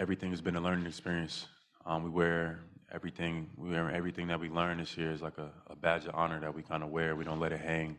[0.00, 1.46] everything has been a learning experience.
[1.84, 3.50] Um, we wear everything.
[3.58, 6.40] We wear everything that we learn this year is like a, a badge of honor
[6.40, 7.14] that we kind of wear.
[7.14, 7.98] We don't let it hang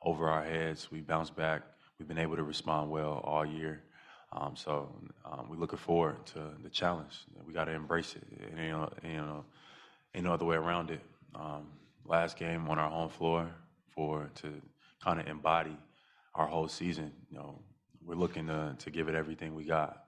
[0.00, 0.92] over our heads.
[0.92, 1.62] We bounce back.
[1.98, 3.82] We've been able to respond well all year.
[4.32, 4.94] Um, so
[5.24, 7.18] um, we're looking forward to the challenge.
[7.44, 8.22] We got to embrace it.
[8.30, 9.44] it ain't, no, you know,
[10.14, 11.00] ain't no other way around it.
[11.34, 11.66] Um,
[12.04, 13.50] last game on our home floor
[13.92, 14.52] for to
[15.02, 15.76] kind of embody
[16.36, 17.10] our whole season.
[17.28, 17.58] You know,
[18.06, 19.99] we're looking to to give it everything we got.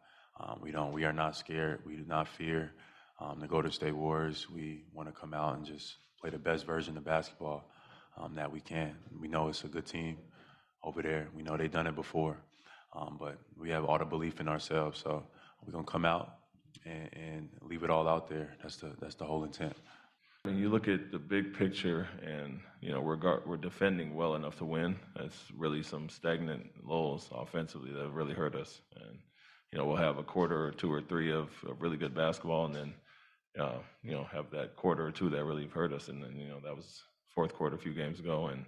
[0.42, 0.92] Um, we don't.
[0.92, 1.80] We are not scared.
[1.86, 2.72] We do not fear
[3.20, 4.48] um, the Golden State Warriors.
[4.50, 7.64] We want to come out and just play the best version of basketball
[8.16, 8.96] um, that we can.
[9.20, 10.18] We know it's a good team
[10.82, 11.28] over there.
[11.34, 12.36] We know they've done it before,
[12.94, 15.00] um, but we have all the belief in ourselves.
[15.00, 15.22] So
[15.64, 16.38] we're gonna come out
[16.84, 18.54] and, and leave it all out there.
[18.62, 19.76] That's the that's the whole intent.
[20.42, 24.58] When you look at the big picture, and you know we're we're defending well enough
[24.58, 24.96] to win.
[25.14, 28.80] That's really some stagnant lulls offensively that really hurt us.
[28.96, 29.18] And
[29.72, 32.66] you know we'll have a quarter or two or three of, of really good basketball,
[32.66, 32.94] and then
[33.58, 36.08] uh, you know have that quarter or two that really hurt us.
[36.08, 37.02] And then you know that was
[37.34, 38.64] fourth quarter a few games ago, and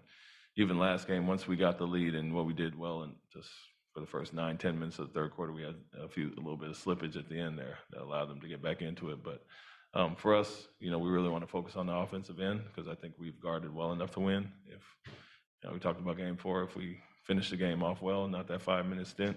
[0.57, 3.49] even last game once we got the lead and what we did well and just
[3.93, 6.41] for the first nine ten minutes of the third quarter we had a few a
[6.41, 9.11] little bit of slippage at the end there that allowed them to get back into
[9.11, 9.45] it, but
[9.95, 12.89] um, for us, you know, we really want to focus on the offensive end because
[12.89, 14.51] I think we've guarded well enough to win.
[14.67, 18.27] If you know, we talked about game four, if we finish the game off well,
[18.27, 19.37] not that five minute stint,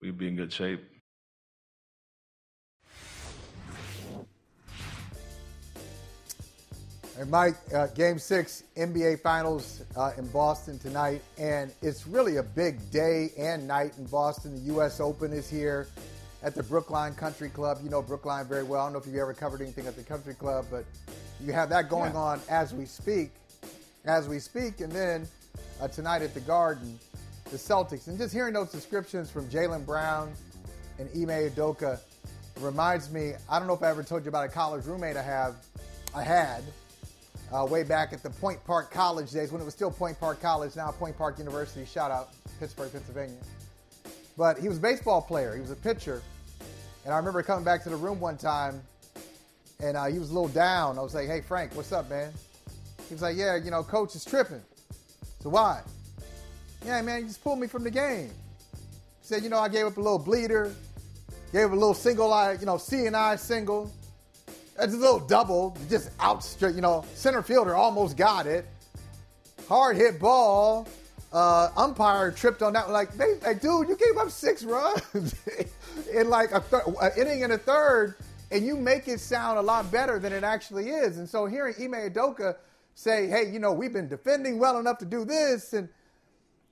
[0.00, 0.80] we'd be in good shape.
[7.16, 11.22] Hey, Mike, uh, game six, NBA Finals uh, in Boston tonight.
[11.38, 14.54] And it's really a big day and night in Boston.
[14.54, 15.00] The U.S.
[15.00, 15.88] Open is here
[16.42, 17.78] at the Brookline Country Club.
[17.82, 18.82] You know Brookline very well.
[18.82, 20.84] I don't know if you've ever covered anything at the country club, but
[21.42, 22.18] you have that going yeah.
[22.18, 23.30] on as we speak.
[24.04, 25.26] As we speak, and then
[25.80, 26.98] uh, tonight at the Garden,
[27.46, 28.08] the Celtics.
[28.08, 30.34] And just hearing those descriptions from Jaylen Brown
[30.98, 31.98] and Ime Udoka
[32.60, 33.32] reminds me.
[33.48, 35.54] I don't know if I ever told you about a college roommate I have.
[36.14, 36.62] I had
[37.52, 40.40] uh, way back at the Point Park College days when it was still Point Park
[40.40, 41.84] College, now Point Park University.
[41.84, 43.36] Shout out Pittsburgh, Pennsylvania.
[44.36, 45.54] But he was a baseball player.
[45.54, 46.22] He was a pitcher.
[47.04, 48.82] And I remember coming back to the room one time,
[49.80, 50.98] and uh, he was a little down.
[50.98, 52.32] I was like, "Hey Frank, what's up, man?"
[53.08, 54.62] He was like, "Yeah, you know, coach is tripping."
[55.40, 55.82] So why?
[56.84, 58.30] Yeah, man, he just pulled me from the game.
[58.30, 60.74] He said, "You know, I gave up a little bleeder,
[61.52, 63.92] gave up a little single eye, you know, C and I single.
[64.78, 68.66] It's a little double, just out straight, you know, center fielder almost got it.
[69.68, 70.86] Hard hit ball."
[71.32, 72.90] uh, umpire tripped on that.
[72.90, 75.34] Like, they, like, dude, you gave up six runs
[76.12, 78.14] in like a thir- an inning and a third,
[78.50, 81.18] and you make it sound a lot better than it actually is.
[81.18, 82.56] And so hearing Ime Udoka
[82.94, 85.88] say, hey, you know, we've been defending well enough to do this, and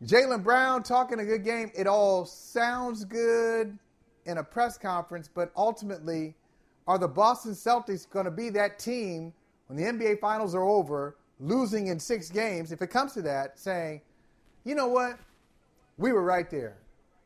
[0.05, 3.79] Jaylen Brown talking a good game, it all sounds good
[4.25, 6.35] in a press conference, but ultimately,
[6.87, 9.33] are the Boston Celtics going to be that team
[9.67, 13.59] when the NBA Finals are over, losing in six games, if it comes to that,
[13.59, 14.01] saying–
[14.65, 15.19] you know what?
[15.99, 16.79] We were right there.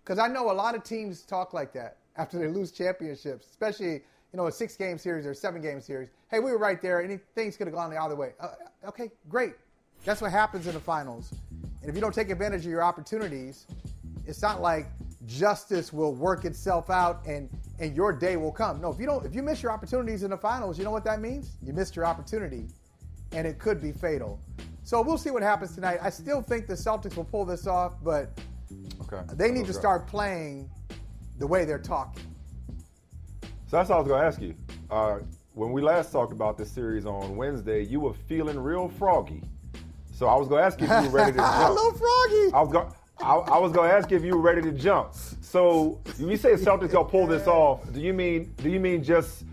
[0.05, 3.93] Because I know a lot of teams talk like that after they lose championships, especially
[3.93, 6.09] you know a six game series or seven game series.
[6.31, 7.03] Hey, we were right there.
[7.03, 8.33] Any things could have gone the other way.
[8.41, 8.49] Uh,
[8.87, 9.55] okay, great.
[10.05, 11.33] That's what happens in the finals.
[11.81, 13.67] And if you don't take advantage of your opportunities,
[14.27, 14.87] it's not like
[15.29, 18.81] justice will work itself out and and your day will come.
[18.81, 21.05] No, if you don't, if you miss your opportunities in the finals, you know what
[21.05, 21.59] that means?
[21.63, 22.67] You missed your opportunity,
[23.33, 24.41] and it could be fatal.
[24.83, 25.99] So we'll see what happens tonight.
[26.03, 28.41] I still think the Celtics will pull this off, but
[29.03, 29.23] okay.
[29.35, 30.69] they need to start playing
[31.39, 32.25] the way they're talking.
[33.67, 34.55] So that's all I was going to ask you.
[34.91, 35.19] Uh,
[35.53, 39.43] when we last talked about this series on Wednesday, you were feeling real froggy.
[40.11, 41.55] So I was going to ask you if you were ready to jump.
[41.55, 42.55] Hello, froggy.
[42.55, 42.93] I was going.
[43.23, 45.15] I, I, was going to ask you if you were ready to jump.
[45.49, 47.81] So you say Celtics gonna pull this off.
[47.93, 49.45] Do you mean do you mean just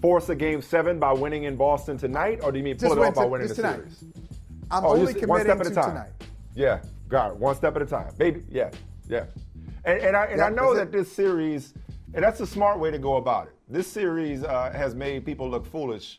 [0.00, 2.98] force a game seven by winning in Boston tonight, or do you mean pull just
[3.00, 3.76] it off by winning the tonight.
[3.76, 4.04] series?
[4.70, 5.88] I'm oh, only committing one step at a time.
[5.90, 6.10] tonight.
[6.54, 7.36] Yeah, got it.
[7.36, 8.42] One step at a time, baby.
[8.50, 8.70] Yeah,
[9.08, 9.26] yeah.
[9.84, 11.74] And, and I and I know that this series,
[12.14, 13.54] and that's a smart way to go about it.
[13.68, 16.18] This series uh, has made people look foolish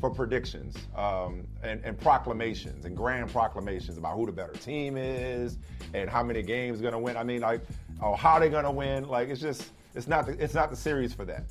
[0.00, 5.58] for predictions um, and, and, proclamations and grand proclamations about who the better team is
[5.94, 7.16] and how many games going to win.
[7.16, 7.60] I mean, like,
[8.02, 9.06] oh, how they're going to win?
[9.06, 11.44] Like, it's just, it's not, the, it's not the series for that.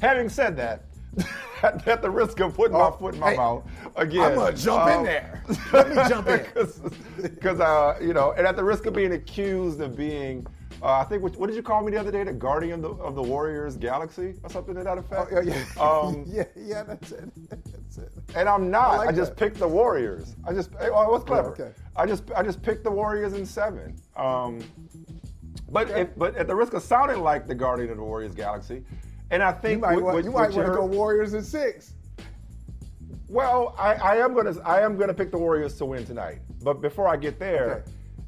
[0.00, 0.84] Having said that,
[1.62, 3.64] at, the risk of putting oh, my foot in my hey, mouth
[3.96, 4.32] again.
[4.32, 5.44] I'm gonna jump um, in there.
[5.72, 6.46] Let me jump in.
[7.22, 10.46] Because uh, you know, and at the risk of being accused of being.
[10.82, 12.24] Uh, I think what, what, did you call me the other day?
[12.24, 15.32] The guardian of the, of the Warriors galaxy or something to that effect.
[15.32, 15.80] Oh, yeah, yeah.
[15.80, 17.30] Um, yeah, yeah, that's it.
[17.48, 18.12] That's it.
[18.34, 18.94] And I'm not.
[18.94, 19.38] I, like I just that.
[19.38, 20.34] picked the Warriors.
[20.44, 20.70] I just.
[20.80, 21.50] Oh, it was clever.
[21.50, 21.70] okay.
[21.94, 23.96] I just I just picked the Warriors in seven.
[24.16, 24.58] Um,
[25.70, 26.00] but okay.
[26.02, 28.84] if, but at the risk of sounding like the guardian of the Warriors galaxy,
[29.30, 31.44] And I think you might, what- want, what- you might want to go Warriors in
[31.44, 31.94] six.
[33.28, 36.40] Well, I, I am gonna I am gonna pick the Warriors to win tonight.
[36.64, 37.84] But before I get there,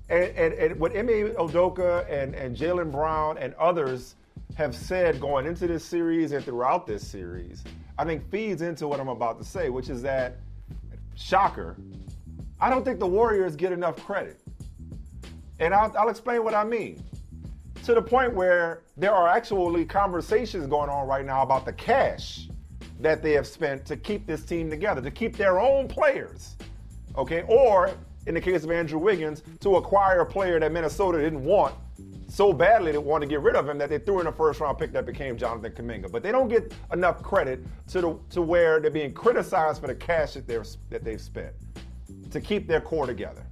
[0.08, 4.16] and, and, and what Ime Udoka and, and Jaylen Brown and others
[4.56, 7.64] have said going into this series and throughout this series,
[7.98, 10.36] I think feeds into what I'm about to say, which is that
[11.16, 11.76] shocker.
[12.60, 14.40] I don't think the Warriors get enough credit.
[15.58, 17.02] And I'll, I'll explain what I mean.
[17.84, 22.48] To the point where there are actually conversations going on right now about the cash
[23.00, 26.56] that they have spent to keep this team together, to keep their own players.
[27.16, 27.44] Okay?
[27.48, 27.90] Or,
[28.26, 31.74] in the case of Andrew Wiggins, to acquire a player that Minnesota didn't want
[32.28, 34.58] so badly they wanted to get rid of him that they threw in a first
[34.60, 36.10] round pick that became Jonathan Kuminga.
[36.10, 39.94] But they don't get enough credit to the, to where they're being criticized for the
[39.94, 41.52] cash that they're that they've spent
[42.30, 43.46] to keep their core together.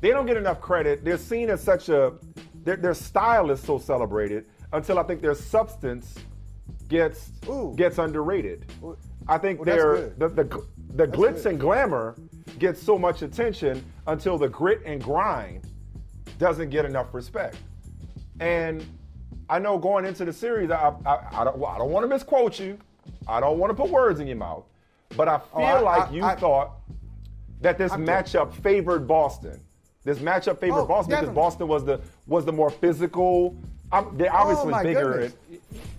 [0.00, 1.04] They don't get enough credit.
[1.04, 2.14] They're seen as such a
[2.62, 6.14] their, their style is so celebrated until I think their substance
[6.88, 7.74] gets Ooh.
[7.76, 8.66] gets underrated.
[9.26, 11.46] I think Well, their the the, the glitz good.
[11.46, 12.14] and glamour
[12.58, 15.62] gets so much attention until the grit and grind
[16.38, 17.56] doesn't get enough respect.
[18.40, 18.84] And
[19.48, 22.08] I know going into the series, I, I, I don't, well, I don't want to
[22.08, 22.78] misquote you.
[23.28, 24.64] I don't want to put words in your mouth.
[25.16, 26.72] But I feel Oh, I- like you thought
[27.60, 29.60] that this matchup favored Boston.
[30.04, 31.34] This matchup favored Oh, Boston because.
[31.34, 33.54] Boston was the was the more physical.
[33.92, 35.12] I'm, they're oh obviously Oh, bigger.
[35.12, 35.34] goodness.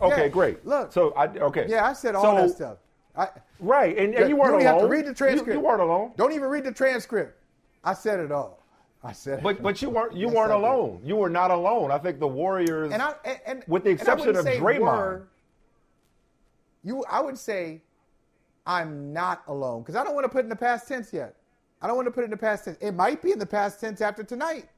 [0.02, 0.66] okay, Yeah, great.
[0.66, 0.92] look.
[0.92, 1.68] so I okay.
[1.70, 2.78] Yeah, I said all So- that stuff.
[3.22, 3.30] I,
[3.60, 4.74] Right, and, and you you weren't don't alone.
[4.74, 5.54] have to read the You- transcript.
[5.54, 6.12] You, weren't alone.
[6.18, 7.38] Don't even read the transcript.
[7.84, 8.64] I said it all.
[9.04, 9.44] I said it.
[9.44, 10.64] But but you weren't you weren't I did.
[10.64, 11.02] alone.
[11.04, 11.92] You were not alone.
[11.92, 13.14] I think the Warriors, and I
[13.46, 15.28] and, with the exception of Draymond, were-
[16.84, 17.82] you, I would say,
[18.66, 21.36] I'm not alone because I don't want to put it in the past tense yet.
[21.82, 22.78] I don't want to put it in the past tense.
[22.82, 24.70] It might be in the past tense after tonight.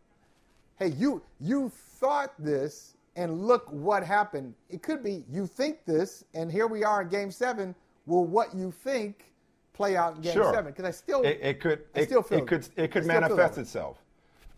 [0.78, 4.54] Hey, you you thought this, and look what happened.
[4.70, 7.76] It could be you think this, and here we are in Game Seven.
[8.06, 9.32] Will what you think
[9.74, 10.54] play out in Game Sure.
[10.54, 10.72] Seven?
[10.72, 13.08] Because I still it, it could I it, still feel it could it could I
[13.08, 13.98] manifest itself.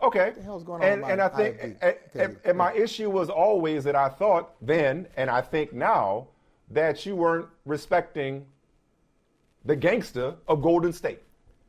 [0.02, 0.34] Okay.
[0.36, 1.78] the hell's going on And and I think IFB?
[1.82, 6.28] and, and, and my issue was always that I thought then and I think now
[6.72, 8.46] that you weren't respecting
[9.64, 11.22] the gangster of Golden State.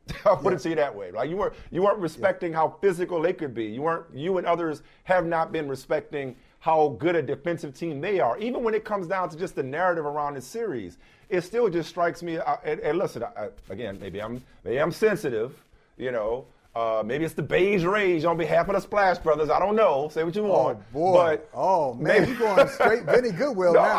[0.25, 1.11] I'll put it to you that way.
[1.11, 3.65] Like you weren't you weren't respecting how physical they could be.
[3.65, 8.19] You weren't you and others have not been respecting how good a defensive team they
[8.21, 8.39] are.
[8.39, 10.99] Even when it comes down to just the narrative around this series,
[11.29, 12.39] it still just strikes me.
[12.39, 15.55] I, and, and listen, I, again, maybe I'm maybe I'm sensitive.
[15.97, 19.49] You know, uh, maybe it's the beige rage on behalf of the Splash Brothers.
[19.51, 20.09] I don't know.
[20.13, 20.93] Say what you Oh want.
[20.93, 21.13] boy!
[21.15, 23.97] But oh man, maybe- you going straight Vinny Goodwill no, now?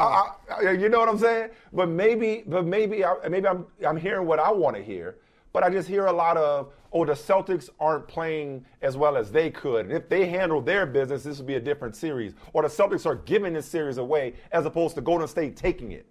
[0.50, 1.50] I, I, you know what I'm saying?
[1.74, 5.16] But maybe, but maybe, I, maybe I'm I'm hearing what I want to hear.
[5.58, 9.32] But I just hear a lot of, oh, the Celtics aren't playing as well as
[9.32, 9.88] they could.
[9.88, 12.36] And if they handle their business, this would be a different series.
[12.54, 16.06] Or the Celtics are giving this series away as opposed to Golden State taking it.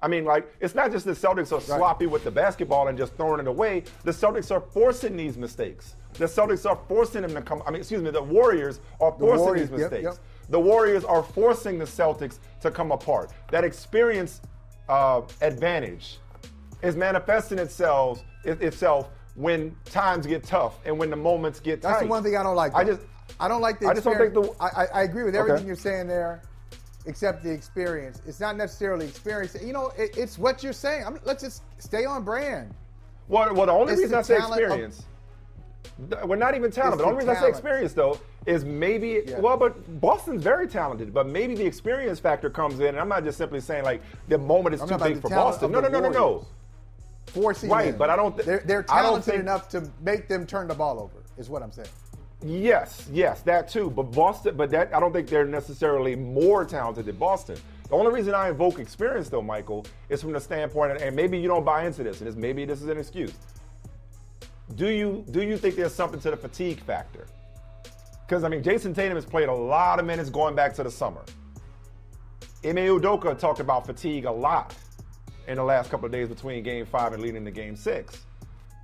[0.00, 3.16] I mean, like, it's not just the Celtics are sloppy with the basketball and just
[3.16, 3.82] throwing it away.
[4.04, 5.96] The Celtics are forcing these mistakes.
[6.12, 7.60] The Celtics are forcing them to come.
[7.66, 10.16] I mean, excuse me, the Warriors are forcing Warriors, these yep, mistakes.
[10.16, 10.48] yep.
[10.50, 13.32] The Warriors are forcing the Celtics to come apart.
[13.50, 14.42] That experience
[14.88, 16.18] uh, advantage
[16.82, 21.90] is manifesting itself itself when times get tough and when the moments get tough.
[21.92, 22.06] That's tight.
[22.06, 22.74] the one thing I don't like.
[22.74, 23.00] I just
[23.40, 23.86] I don't like the.
[23.88, 25.66] I just don't think the- I, I, I agree with everything Okay.
[25.66, 26.42] you're saying there,
[27.06, 28.20] except the experience.
[28.26, 29.56] It's not necessarily experience.
[29.62, 31.04] You know, it, it's what you're saying.
[31.06, 32.74] I'm, let's just stay on brand.
[33.28, 35.02] well, well, the only It's reason the I say talent of- experience.
[36.26, 37.00] we're not even talented.
[37.00, 39.38] It's The only reason I say experience, though, is maybe Yeah.
[39.40, 41.14] well, but Boston's very talented.
[41.14, 42.88] But maybe the experience factor comes in.
[42.88, 45.70] And I'm not just simply saying like the moment is I'm too big for Boston.
[45.72, 46.46] No, no, no, no, no.
[47.34, 47.58] Warriors.
[47.60, 50.68] Forcing Right, but I don't thi- they're, they're talented think- enough to make them turn
[50.68, 51.22] the ball over.
[51.38, 51.88] Is what I'm saying.
[52.44, 53.88] Yes, yes, that too.
[53.88, 57.56] But Boston, but that I don't think they're necessarily more talented than Boston.
[57.88, 61.46] The only reason I invoke experience, though, Michael, is from the standpoint, and maybe you
[61.48, 63.32] don't buy into this, and this, maybe this is an excuse.
[64.74, 67.26] Do you do you think there's something to the fatigue factor?
[68.26, 70.90] Because I mean, Jayson Tatum has played a lot of minutes going back to the
[70.90, 71.22] summer.
[72.64, 74.74] Ime Udoka talked about fatigue a lot
[75.46, 78.24] in the last couple of days between Game Five and leading to Game Six.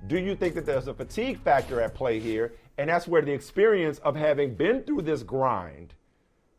[0.07, 2.53] Do you think that there's a fatigue factor at play here?
[2.77, 5.93] And that's where the experience of having been through this grind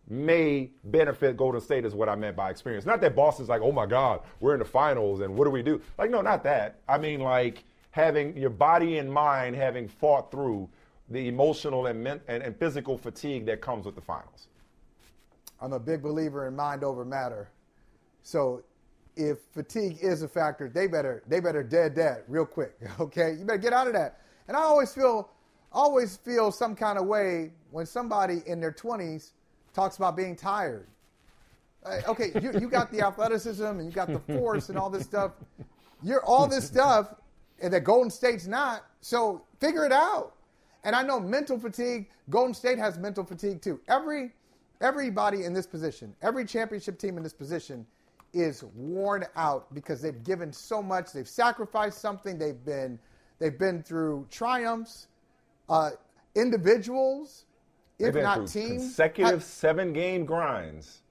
[0.07, 2.85] may benefit Golden State, is what I meant by experience.
[2.85, 5.63] Not that Boston's like, oh my God, we're in the finals and what do we
[5.63, 5.81] do?
[5.97, 6.81] Like, no, not that.
[6.89, 10.69] I mean, like having your body and mind having fought through
[11.09, 14.49] the emotional and, men- and, and physical fatigue that comes with the finals.
[15.61, 17.49] I'm a big believer in mind over matter.
[18.23, 18.63] So
[19.17, 22.77] if fatigue is a factor, they better they better dead that real quick.
[23.01, 24.21] Okay, you better get out of that.
[24.49, 25.31] And I always feel
[25.73, 29.31] always feel some kind of way when somebody in their 20s
[29.73, 30.89] talks about being tired.
[32.09, 35.33] Okay, you, you got the athleticism and you got the force and all this stuff.
[36.03, 37.15] You're all this stuff,
[37.63, 38.85] and that Golden State's not.
[39.01, 40.35] So figure it out.
[40.85, 42.09] And I know mental fatigue.
[42.29, 43.81] Golden State has mental fatigue too.
[43.89, 44.33] Every
[44.81, 47.87] everybody in this position, every championship team in this position,
[48.33, 51.13] is worn out because they've given so much.
[51.13, 52.39] They've sacrificed something.
[52.39, 52.99] They've been
[53.39, 55.09] they've been through triumphs.
[55.69, 55.91] Uh,
[56.35, 57.47] individuals,
[57.99, 61.03] if not teams, consecutive have, seven game grinds.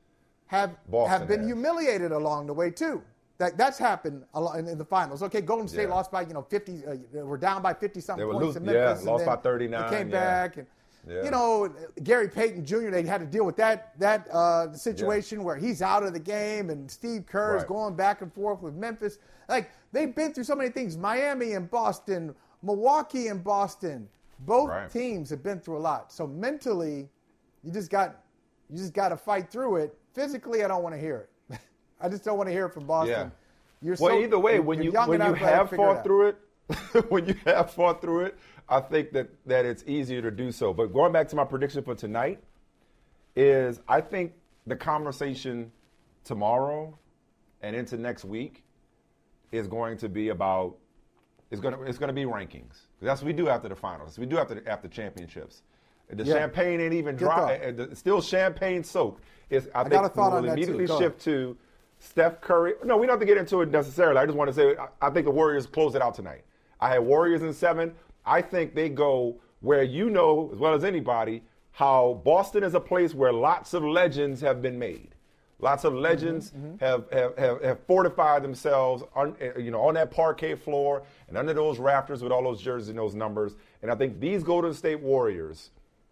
[0.47, 1.47] have Boston have been has.
[1.47, 3.01] humiliated along the way too.
[3.37, 5.23] That that's happened a lot in, in the finals.
[5.23, 5.95] Okay, Golden State Yeah.
[5.95, 6.83] lost by you know fifty.
[6.85, 8.99] Uh, we're down by fifty something points lo- in yeah, Memphis.
[8.99, 10.19] and lost by 39, They came yeah.
[10.47, 10.67] back and.
[11.07, 11.23] Yeah.
[11.23, 12.89] You know, Gary Payton Jr.
[12.89, 16.69] They had to deal with that that uh, situation where he's out of the game,
[16.69, 17.67] and Steve Kerr is Right.
[17.67, 19.17] going back and forth with Memphis.
[19.47, 20.97] Like they've been through so many things.
[20.97, 24.07] Miami and Boston, Milwaukee and Boston.
[24.39, 24.89] Both Right.
[24.89, 26.11] teams have been through a lot.
[26.11, 27.09] So mentally,
[27.63, 28.17] you just got
[28.69, 29.97] you just got to fight through it.
[30.13, 31.59] Physically, I don't want to hear it.
[32.01, 33.09] I just don't want to hear it from Boston.
[33.11, 33.29] Yeah.
[33.81, 36.03] You're Well, so- either way, when you when you have fought out.
[36.03, 36.37] through it,
[37.09, 38.37] when you have fought through it,
[38.69, 40.73] I think that that it's easier to do so.
[40.73, 42.39] But going back to my prediction for tonight,
[43.35, 44.33] is I think
[44.67, 45.71] the conversation
[46.23, 46.97] tomorrow
[47.61, 48.63] and into next week
[49.51, 50.75] is going to be about
[51.51, 52.77] it's going to it's going to be rankings.
[53.01, 54.19] That's what we do after the finals.
[54.19, 55.63] We do after the, after championships.
[56.11, 56.33] The Yeah.
[56.35, 57.71] champagne ain't even dry.
[57.71, 59.23] the- Still champagne soaked.
[59.49, 60.61] It's, I, got think a thought we'll on that, too.
[60.61, 61.57] immediately Go shift to
[61.99, 62.73] Steph Curry.
[62.83, 64.19] No, we don't have to get into it necessarily.
[64.19, 66.43] I just want to say I, I think the Warriors close it out tonight.
[66.79, 67.93] I had Warriors in seven.
[68.25, 72.79] I think they go where you know as well as anybody how Boston is a
[72.79, 75.15] place where lots of legends have been made.
[75.61, 80.09] Lots of legends Have, have, have, have fortified themselves on, eh, you know, on that
[80.09, 83.55] parquet floor and under those rafters with all those jerseys and those numbers.
[83.81, 85.71] And I think these Golden State Warriors,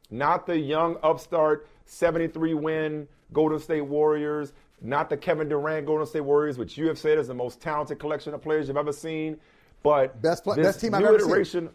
[0.09, 6.21] not the young upstart 73 win Golden State Warriors, not the Kevin Durant Golden State
[6.21, 9.37] Warriors, which you have said is the most talented collection of players you've ever seen.
[9.81, 11.69] But Best best team I've ever seen.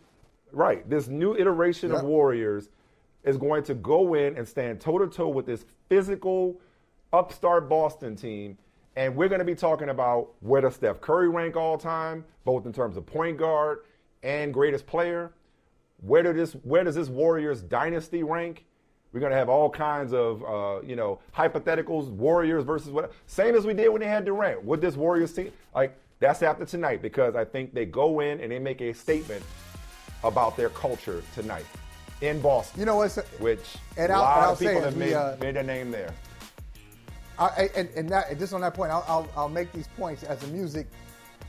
[0.52, 0.88] Right?
[0.88, 2.00] This new iteration Yep.
[2.00, 2.68] of Warriors
[3.24, 6.60] is going to go in and stand toe to toe with this physical
[7.12, 8.58] upstart Boston team.
[8.96, 12.66] And we're going to be talking about where does Steph Curry rank all time, both
[12.66, 13.78] in terms of point guard
[14.22, 15.32] and greatest player.
[16.00, 18.66] Where, do this, where does this Warriors dynasty rank?
[19.12, 23.12] We're going to have all kinds of, uh, you know, hypotheticals, Warriors versus what.
[23.26, 24.64] Same as we did when they had Durant.
[24.64, 28.50] Would this Warriors team, like, that's after tonight because I think they go in and
[28.50, 29.42] they make a statement
[30.24, 31.66] about their culture tonight
[32.20, 32.80] in Boston.
[32.80, 35.56] You know what's which and a I'll- lot I'll of people have made, uh, made
[35.56, 36.12] their name there.
[37.38, 40.22] I, and, and that and just on that point, I'll, I'll, I'll make these points
[40.22, 40.86] as the music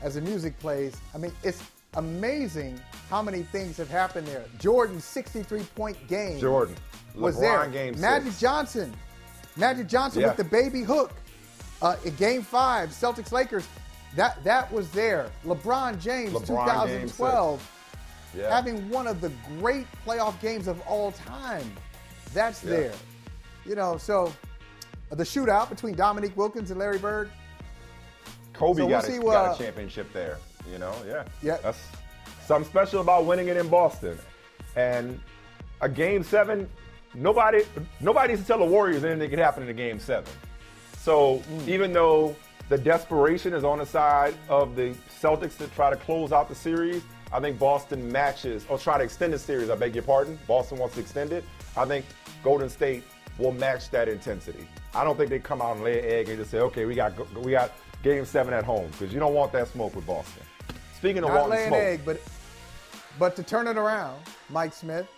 [0.02, 0.96] as the music plays.
[1.14, 1.62] I mean, it's
[1.94, 4.44] amazing how many things have happened there.
[4.58, 6.40] Jordan's 63 point game.
[6.40, 6.74] Jordan.
[7.14, 7.68] was LeBron there.
[7.70, 8.40] game Magic six.
[8.40, 8.92] Johnson,
[9.56, 10.28] Magic Johnson Yeah.
[10.28, 11.12] with the baby hook
[11.82, 13.66] uh, in Game Five, Celtics Lakers.
[14.16, 15.30] That that was there.
[15.44, 17.70] LeBron James, LeBron game 2012,
[18.36, 18.54] Yeah.
[18.54, 21.70] having one of the great playoff games of all time.
[22.32, 22.70] That's Yeah.
[22.70, 22.92] there.
[23.66, 24.32] You know, so
[25.10, 27.30] uh, the shootout between Dominique Wilkins and Larry Bird.
[28.52, 30.38] Kobe So we'll got, see a, what- got a championship there.
[30.70, 31.24] You know, yeah.
[31.42, 31.58] Yeah.
[31.62, 31.78] That's
[32.46, 34.18] something special about winning it in Boston.
[34.76, 35.20] And
[35.80, 36.68] a game seven,
[37.14, 37.64] nobody
[38.00, 40.32] nobody needs to tell the Warriors anything could happen in a game seven.
[40.98, 41.68] So Mm.
[41.68, 42.34] even though
[42.70, 46.54] the desperation is on the side of the Celtics to try to close out the
[46.54, 47.02] series,
[47.34, 49.68] I think Boston matches or try to extend the series.
[49.68, 50.38] I beg your pardon.
[50.46, 51.42] Boston wants to extend it.
[51.76, 52.06] I think
[52.44, 53.02] Golden State
[53.38, 54.68] will match that intensity.
[54.94, 56.94] I don't think they come out and lay an egg and just say, "Okay, we
[56.94, 57.72] got we got
[58.04, 60.44] Game Seven at home," because you don't want that smoke with Boston.
[60.96, 62.20] Speaking of Not wanting laying smoke, egg, but
[63.18, 65.08] but to turn it around, Mike Smith.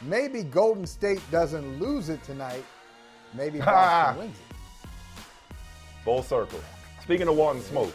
[0.00, 2.64] Maybe Golden State doesn't lose it tonight.
[3.34, 4.88] Maybe Boston wins it.
[6.04, 6.60] full circle.
[7.02, 7.92] Speaking of wanting smoke,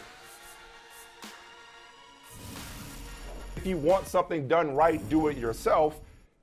[3.64, 5.98] if you want something done right, do it yourself.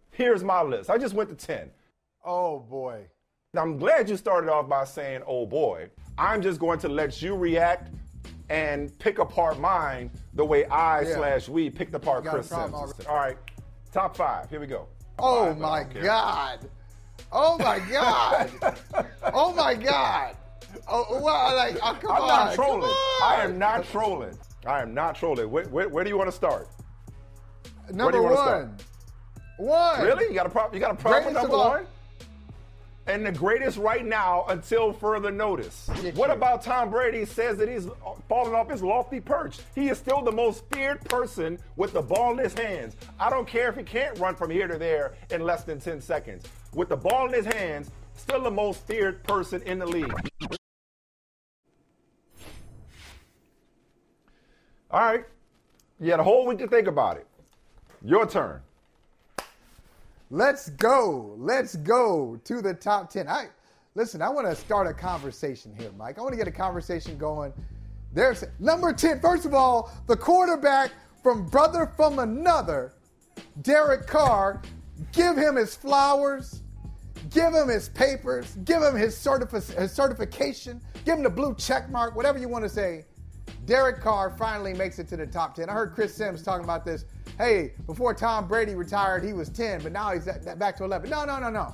[0.10, 0.90] Here's my list.
[0.90, 1.70] I just went to ten.
[2.26, 3.06] Oh boy.
[3.54, 5.90] Now, I'm glad you started off by saying, oh boy.
[6.18, 7.92] I'm just going to let you react
[8.50, 11.16] and pick apart mine the way I Yeah.
[11.16, 12.74] slash we picked apart Chris Sims.
[12.74, 13.06] already.
[13.06, 13.38] All right,
[13.94, 14.50] top five.
[14.50, 14.88] Here we go.
[15.20, 15.84] Oh Five, my.
[16.02, 16.70] God.
[17.32, 18.50] Oh my God.
[19.32, 20.36] oh my God.
[20.90, 22.28] Oh, well, like, oh, come I'm on.
[22.28, 22.92] not trolling.
[23.24, 24.36] I am not trolling.
[24.66, 25.52] I am not trolling.
[25.52, 26.68] Where, where, where do you want to start?
[27.94, 28.78] number one.
[29.58, 30.02] One.
[30.02, 30.26] Really?
[30.26, 30.74] You got a problem?
[30.76, 31.86] You got a problem with number one?
[33.08, 35.90] And the greatest right now until further notice.
[36.02, 36.36] Get what you.
[36.36, 37.88] about Tom Brady says that he's
[38.30, 39.60] fallen off his lofty perch?
[39.74, 42.96] He is still the most feared person with the ball in his hands.
[43.20, 46.00] I don't care if he can't run from here to there in less than 10
[46.00, 46.46] seconds.
[46.74, 50.14] With the ball in his hands, still the most feared person in the league.
[54.92, 55.26] All right.
[56.00, 57.28] You had a whole week to think about it.
[58.04, 58.62] Your turn.
[60.30, 61.36] Let's go.
[61.38, 63.28] Let's go to the top 10.
[63.28, 63.48] I
[63.96, 66.18] listen, I want to start a conversation here, Mike.
[66.18, 67.54] I want to get a conversation going.
[68.14, 69.20] There's number 10.
[69.20, 70.92] First of all, the quarterback
[71.22, 72.94] from brother from another,
[73.62, 74.62] Derek Carr.
[75.12, 76.62] Give him his flowers.
[77.30, 78.56] Give him his papers.
[78.64, 80.82] Give him his, certifi- his certification.
[81.06, 83.06] Give him the blue check mark, whatever you want to say.
[83.66, 85.70] Derek Carr finally makes it to the top 10.
[85.70, 87.06] I heard Chris Sims talking about this.
[87.38, 91.10] Hey, before Tom Brady retired, he was 10, but now he's at, back to 11.
[91.10, 91.74] No, no, no, no.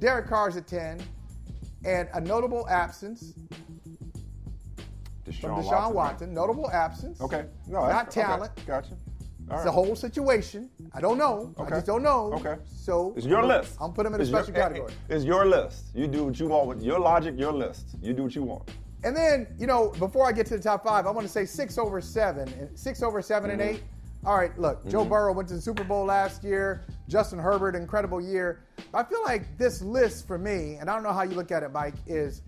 [0.00, 1.00] Derek Carr's at 10.
[1.84, 3.32] And a notable absence
[5.26, 5.94] Deshaun from Deshaun Watson.
[5.94, 6.34] Watson.
[6.34, 7.20] Notable absence.
[7.20, 7.44] Okay.
[7.66, 8.22] No, Not that's- okay.
[8.22, 8.52] talent.
[8.66, 8.90] Gotcha.
[8.90, 9.64] All It's right.
[9.64, 10.70] the whole situation.
[10.94, 11.52] I don't know.
[11.58, 11.70] I Okay.
[11.74, 12.32] just don't know.
[12.34, 12.54] Okay.
[12.66, 13.76] So It's your list.
[13.80, 14.92] I'm putting him in a It's your- special category.
[15.08, 15.86] It's your list.
[15.94, 17.96] You do what you want with your logic, your list.
[18.00, 18.70] You do what you want.
[19.04, 21.44] And then, you know, before I get to the top five, I want to say
[21.44, 22.48] six over seven.
[22.76, 23.70] Six over 7 and Mm-hmm.
[23.76, 23.82] eight.
[24.24, 26.84] All right, look, Joe Burrow went to the Super Bowl last year.
[27.08, 28.62] Justin Herbert, incredible year.
[28.94, 31.64] I feel like this list for me, and I don't know how you look at
[31.64, 32.42] it, Mike, is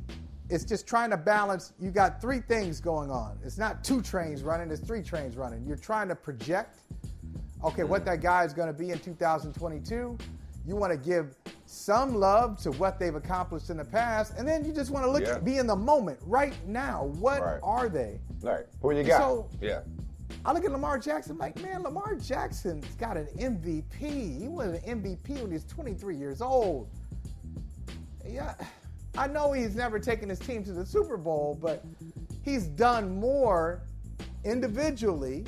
[0.48, 1.72] it's just trying to balance.
[1.80, 3.38] You got three things going on.
[3.44, 5.64] It's not two trains running, it's three trains running.
[5.64, 6.78] You're trying to project,
[7.64, 7.90] okay, Mm-hmm.
[7.90, 10.16] what that guy is going to be in 2022.
[10.66, 14.64] You want to give some love to what they've accomplished in the past, and then
[14.64, 15.38] you just want to look Yeah.
[15.38, 17.04] be in the moment right now.
[17.18, 17.60] What Right.
[17.64, 18.20] are they?
[18.42, 18.64] Right.
[18.80, 19.18] Who you got?
[19.20, 19.80] So- yeah.
[20.44, 24.40] I look at Lamar Jackson, I'm like, man, Lamar Jackson's got an MVP.
[24.40, 26.88] He was an MVP when he was 23 years old.
[28.26, 28.54] Yeah,
[29.16, 31.84] I know he's never taken his team to the Super Bowl, but
[32.42, 33.82] he's done more
[34.44, 35.44] individually.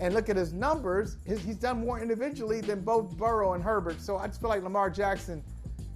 [0.00, 1.18] And look at his numbers.
[1.24, 4.00] His, he's done more individually than both Burrow and Herbert.
[4.00, 5.44] So I just feel like Lamar Jackson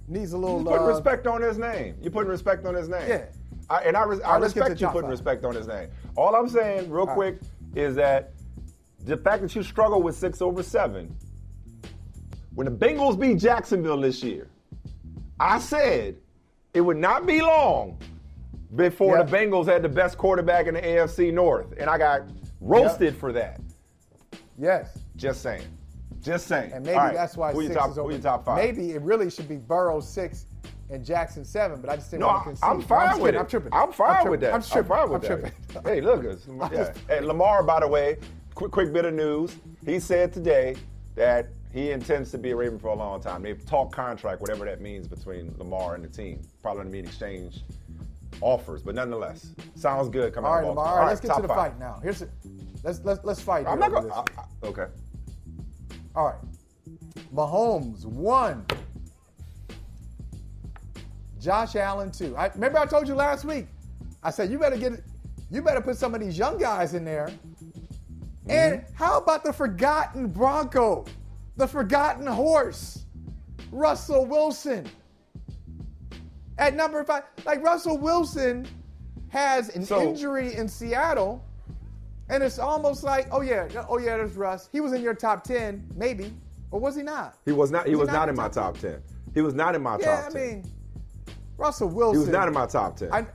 [0.07, 0.95] needs a little You putting love.
[0.95, 1.95] respect on his name.
[2.01, 3.05] You're putting respect on his name.
[3.07, 3.25] Yeah.
[3.69, 5.11] I, and I, res- I right, let's get to respect you putting five.
[5.11, 5.89] respect on his name.
[6.15, 7.39] All I'm saying, real quick,
[7.75, 8.31] is that
[9.05, 11.15] the fact that you struggle with six over seven,
[12.55, 14.47] when the Bengals beat Jacksonville this year,
[15.39, 16.15] I said
[16.73, 17.97] it would not be long
[18.75, 19.23] before Yeah.
[19.23, 22.23] the Bengals had the best quarterback in the AFC North, and I got
[22.59, 23.61] roasted for that.
[24.57, 24.97] Yes.
[25.15, 25.63] Just saying.
[26.21, 26.71] Just saying.
[26.73, 28.11] And maybe right, that's why who six top, is who over.
[28.11, 28.57] your top five?
[28.57, 30.45] Maybe it really should be Burrow six
[30.89, 32.69] and Jackson seven, but I just didn't No, want to I-.
[32.69, 33.37] I'm fine just with it.
[33.37, 33.73] I'm tripping.
[33.73, 34.31] I'm fine tripping.
[34.31, 34.53] with that.
[34.53, 34.89] I'm tripping.
[34.89, 35.51] fine with I'm that.
[35.73, 35.83] tripping.
[35.93, 36.93] Hey, look, it's, yeah.
[37.07, 38.17] Hey, Lamar, by the way,
[38.55, 39.55] quick, quick bit of news.
[39.85, 40.75] He said today
[41.15, 43.43] that he intends to be a Raven for a long time.
[43.43, 46.39] They've talked contract, whatever that means, between Lamar and the team.
[46.61, 47.63] Probably going to mean exchange
[48.41, 50.33] offers, but nonetheless, sounds good.
[50.33, 50.85] Coming All of Lamar.
[50.87, 51.71] All right, let's get to the five.
[51.73, 51.99] fight now.
[52.01, 52.29] Here's a,
[52.83, 53.65] let's let's let's fight.
[53.67, 54.13] I'm not this.
[54.63, 54.85] Okay.
[56.15, 56.39] All right.
[57.33, 58.65] Mahomes one.
[61.39, 62.35] Josh Allen too.
[62.37, 63.67] I, remember I told you last week.
[64.23, 65.01] I said you better get
[65.49, 67.29] you better put some of these young guys in there.
[68.49, 68.95] And mm-hmm.
[68.95, 71.05] how about the forgotten Bronco,
[71.57, 73.05] the forgotten horse,
[73.71, 74.87] Russell Wilson?
[76.57, 78.67] At number five, like Russell Wilson
[79.29, 81.43] has an So- injury in Seattle,
[82.29, 84.69] and it's almost like, oh yeah, oh yeah, there's Russ.
[84.71, 86.33] He was in your top ten, maybe,
[86.71, 87.35] or was he not?
[87.45, 87.85] He was not.
[87.85, 89.01] He Was was not not in my top ten.
[89.33, 90.41] He was not in my Yeah, top I ten.
[90.41, 90.71] mean,
[91.57, 92.21] Russell Wilson.
[92.21, 93.11] he was not in my top ten.
[93.11, 93.25] I,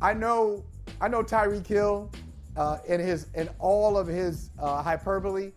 [0.00, 0.64] I know,
[1.00, 2.10] I know Tyreek Hill,
[2.56, 5.52] uh, in his in all of his uh, hyperbole,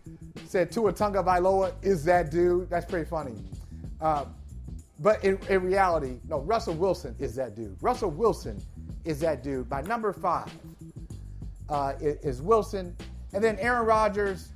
[0.46, 2.70] said Tua Tagovailoa is that dude.
[2.70, 3.34] That's pretty funny.
[4.00, 4.26] Uh,
[5.00, 7.76] but in, in reality, no, Russell Wilson is that dude.
[7.80, 8.62] Russell Wilson
[9.04, 9.68] is that dude.
[9.68, 10.48] By number five
[11.68, 12.96] uh, is, is Wilson,
[13.32, 14.52] and then Aaron Rodgers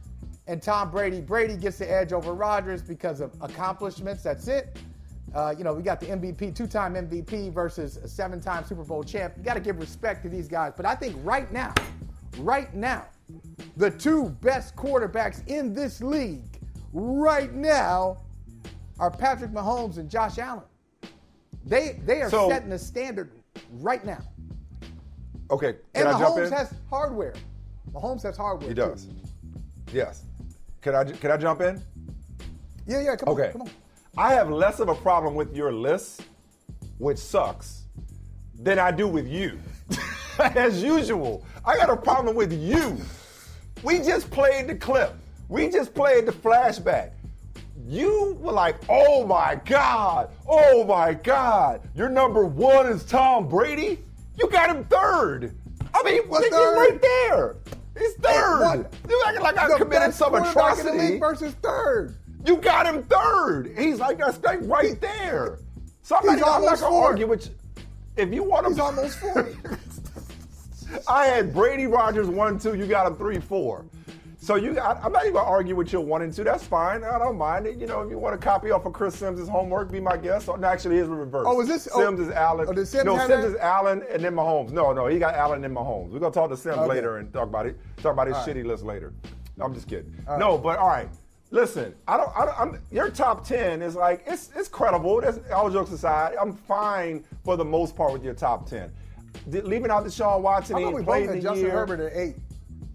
[0.47, 1.21] and Tom Brady.
[1.21, 4.23] Brady gets the edge over Rodgers because of accomplishments.
[4.23, 4.79] That's it.
[5.35, 9.35] Uh, you know, we got the MVP, two-time MVP versus a seven-time Super Bowl champ.
[9.37, 10.73] You got to give respect to these guys.
[10.77, 11.75] But I think right now,
[12.39, 13.07] right now,
[13.77, 16.61] the two best quarterbacks in this league
[16.93, 18.19] right now
[18.99, 20.63] are Patrick Mahomes and Josh Allen.
[21.67, 23.33] They they are So- setting the standard
[23.81, 24.21] right now.
[25.51, 25.73] okay.
[25.95, 27.35] Can And I jump Mahomes has hardware.
[27.93, 28.69] Mahomes has hardware.
[28.69, 28.83] He too.
[28.83, 29.09] does.
[29.93, 30.23] Yes.
[30.81, 31.83] Can I can I jump in?
[32.87, 33.17] Yeah, yeah.
[33.17, 33.47] Come Okay.
[33.47, 33.71] on, come on.
[34.17, 36.23] I have less of a problem with your list,
[36.99, 37.83] which sucks,
[38.59, 39.59] than I do with you.
[40.39, 42.97] As usual, I got a problem with you.
[43.83, 45.15] We just played the clip.
[45.49, 47.11] We just played the flashback.
[47.87, 53.99] You were like, oh my God, oh my God, your number one is Tom Brady?
[54.39, 55.55] You got him third.
[55.95, 56.75] I mean, What he's third?
[56.77, 57.57] right there.
[57.99, 58.61] He's third.
[58.61, 58.95] what?
[59.09, 61.19] You acting like I The committed some quarterback in the atrocity.
[61.19, 62.17] versus third.
[62.47, 63.75] You got him third.
[63.77, 65.59] He's like that's like right there.
[66.03, 67.05] So I'm He's not, I'm not gonna fourth.
[67.07, 67.53] argue with you.
[68.17, 69.57] If you want to, He's almost 40.
[71.09, 72.75] I had Brady Rodgers one two.
[72.75, 73.85] You got him three four.
[74.39, 76.45] So you, I, am not even gonna argue with your one and two.
[76.45, 77.03] That's fine.
[77.03, 77.79] I don't mind it.
[77.79, 80.47] You know, if you want to copy off of Chris Sims' homework, be my guest.
[80.47, 81.47] no, actually, the reverse.
[81.49, 82.69] Oh, is this oh, Sims oh, is Allen?
[82.71, 83.45] Oh, Sims no, Sims that?
[83.45, 84.71] is Allen and then Mahomes.
[84.71, 86.11] No, no, he got Allen and Mahomes.
[86.11, 86.87] We're gonna talk to Sims Okay.
[86.87, 87.77] later and talk about it.
[87.97, 88.55] Talk about his All right.
[88.55, 89.13] shitty list later.
[89.57, 90.15] No, I'm just kidding.
[90.39, 91.09] no, but all right.
[91.57, 92.31] Listen, I don't.
[92.37, 95.23] I don't I'm, your top ten is like it's it's credible.
[95.23, 98.93] That's, all jokes aside, I'm fine for the most part with your top ten.
[99.49, 101.71] De- leaving out Deshaun Watson, I thought we both had the Justin year.
[101.71, 102.37] Herbert at eight.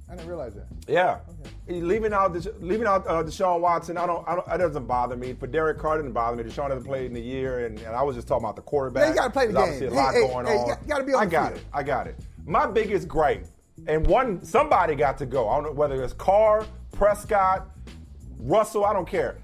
[0.07, 0.67] I didn't realize that.
[0.87, 1.19] Yeah.
[1.67, 4.85] He Leaving out, Desha- leaving out uh, Deshaun Watson, I don't, I don't, that doesn't
[4.85, 5.31] bother me.
[5.31, 6.43] But Derek Carr didn't bother me.
[6.43, 9.03] Deshaun hasn't played in the year, and, and I was just talking about the quarterback.
[9.05, 9.97] Yeah, you gotta play the There's obviously game.
[9.97, 10.67] a lot Hey, hey, going hey, on.
[10.67, 11.59] got- you gotta be on I the got field.
[11.61, 11.65] it.
[11.73, 12.15] I got it.
[12.45, 13.45] My biggest gripe,
[13.87, 15.47] and one somebody got to go.
[15.49, 17.67] I don't know whether it's Carr, Prescott,
[18.41, 18.85] Russell.
[18.85, 19.37] I don't care.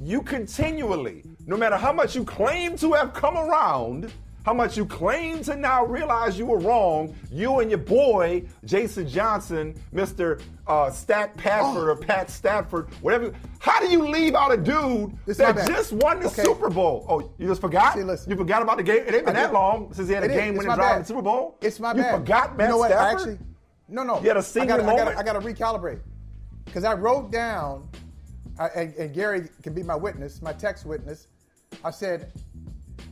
[0.00, 4.10] You continually, no matter how much you claim to have come around,
[4.46, 9.06] how much you claim to now realize you were wrong, you and your boy, Jason
[9.06, 10.40] Johnson, Mr.
[10.66, 13.34] Uh, Stat Patford or Pat Stafford, whatever.
[13.58, 16.42] How do you leave out a dude my that just won the Okay.
[16.44, 17.04] Super Bowl?
[17.06, 17.94] Oh, you just forgot?
[17.94, 18.30] See, listen.
[18.30, 19.04] you forgot about the game?
[19.06, 21.08] It ain't been that long since he had a game It's winning drive in the
[21.08, 21.58] Super Bowl.
[21.60, 22.20] It's my you bad.
[22.20, 22.92] forgot Matt you know what?
[22.92, 23.32] I Stafford?
[23.32, 23.46] actually,
[23.88, 24.20] no, no.
[24.22, 25.18] You had a senior I gotta, moment?
[25.18, 26.00] I gotta recalibrate
[26.64, 27.86] because I wrote down,
[28.60, 31.28] I, and, and Gary can be my witness, my text witness.
[31.82, 32.30] I said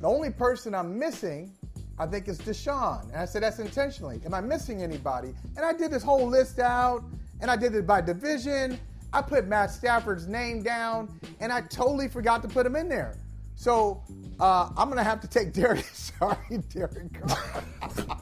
[0.01, 1.51] the only person I'm missing,
[1.99, 4.21] I think, is Deshaun, and I said that's intentionally.
[4.27, 5.35] Am I missing anybody?
[5.57, 7.03] And I did this whole list out,
[7.41, 8.79] and I did it by division.
[9.11, 13.17] I put Matt Stafford's name down, and I totally forgot to put him in there.
[13.57, 14.03] So
[14.39, 15.85] uh, I'm gonna have to take Derek.
[15.87, 17.65] Sorry, Derek Carr.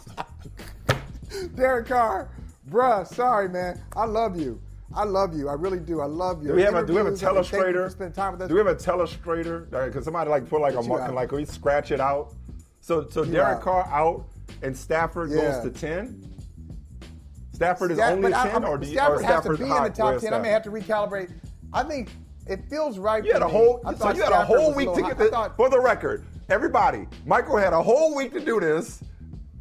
[1.56, 2.30] Derek Carr,
[2.70, 3.82] bruh, sorry, man.
[3.96, 4.60] I love you.
[4.96, 5.48] I love you.
[5.48, 6.00] I really do.
[6.00, 6.48] I love you.
[6.48, 7.90] Do we have a do we have a telestrator?
[7.90, 8.48] spending time with us.
[8.48, 9.68] Do we have a telestrator?
[9.70, 12.32] Because somebody like put like a Get you mark and like we scratch it out.
[12.80, 13.62] So so You Derek out.
[13.62, 14.24] Carr out
[14.62, 15.60] and Stafford Yeah.
[15.60, 16.22] goes to ten.
[17.52, 19.68] Stafford is only I- ten, I- or do you, Stafford or has to be in
[19.84, 20.32] the top ten.
[20.34, 21.30] I may have to recalibrate.
[21.72, 22.10] I think
[22.46, 23.22] it feels right.
[23.24, 25.30] You had a whole I so thought you had a whole week to get this.
[25.56, 29.02] For the record, everybody, Michael had a whole week to do this,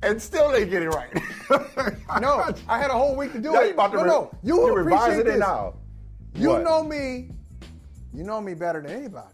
[0.05, 1.11] and still didn't get it right.
[2.21, 3.73] No, I had a whole week to do Now it.
[3.73, 5.39] about to no, re- no, you will appreciate it this.
[5.39, 5.75] now.
[6.35, 6.63] You What?
[6.63, 7.29] know me.
[8.13, 9.33] You know me better than anybody.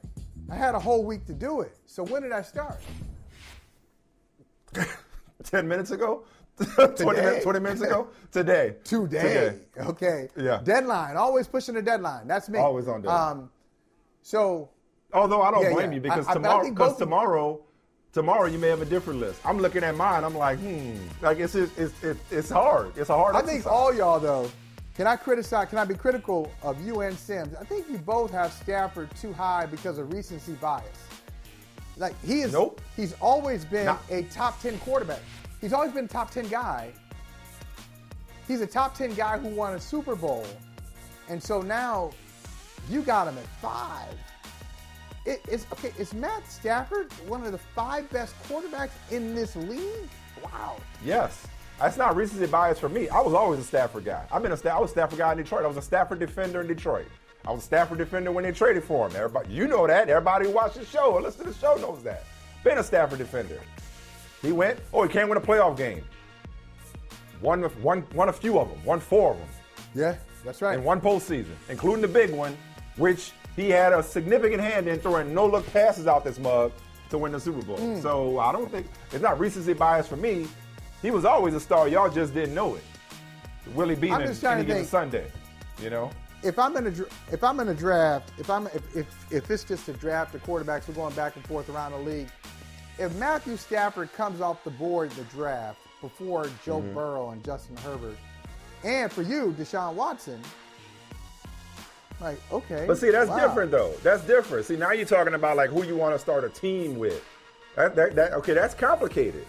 [0.50, 1.78] I had a whole week to do it.
[1.86, 2.80] So when did I start?
[5.44, 6.24] Ten minutes ago,
[6.76, 9.58] twenty minutes, twenty minutes ago, today, Today.
[9.78, 10.30] Okay.
[10.38, 10.62] Yeah.
[10.64, 11.18] Deadline.
[11.18, 12.28] Always pushing the deadline.
[12.28, 12.60] That's me.
[12.60, 13.32] Always on deadline.
[13.32, 13.50] Um,
[14.22, 14.70] so
[15.14, 15.96] Although I don't Yeah, blame yeah.
[15.96, 17.62] you because I tomorrow, because tomorrow,
[18.14, 19.40] tomorrow you may have a different list.
[19.46, 20.24] I'm looking at mine.
[20.24, 22.96] I'm like, hmm, like it's it's it's, it's, hard.
[22.98, 23.36] It's a hard.
[23.36, 24.50] I think all y'all though.
[24.96, 25.70] Can I criticize?
[25.70, 27.56] Can I be critical of you and Sims?
[27.60, 30.86] I think you both have Stafford too high because of recency bias.
[31.98, 32.52] Like he is.
[32.52, 32.82] Nope.
[32.96, 33.98] He's always been Nah.
[34.10, 35.22] a top ten quarterback.
[35.62, 36.92] He's always been a top ten guy.
[38.48, 40.46] He's a top ten guy who won a Super Bowl,
[41.30, 42.12] and so now
[42.90, 44.14] you got him at five.
[45.26, 45.94] It, it's okay.
[46.00, 50.10] Is Matt Stafford one of the five best quarterbacks in this league?
[50.44, 50.78] Wow.
[51.06, 51.48] Yes.
[51.80, 53.10] That's not recency bias for me.
[53.10, 54.26] I was always a Stafford guy.
[54.32, 55.64] I've been a Sta- I was a Stafford guy in Detroit.
[55.64, 57.08] I was a Stafford defender in Detroit.
[57.46, 59.16] I was a Stafford defender when they traded for him.
[59.16, 60.10] Everybody, you know that.
[60.10, 62.24] Everybody who watched the show or listen to the show knows that.
[62.64, 63.60] Been a Stafford defender.
[64.44, 64.80] He went.
[64.94, 66.04] Oh, he can't win a playoff game.
[67.42, 68.84] Won, won, won a few of them.
[68.86, 69.48] Won four of them.
[69.96, 70.78] Yeah, that's right.
[70.78, 72.56] in one postseason, including the big one,
[72.98, 76.72] which he had a significant hand in throwing no look passes out this mug
[77.10, 77.78] to win the Super Bowl.
[77.78, 78.00] Hmm.
[78.02, 80.48] So I don't think it's not recency bias for me.
[81.02, 81.88] He was always a star.
[81.88, 82.84] Y'all just didn't know it.
[83.74, 85.32] Willie Beamen I'm just trying any to given Sunday.
[85.82, 86.12] You know?
[86.44, 89.64] if I'm in a if I'm in a draft, if I'm if, if if it's
[89.64, 92.30] just a draft of quarterbacks, we're going back and forth around the league.
[92.98, 96.94] If Matthew Stafford comes off the board in the draft before Joe Mm-hmm.
[96.94, 98.18] Burrow and Justin Herbert,
[98.84, 100.42] and for you, Deshaun Watson,
[102.22, 102.86] like okay.
[102.88, 103.48] But see, that's wow.
[103.48, 103.94] different though.
[104.04, 104.66] That's different.
[104.66, 107.24] See, now you're talking about like who you want to start a team with.
[107.76, 109.46] That, that, that okay, that's complicated.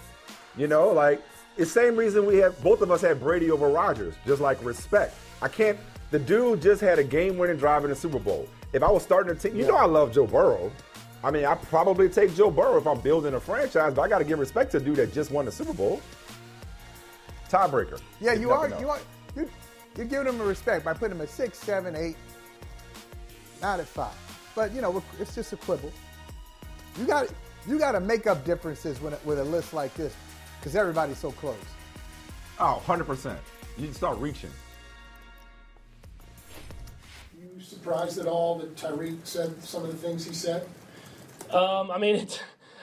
[0.56, 1.22] You know, like
[1.56, 5.14] it's same reason we have both of us had Brady over Rodgers, just like respect.
[5.40, 5.78] I can't.
[6.10, 8.46] The dude just had a game-winning drive in the Super Bowl.
[8.74, 10.70] If I was starting a team, you know, I love Joe Burrow.
[11.24, 14.18] I mean, I probably take Joe Burrow if I'm building a franchise, but I got
[14.18, 16.02] to give respect to a dude that just won the Super Bowl.
[17.48, 18.00] Tiebreaker.
[18.20, 18.68] Yeah, you are.
[18.80, 18.98] You are.
[19.36, 19.48] You,
[19.96, 22.16] you're giving him a respect by putting him at six, seven, eight,
[23.62, 24.12] not at five.
[24.54, 25.92] But you know, it's just a quibble.
[26.98, 27.28] You got
[27.66, 30.14] you got to make up differences with a, with a list like this
[30.58, 31.56] because everybody's so close.
[32.58, 33.36] Oh, 100%.
[33.78, 34.50] You can start reaching.
[37.40, 40.66] You surprised at all that Tyreek said some of the things he said?
[41.50, 42.40] Um, I mean, it's,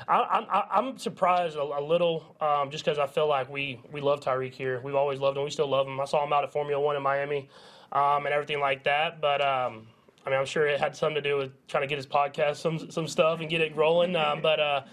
[0.07, 4.01] I, I'm I'm surprised a, a little, um, just because I feel like we we
[4.01, 4.81] love Tyreek here.
[4.83, 5.43] We've always loved him.
[5.43, 5.99] We still love him.
[5.99, 7.49] I saw him out at Formula One in Miami,
[7.91, 9.21] um, and everything like that.
[9.21, 9.87] But um,
[10.25, 12.57] I mean, I'm sure it had something to do with trying to get his podcast
[12.57, 14.15] some some stuff and get it rolling.
[14.15, 14.83] Um, but uh,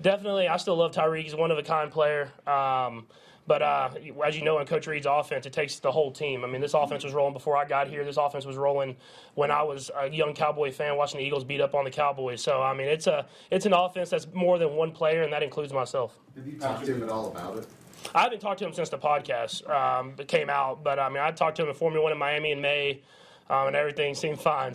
[0.00, 1.22] definitely, I still love Tyreek.
[1.22, 2.32] He's one of a kind player.
[2.46, 3.06] Um,
[3.46, 3.90] but uh,
[4.24, 6.44] as you know, in Coach Reid's offense, it takes the whole team.
[6.44, 8.04] I mean, this offense was rolling before I got here.
[8.04, 8.96] This offense was rolling
[9.34, 12.42] when I was a young Cowboy fan watching the Eagles beat up on the Cowboys.
[12.42, 15.42] So I mean, it's a it's an offense that's more than one player, and that
[15.42, 16.16] includes myself.
[16.36, 17.66] Have you talked to him at all about it?
[18.14, 21.32] I haven't talked to him since the podcast um, came out, but I mean, I
[21.32, 23.02] talked to him in Formula One in Miami in May,
[23.50, 24.72] um, and everything seemed fine.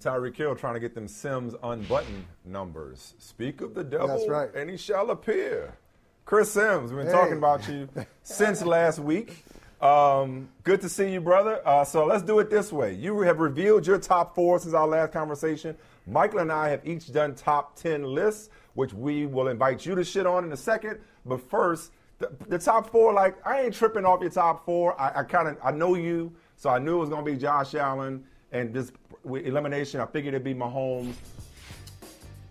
[0.00, 3.14] Tyreek Hill trying to get them Sims unbuttoned numbers.
[3.18, 4.48] Speak of the devil, That's right.
[4.54, 5.76] and he shall appear.
[6.24, 7.12] Chris Sims, we've been Hey.
[7.12, 7.86] talking about you
[8.22, 9.44] since last week.
[9.82, 11.60] Um, good to see you, brother.
[11.66, 12.94] Uh, so let's do it this way.
[12.94, 15.76] You have revealed your top four since our last conversation.
[16.06, 20.04] Michael and I have each done top 10 lists, which we will invite you to
[20.04, 20.98] shit on in a second.
[21.26, 24.98] But first, the, the top four, like, I ain't tripping off your top four.
[25.00, 27.74] I, I kind of, I know you, so I knew it was to be Josh
[27.74, 28.22] Allen.
[28.52, 28.92] And this
[29.24, 31.14] elimination, I figured it'd be Mahomes.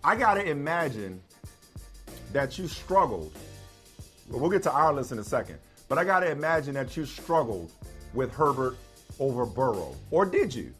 [0.02, 1.20] I got to imagine
[2.32, 3.32] that you struggled.
[4.28, 5.58] Well, get to our list in a second.
[5.88, 7.70] But I got to imagine that you struggled
[8.12, 8.76] with Herbert
[9.18, 9.94] over Burrow.
[10.10, 10.72] Or did you?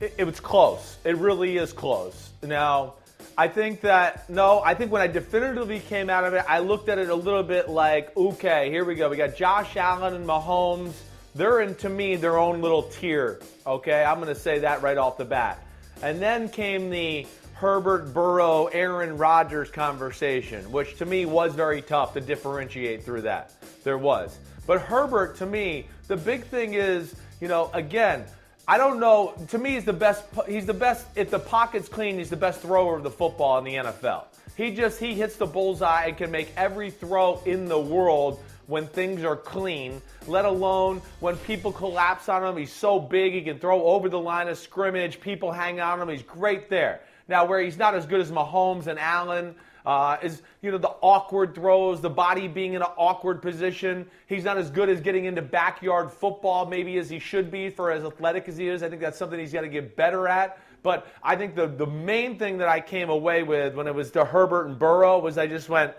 [0.00, 0.98] It, it was close.
[1.04, 2.30] It really is close.
[2.42, 2.94] Now,
[3.38, 6.88] I think that no, I think when I definitively came out of it, I looked
[6.88, 9.08] at it a little bit like, okay, here we go.
[9.08, 10.92] We got Josh Allen and Mahomes.
[11.36, 13.38] They're in to me their own little tier.
[13.64, 15.64] Okay, I'm to say that right off the bat.
[16.02, 22.14] And then came the Herbert, Burrow, Aaron Rodgers conversation, which to me was very tough
[22.14, 23.52] to differentiate through that.
[23.84, 24.36] There was.
[24.66, 28.24] But Herbert, to me, the big thing is, you know, again,
[28.70, 29.32] I don't know.
[29.48, 30.24] To me, he's the best.
[30.46, 31.06] He's the best.
[31.16, 34.24] If the pocket's clean, he's the best thrower of the football in the NFL.
[34.58, 38.86] He just he hits the bullseye and can make every throw in the world when
[38.86, 40.02] things are clean.
[40.26, 42.58] Let alone when people collapse on him.
[42.58, 45.18] He's so big he can throw over the line of scrimmage.
[45.18, 46.10] People hang on him.
[46.10, 47.00] He's great there.
[47.26, 49.54] Now, where he's not as good as Mahomes and Allen
[49.88, 54.06] uh, is you know the awkward throws, the body being in an awkward position.
[54.26, 57.90] He's not as good as getting into backyard football maybe as he should be for
[57.90, 58.82] as athletic as he is.
[58.82, 60.58] I think that's something he's got to get better at.
[60.82, 64.10] But I think the the main thing that I came away with when it was
[64.10, 65.94] to Herbert and Burrow was I just went,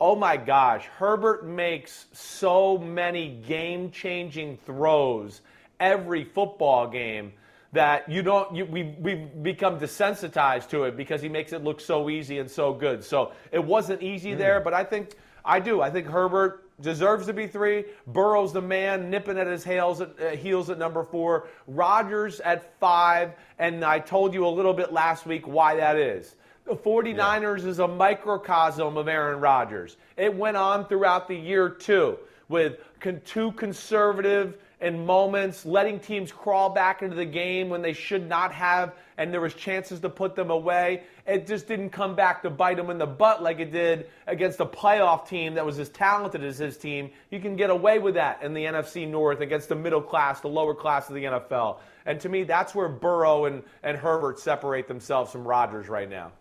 [0.00, 5.40] oh my gosh, Herbert makes so many game changing throws
[5.80, 7.32] every football game
[7.72, 11.80] that you don't you, we we become desensitized to it because he makes it look
[11.80, 13.02] so easy and so good.
[13.02, 15.80] So it wasn't easy there, but I think I do.
[15.80, 17.84] I think Herbert deserves to be three.
[18.06, 21.48] Burrow's the man, nipping at his heels at, uh, heels at number four.
[21.66, 26.36] Rodgers at five, and I told you a little bit last week why that is.
[26.64, 29.96] The 49ers is a microcosm of Aaron Rodgers.
[30.16, 36.32] It went on throughout the year too, with con- too conservative in moments, letting teams
[36.32, 40.08] crawl back into the game when they should not have, and there was chances to
[40.08, 41.04] put them away.
[41.24, 44.58] It just didn't come back to bite them in the butt like it did against
[44.58, 47.10] a playoff team that was as talented as his team.
[47.30, 50.48] You can get away with that in the NFC North against the middle class, the
[50.48, 51.78] lower class of the NFL.
[52.04, 56.32] And to me, that's where Burrow and, and Herbert separate themselves from Rodgers right now.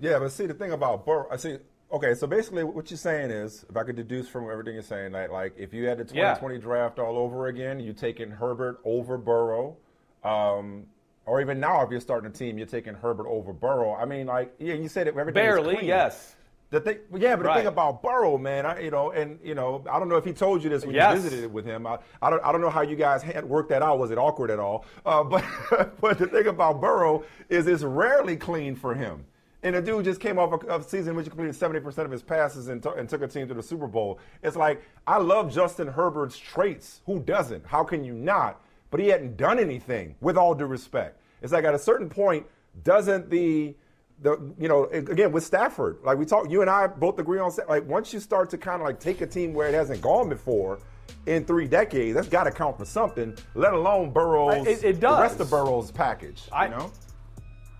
[0.00, 1.56] Yeah, but see, the thing about Burrow, I see.
[1.92, 5.12] Okay, so basically, what you're saying is, if I could deduce from everything you're saying,
[5.12, 6.34] that like if you had the Yeah.
[6.34, 9.76] 2020 draft all over again, you're taking Herbert over Burrow,
[10.24, 10.86] um,
[11.26, 13.94] or even now if you're starting a team, you're taking Herbert over Burrow.
[13.94, 15.16] I mean, like, yeah, you said it.
[15.16, 15.86] Everything is Barely, clean.
[15.86, 16.34] yes.
[16.70, 17.58] The thing, yeah, but the Right.
[17.58, 20.32] thing about Burrow, man, I, you know, and you know, I don't know if he
[20.32, 21.14] told you this when Yes.
[21.16, 21.86] you visited with him.
[21.86, 24.00] I, I don't, I don't know how you guys had worked that out.
[24.00, 24.84] Was it awkward at all?
[25.06, 25.22] Uh,
[25.70, 29.24] but, but the thing about Burrow is it's rarely clean for him.
[29.62, 32.10] And the dude just came off a, a season in which he completed 70% of
[32.10, 34.18] his passes and, t- and took a team to the Super Bowl.
[34.42, 37.00] It's like, I love Justin Herbert's traits.
[37.06, 37.66] Who doesn't?
[37.66, 38.60] How can you not?
[38.90, 41.20] But he hadn't done anything, with all due respect.
[41.42, 42.46] It's like at a certain point,
[42.84, 43.74] doesn't the
[44.22, 47.50] the you know again with Stafford like we talk you and I both agree on
[47.68, 50.30] like once you start to kind of like take a team where it hasn't gone
[50.30, 50.78] before
[51.26, 55.18] in three decades that's got to count for something let alone Burrow's It- it the
[55.20, 56.90] rest of Burrow's package I- you know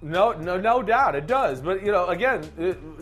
[0.02, 1.60] No, no, no doubt it does.
[1.60, 2.44] But you know, again,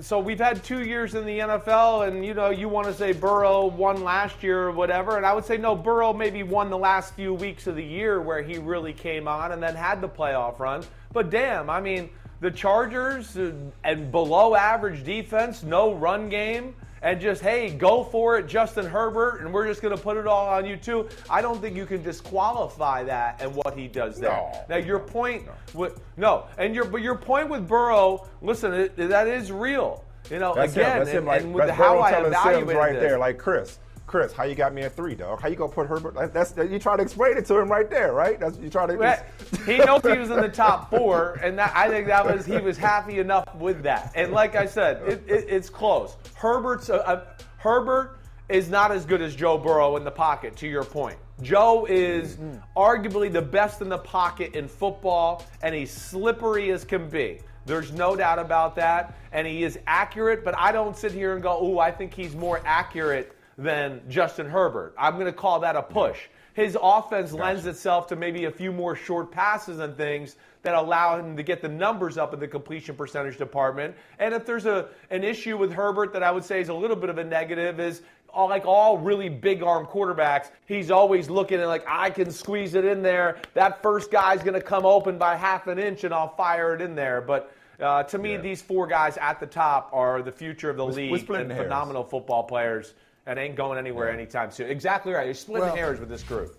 [0.00, 3.12] so we've had two years in the NFL, and you know, you want to say
[3.12, 6.78] Burrow won last year or whatever, and I would say no, Burrow maybe won the
[6.78, 10.08] last few weeks of the year where he really came on and then had the
[10.08, 10.84] playoff run.
[11.12, 13.52] But damn, I mean, the Chargers uh,
[13.82, 16.76] and below average defense, no run game.
[17.04, 20.26] And just, hey, go for it, Justin Herbert, and we're just going to put it
[20.26, 21.06] all on you too.
[21.28, 24.30] I don't think you can disqualify that and what he does there.
[24.30, 24.64] No.
[24.70, 29.28] Now, your point, with, no, and your but your point with Burrow, listen, it, that
[29.28, 30.02] is real.
[30.30, 30.98] You know, That's again, him.
[30.98, 31.26] That's and, him.
[31.26, 33.02] Like, and with how Burrow I evaluate right this.
[33.02, 33.78] there, like Chris.
[34.14, 35.40] Chris, how you got me at three, dog?
[35.40, 36.32] How you gonna put Herbert?
[36.32, 38.38] That's you try to explain it to him right there, right?
[38.38, 38.94] That's you try to.
[38.94, 39.20] Well,
[39.66, 42.58] he knows he was in the top four, and that, I think that was he
[42.58, 44.12] was happy enough with that.
[44.14, 46.16] And like I said, it, it, it's close.
[46.36, 50.54] Herbert's a, a, Herbert is not as good as Joe Burrow in the pocket.
[50.58, 52.38] To your point, Joe is
[52.76, 57.40] arguably the best in the pocket in football, and he's slippery as can be.
[57.66, 60.44] There's no doubt about that, and he is accurate.
[60.44, 64.46] But I don't sit here and go, "Ooh, I think he's more accurate." Than Justin
[64.48, 64.94] Herbert.
[64.98, 66.18] I'm going to call that a push.
[66.54, 71.18] His offense lends itself to maybe a few more short passes and things that allow
[71.18, 73.94] him to get the numbers up in the completion percentage department.
[74.18, 76.96] And if there's a an issue with Herbert that I would say is a little
[76.96, 81.58] bit of a negative is all, like all really big arm quarterbacks, he's always looking
[81.60, 83.38] at like I can squeeze it in there.
[83.54, 86.80] That first guy's going to come open by half an inch and I'll fire it
[86.80, 87.20] in there.
[87.20, 88.40] But uh, to me, Yeah.
[88.40, 91.64] these four guys at the top are the future of the we're league and hairs.
[91.64, 92.94] phenomenal football players
[93.26, 94.70] and ain't going anywhere anytime soon.
[94.70, 95.26] Exactly right.
[95.26, 96.56] You're splitting Well- hairs with this group.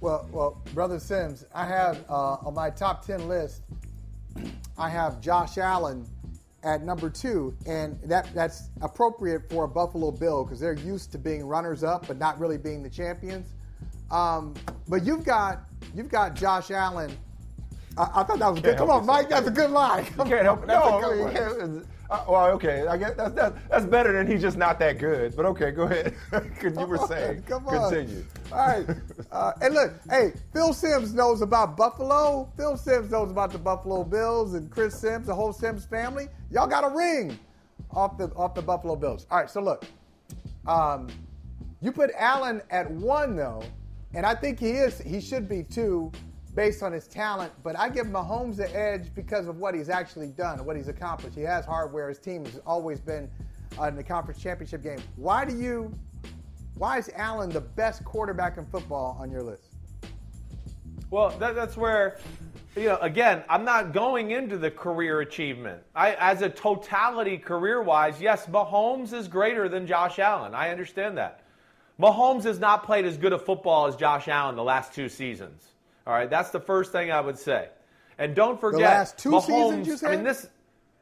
[0.00, 3.62] Well, well, brother Sims, I have uh, on my top ten list,
[4.76, 6.04] I have Josh Allen
[6.62, 11.18] at number two, and that that's appropriate for a Buffalo Bill because they're used to
[11.18, 13.54] being runners up, but not really being the champions.
[14.10, 14.52] Um,
[14.88, 15.62] but you've got
[15.94, 17.16] you've got Josh Allen.
[17.96, 18.76] I, I thought that was good.
[18.76, 20.04] Come on, Mike, that's a good line.
[20.18, 20.66] You can't help it.
[20.66, 21.82] That's a No,
[22.14, 22.52] good I mean, one.
[22.52, 22.86] you can't- uh, well, okay.
[22.86, 25.34] I guess that's, that's that's better than he's just not that good.
[25.36, 26.14] But okay, go ahead.
[26.60, 27.42] Could you were saying?
[27.42, 27.90] Come on.
[27.90, 28.24] Continue.
[28.52, 28.86] All right.
[29.32, 32.48] Uh, and look, hey, Phil Sims knows about Buffalo.
[32.56, 36.28] Phil Sims knows about the Buffalo Bills and Chris Sims, the whole Sims family.
[36.52, 37.36] Y'all got a ring
[37.90, 39.26] off the off the Buffalo Bills.
[39.32, 39.50] All right.
[39.50, 39.84] So look,
[40.68, 41.08] um,
[41.80, 43.62] you put Allen at one though,
[44.14, 45.00] and I think he is.
[45.00, 46.12] He should be two,
[46.54, 47.52] based on his talent.
[47.62, 51.36] But I give Mahomes the edge because of what he's actually done, what he's accomplished.
[51.36, 52.08] He has hardware.
[52.08, 53.30] His team has always been
[53.78, 54.98] uh, in the conference championship game.
[55.16, 55.92] Why do you?
[56.76, 59.74] Why is Allen the best quarterback in football on your list?
[61.10, 62.18] Well, that, that's where,
[62.74, 65.80] you know, again, I'm not going into the career achievement.
[65.94, 70.52] I, as a totality career wise, yes, Mahomes is greater than Josh Allen.
[70.52, 71.42] I understand that.
[72.00, 75.73] Mahomes has not played as good a football as Josh Allen the last two seasons.
[76.06, 77.68] All right, that's the first thing I would say.
[78.18, 80.48] And don't forget, last two Mahomes, seasons, you I mean, this.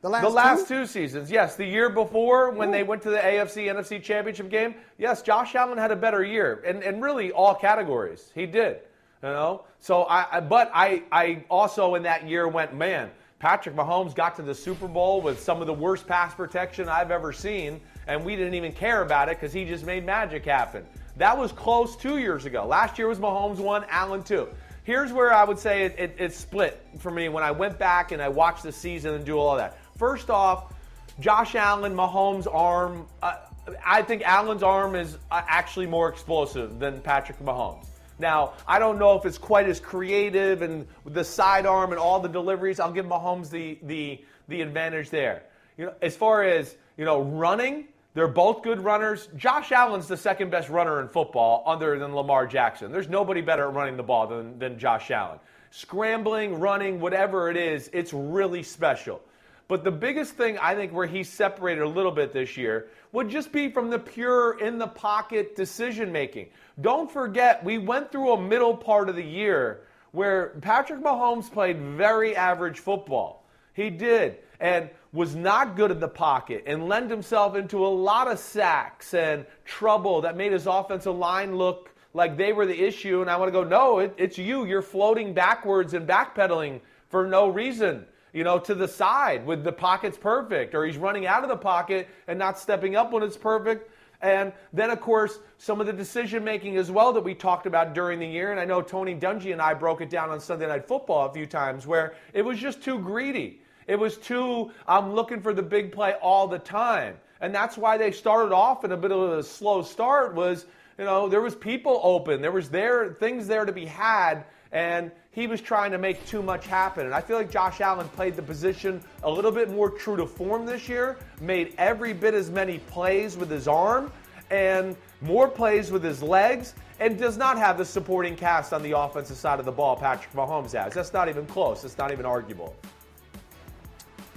[0.00, 0.80] The last, the last two?
[0.80, 1.54] two seasons, yes.
[1.54, 5.78] The year before, when they went to the AFC NFC Championship game, yes, Josh Allen
[5.78, 8.32] had a better year, and, and really all categories.
[8.34, 8.78] He did,
[9.22, 9.64] you know.
[9.78, 14.34] So I, I but I, I also in that year went, man, Patrick Mahomes got
[14.36, 18.24] to the Super Bowl with some of the worst pass protection I've ever seen, and
[18.24, 20.84] we didn't even care about it because he just made magic happen.
[21.16, 22.66] That was close two years ago.
[22.66, 24.48] Last year was Mahomes one, Allen two.
[24.84, 28.10] Here's where I would say it, it, it split for me when I went back
[28.10, 29.78] and I watched the season and do all that.
[29.96, 30.74] First off,
[31.20, 33.06] Josh Allen, Mahomes' arm.
[33.22, 33.36] Uh,
[33.84, 37.86] I think Allen's arm is uh, actually more explosive than Patrick Mahomes.
[38.18, 42.28] Now, I don't know if it's quite as creative and the sidearm and all the
[42.28, 42.80] deliveries.
[42.80, 45.44] I'll give Mahomes the the the advantage there.
[45.78, 49.28] You know, as far as you know, running, they're both good runners.
[49.36, 52.92] Josh Allen's the second best runner in football, other than Lamar Jackson.
[52.92, 55.38] There's nobody better at running the ball than, than Josh Allen.
[55.70, 59.22] Scrambling, running, whatever it is, it's really special.
[59.68, 63.30] But the biggest thing I think where he's separated a little bit this year would
[63.30, 66.48] just be from the pure in the pocket decision making.
[66.82, 71.80] Don't forget, we went through a middle part of the year where Patrick Mahomes played
[71.80, 73.46] very average football.
[73.72, 78.28] He did, and was not good in the pocket and lent himself into a lot
[78.28, 83.20] of sacks and trouble that made his offensive line look like they were the issue.
[83.20, 84.64] And I want to go, no, it, it's you.
[84.64, 89.72] You're floating backwards and backpedaling for no reason you know, to the side with the
[89.72, 93.36] pocket's perfect, or he's running out of the pocket and not stepping up when it's
[93.36, 93.90] perfect.
[94.22, 97.92] And then, of course, some of the decision making as well that we talked about
[97.92, 98.52] during the year.
[98.52, 101.32] And I know Tony Dungy and I broke it down on Sunday Night Football a
[101.32, 103.61] few times where it was just too greedy.
[103.86, 107.16] It was too, I'm looking for the big play all the time.
[107.40, 110.66] And that's why they started off in a bit of a slow start was,
[110.98, 112.40] you know, there was people open.
[112.40, 114.44] There was there things there to be had.
[114.70, 117.04] And he was trying to make too much happen.
[117.04, 120.26] And I feel like Josh Allen played the position a little bit more true to
[120.26, 124.12] form this year, made every bit as many plays with his arm
[124.50, 128.96] and more plays with his legs, and does not have the supporting cast on the
[128.96, 130.92] offensive side of the ball Patrick Mahomes has.
[130.92, 131.84] That's not even close.
[131.84, 132.76] It's not even arguable.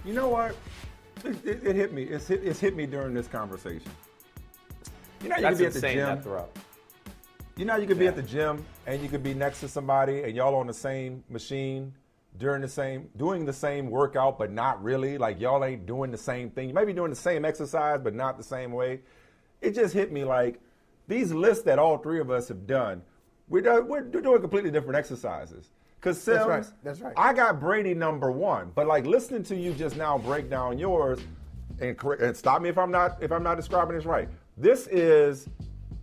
[0.06, 0.56] You know what?
[1.24, 2.03] it, it, it hit me.
[2.03, 3.91] It's hit, it's hit me during this conversation.
[5.24, 6.22] You know, you That's could be at the gym.
[6.24, 6.49] That.
[7.58, 10.24] You know, you could be at the gym and you could be next to somebody
[10.24, 11.93] and y'all on the same machine
[12.38, 15.18] during the same, doing the same workout, but not really.
[15.18, 16.68] Like y'all ain't doing the same thing.
[16.68, 18.99] You might be doing the same exercise, but not the same way.
[19.62, 20.60] It just hit me like
[21.08, 23.01] these lists that all three of us have done.
[23.47, 25.70] We're we're doing completely different exercises.
[26.00, 26.66] Because Sims, That's right.
[26.84, 27.14] That's right.
[27.18, 31.20] I got Brady number one, but like listening to you just now break down yours,
[31.80, 34.30] and, correct, and stop me if I'm not if I'm not describing this right.
[34.58, 35.50] This is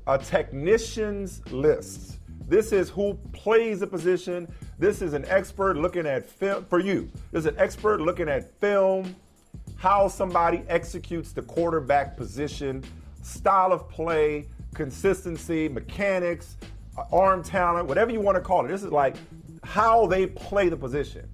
[0.06, 2.18] a technician's list.
[2.48, 4.52] This is who plays a position.
[4.78, 7.08] This is an expert looking at film for you.
[7.30, 9.14] This is an expert looking at film,
[9.76, 12.84] how somebody executes the quarterback position,
[13.22, 16.56] style of play, consistency, mechanics,
[16.98, 18.68] uh, arm talent, whatever you want to call it.
[18.68, 19.16] This is like
[19.62, 21.28] how they play the position.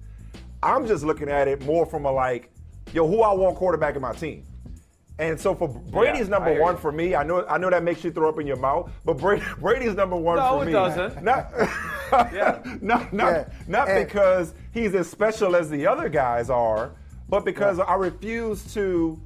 [0.61, 2.51] I'm just looking at it more from a like,
[2.93, 4.43] yo, who I want quarterback in my team.
[5.17, 6.79] And so for Brady's I number one you.
[6.81, 9.17] for me, I know I know that makes you throw up in your mouth, but
[9.17, 11.23] Brady, Brady's number one No, for it doesn't.
[11.23, 11.51] Not,
[12.33, 12.61] Yeah.
[12.81, 13.45] not, not, Yeah.
[13.67, 16.91] not And- because he's as special as the other guys are,
[17.27, 19.19] but because I refuse to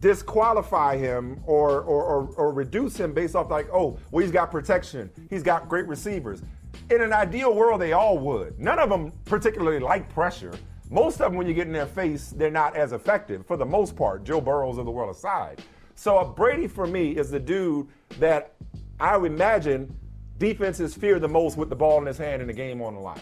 [0.00, 4.50] disqualify him or, or, or, or reduce him based off like, oh, well, he's got
[4.50, 5.10] protection.
[5.30, 6.42] He's got great receivers.
[6.88, 8.60] In an ideal world, they all would.
[8.60, 10.52] None of them particularly like pressure.
[10.88, 13.66] Most of them, when you get in their face, they're not as effective for the
[13.66, 15.60] most part, Joe Burrows of the world aside.
[15.96, 17.88] So Brady, for me, is the dude
[18.20, 18.52] that
[19.00, 19.96] I would imagine
[20.38, 23.00] defenses fear the most with the ball in his hand and the game on the
[23.00, 23.20] line.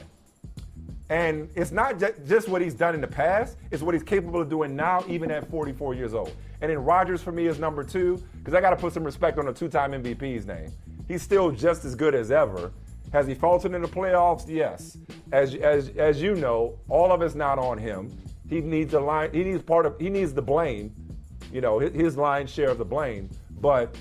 [1.08, 4.42] And it's not ju- just what he's done in the past, it's what he's capable
[4.42, 6.34] of doing now, even at 44 years old.
[6.60, 9.38] And then Rodgers for me is number two, because I got to put some respect
[9.38, 10.70] on a two time MVP's name.
[11.08, 12.72] He's still just as good as ever.
[13.14, 14.48] Has he faltered in the playoffs?
[14.48, 14.98] Yes.
[15.30, 18.10] As, as, as you know, all of it's not on him.
[18.50, 20.92] He needs a line, he needs part of, he needs the blame,
[21.52, 23.30] you know, his, his lion's share of the blame.
[23.60, 23.96] But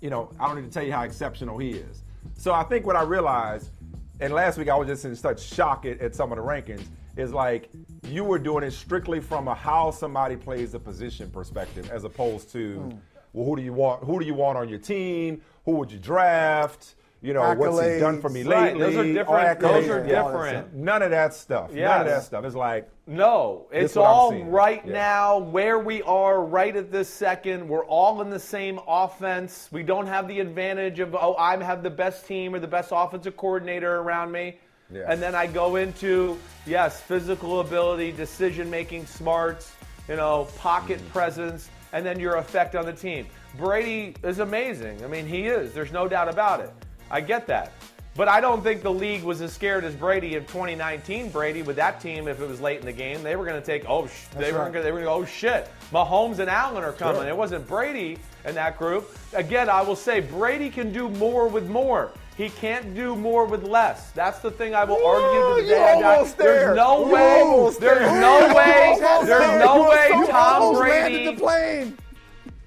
[0.00, 2.02] you know, I don't need to tell you how exceptional he is.
[2.32, 3.72] So I think what I realized,
[4.20, 6.86] and last week I was just in such shock at, at some of the rankings,
[7.18, 7.68] is like
[8.08, 12.50] you were doing it strictly from a how somebody plays the position perspective, as opposed
[12.52, 12.96] to, hmm.
[13.34, 14.02] well, who do you want?
[14.02, 15.42] Who do you want on your team?
[15.66, 16.94] Who would you draft?
[17.22, 18.80] You know, what's he done for me Right, lately?
[18.80, 20.74] those are different- those are different.
[20.74, 21.70] None of that stuff.
[21.70, 22.44] None of that stuff.
[22.44, 24.92] It's like No, it's all right Yeah.
[24.92, 27.68] now where we are right at this second.
[27.68, 29.68] We're all in the same offense.
[29.72, 32.90] We don't have the advantage of oh I have the best team or the best
[32.92, 34.58] offensive coordinator around me.
[34.92, 35.02] Yeah.
[35.08, 39.72] And then I go into yes, physical ability, decision making smarts,
[40.08, 41.12] you know, pocket Mm.
[41.12, 43.26] presence, and then your effect on the team.
[43.58, 45.04] Brady is amazing.
[45.04, 45.72] I mean, he is.
[45.74, 46.70] There's no doubt about it.
[47.10, 47.72] I get that.
[48.16, 51.30] But I don't think the league was as scared as Brady of 2019.
[51.30, 53.64] Brady with that team, if it was late in the game, they were going to
[53.64, 53.84] take.
[53.88, 54.64] Oh, sh- they were right.
[54.64, 54.82] going to.
[54.82, 55.30] They were going to.
[55.30, 55.68] Oh shit!
[55.92, 57.22] Mahomes and Allen are coming.
[57.22, 57.28] Sure.
[57.30, 59.16] It wasn't Brady in that group.
[59.32, 62.10] Again, I will say Brady can do more with more.
[62.36, 64.10] He can't do more with less.
[64.10, 66.14] That's the thing I will argue to the you day I die.
[66.16, 66.74] almost there.
[66.74, 67.70] There's no You way.
[67.80, 68.96] There's no way.
[68.98, 69.58] There's there.
[69.58, 70.08] no You way.
[70.30, 71.14] Tom almost Brady.
[71.16, 71.98] landed the plane.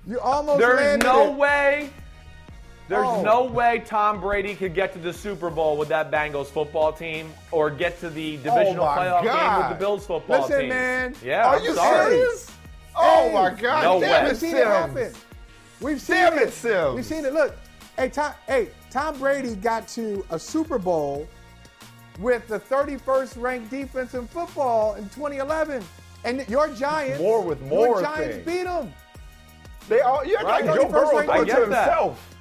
[0.07, 0.77] You almost landed.
[0.77, 1.37] There's landed no it.
[1.37, 1.89] way.
[2.93, 3.21] There's Oh.
[3.23, 7.33] no way Tom Brady could get to the Super Bowl with that Bengals football team
[7.49, 10.69] or get to the oh divisional Oh playoff game with the Bills football Listen, team.
[10.69, 11.15] man.
[11.23, 12.11] Yeah, Are I'm you sorry.
[12.11, 12.51] serious?
[12.95, 13.83] Oh my God!
[13.83, 14.29] No damn way.
[14.29, 15.13] it, We've seen it happen.
[15.81, 16.53] We've seen Damn it.
[16.53, 16.95] Sims.
[16.95, 17.33] We've seen it.
[17.33, 17.55] Look,
[17.97, 21.27] hey Tom, hey Tom Brady got to a Super Bowl
[22.19, 25.83] with the 31st ranked defense in football in 2011,
[26.25, 28.45] and your Giants, More with more your Giants thing.
[28.45, 28.93] beat them.
[29.89, 30.63] They all, yeah, Right.
[30.63, 32.32] like Joe 31st Burrow I to himself.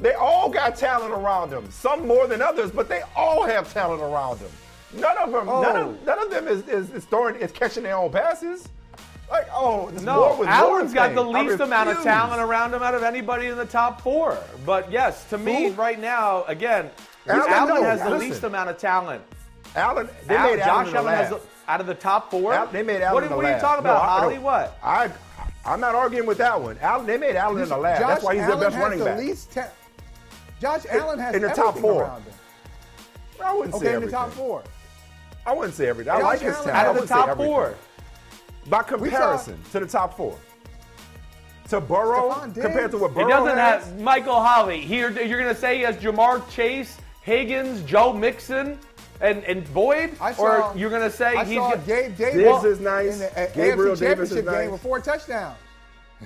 [0.00, 1.70] They all got talent around them.
[1.70, 4.50] Some more than others, but they all have talent around them.
[4.94, 5.90] None of them, none, Oh.
[5.90, 8.66] of, none of them is, is, is throwing, is catching their own passes.
[9.30, 13.46] Like, oh, No, Allen's got the least amount of talent around him out of anybody
[13.46, 14.36] in the top four.
[14.66, 15.72] But yes, to me, Who?
[15.74, 16.90] right now, again,
[17.28, 18.28] Allen, Allen, no, has the listen.
[18.28, 19.22] least amount of talent.
[19.76, 22.52] Allen, they Al- made Allen Josh the Allen has the, out of the top four.
[22.54, 24.34] Al- they made Allen What, in the what are you talking about, I- Holley?
[24.36, 24.40] no.
[24.40, 24.78] What?
[24.82, 25.10] I,
[25.64, 26.76] I'm not arguing with that one.
[26.80, 28.00] Allen, they made Allen in the lab.
[28.00, 29.18] That's why he's Allen the best has running the back.
[29.20, 29.68] least ta-
[30.60, 32.02] Josh Allen has in the top everything four.
[32.04, 32.32] around him.
[33.44, 34.62] I wouldn't say Okay, in the top four.
[35.46, 36.12] I wouldn't say everything.
[36.12, 36.76] I Josh like his Allen talent.
[36.78, 37.74] out I of the top four.
[38.68, 40.36] By comparison to the top four.
[41.70, 42.66] To Burrow, Stefon Diggs.
[42.66, 44.80] compared to what He Burrow doesn't has, have Michael Holley.
[44.80, 48.76] Here, you're going to say he has Ja'Marr Chase, Higgins, Joe Mixon,
[49.20, 50.10] and, and Boyd?
[50.20, 52.80] I saw, or you're going to say I he's saw got- Gabe Davis Diggs is
[52.80, 53.12] nice.
[53.14, 54.54] in the uh, Gabriel AFC Davis is nice.
[54.56, 55.56] game with four touchdowns.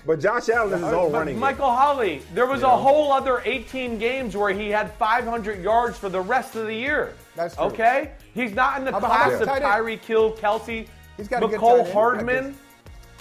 [0.06, 1.34] But Josh Allen is his own But running.
[1.34, 1.40] game.
[1.40, 5.96] Michael Holley, there was You a whole other 18 games where he had 500 yards
[5.96, 7.14] for the rest of the year.
[7.36, 7.64] That's true.
[7.66, 8.10] Okay?
[8.34, 10.02] He's not in the How about- class of about tight end?
[10.02, 10.86] Kelce,
[11.16, 11.90] He's got a Mecole.
[11.92, 12.56] Hardman.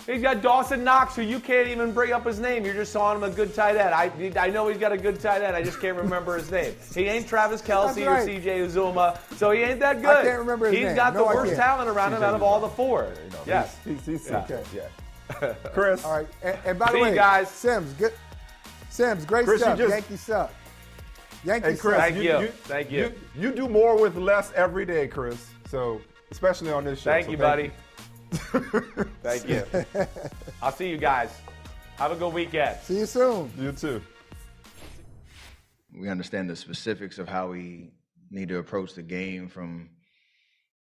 [0.06, 2.66] He's got Dawson Knox, who you can't even bring up his name.
[2.66, 3.94] You're just calling him a good tight end.
[3.94, 5.56] I, I know he's got a good tight end.
[5.56, 6.74] I just can't remember his name.
[6.96, 8.24] He ain't Travis Kelce right.
[8.24, 10.10] or CJ Uzomah, so he ain't that good.
[10.18, 10.90] I can't remember his He's name.
[10.90, 11.62] He's got No, the I worst can't.
[11.64, 13.14] talent around him out of all the four.
[13.24, 13.78] You know, yes.
[13.86, 14.40] He's, he's, he's Yeah.
[14.40, 14.64] okay.
[14.76, 14.82] Yeah.
[15.74, 16.04] Chris.
[16.06, 16.28] All right.
[16.42, 17.50] And, and by the See you way, guys.
[17.50, 18.14] Sims, good.
[18.90, 19.78] Sims, great Chris, you stuff.
[19.78, 20.54] just- Yankees suck.
[21.46, 21.96] Yankees Hey, Chris.
[21.96, 22.02] suck.
[22.14, 22.48] Thank you.
[22.64, 23.14] Thank you.
[23.36, 23.42] you.
[23.50, 25.46] You do more with less every day, Chris.
[25.68, 26.00] So,
[26.32, 27.12] especially on this show.
[27.12, 27.72] Thank So you, buddy.
[29.24, 29.64] Thank you.
[29.74, 29.86] you.
[30.62, 31.32] I'll see you guys.
[31.98, 32.80] Have a good weekend.
[32.82, 33.52] See you soon.
[33.58, 34.02] you too.
[36.00, 37.92] we understand the specifics of how we
[38.32, 39.93] need to approach the game from a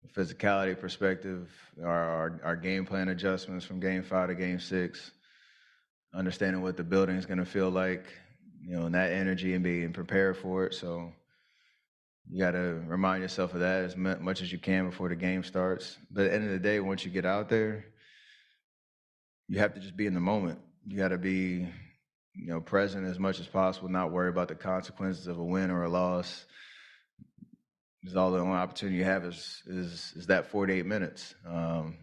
[0.09, 1.51] physicality perspective,
[1.83, 5.13] our, our, our game plan adjustments from game five to game six,
[6.15, 8.05] understanding what the building is going to feel like,
[8.63, 10.75] you know, and that energy and being prepared for it.
[10.75, 11.13] So
[12.29, 15.43] you got to remind yourself of that as much as you can before the game
[15.43, 15.99] starts.
[16.11, 17.87] But at the end of the day, once you get out there,
[19.49, 20.59] you have to just be in the moment.
[20.87, 21.69] You got to be
[22.35, 25.71] you know, present as much as possible, not worry about the consequences of a win
[25.71, 26.47] or a loss.
[28.03, 31.35] Because all the only opportunity you have is is is that 48 minutes.
[31.47, 31.97] Um,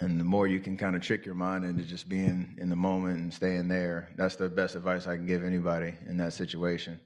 [0.00, 2.76] and the more you can kind of trick your mind into just being in the
[2.76, 7.00] moment and staying there, that's the best advice I can give anybody in that situation.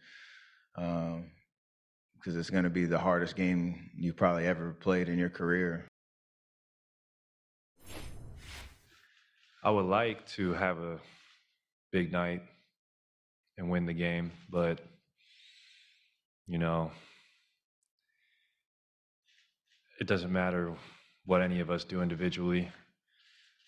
[0.75, 5.87] Because it's going to be the hardest game you've probably ever played in your career.
[9.63, 10.99] I would like to have a
[11.93, 12.43] big night
[13.57, 14.81] and win the game, but
[16.47, 16.91] you know,
[20.01, 20.73] it doesn't matter
[21.27, 22.73] what any of us do individually.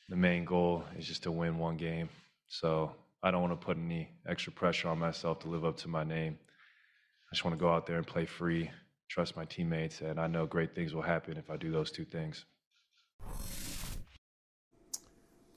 [0.09, 2.09] The main goal is just to win one game.
[2.49, 5.89] So I don't want to put any extra pressure on myself to live up to
[5.89, 6.39] my name.
[7.31, 8.71] I just want to go out there and play free,
[9.09, 12.05] trust my teammates, and I know great things will happen if I do those two
[12.05, 12.45] things.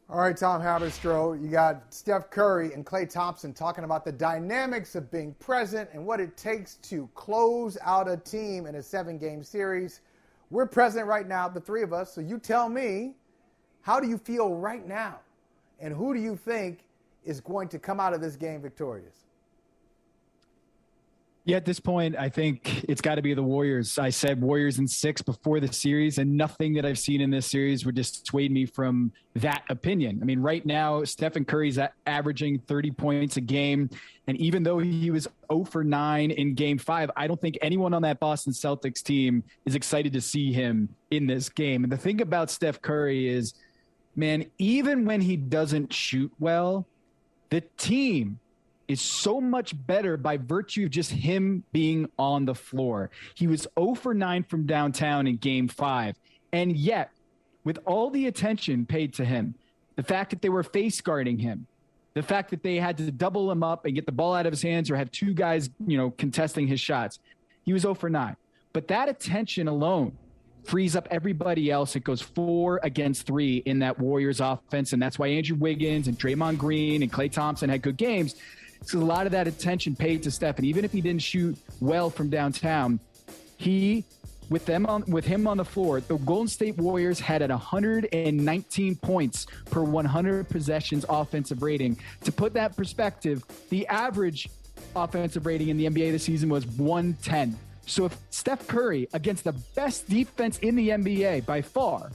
[0.07, 4.93] All right, Tom Haberstroh, you got Steph Curry and Klay Thompson talking about the dynamics
[4.93, 9.17] of being present and what it takes to close out a team in a seven
[9.17, 10.01] game series.
[10.49, 13.15] We're present right now, the three of us, so you tell me,
[13.81, 15.19] how do you feel right now?
[15.79, 16.79] And who do you think
[17.23, 19.24] is going to come out of this game victorious?
[21.47, 23.99] Yeah, at this point, I think it's got to be the Warriors.
[23.99, 27.45] I said Warriors in six before the series, and nothing that I've seen in this
[27.45, 30.17] series would dissuade me from that opinion.
[30.23, 31.77] I mean, right now, Stephen Curry's
[32.07, 33.91] averaging 30 points a game.
[34.25, 37.93] And even though he was 0 for 9 in game five, I don't think anyone
[37.93, 41.83] on that Boston Celtics team is excited to see him in this game.
[41.83, 43.53] And the thing about Steph Curry is,
[44.15, 46.87] man, even when he doesn't shoot well,
[47.51, 48.39] the team
[48.87, 53.09] is so much better by virtue of just him being on the floor.
[53.33, 56.15] He was 0 for 9 from downtown in game five.
[56.53, 57.11] And yet,
[57.63, 59.55] with all the attention paid to him,
[59.95, 61.67] the fact that they were face guarding him,
[62.13, 64.53] the fact that they had to double him up and get the ball out of
[64.53, 67.19] his hands or have two guys, you know, contesting his shots,
[67.63, 68.35] he was 0 for 9.
[68.71, 70.17] But that attention alone
[70.65, 71.95] frees up everybody else.
[71.95, 74.93] It goes four against three in that Warriors offense.
[74.93, 78.35] And that's why Andrew Wiggins and Draymond Green and Klay Thompson had good games.
[78.85, 80.57] So a lot of that attention paid to Steph.
[80.57, 82.99] And even if he didn't shoot well from downtown,
[83.57, 84.05] he
[84.49, 88.95] with them on with him on the floor, the Golden State Warriors had at 119
[88.97, 91.97] points per 100 possessions offensive rating.
[92.23, 94.49] To put that perspective, the average
[94.95, 97.57] offensive rating in the NBA this season was 110.
[97.87, 102.11] So if Steph Curry against the best defense in the NBA by far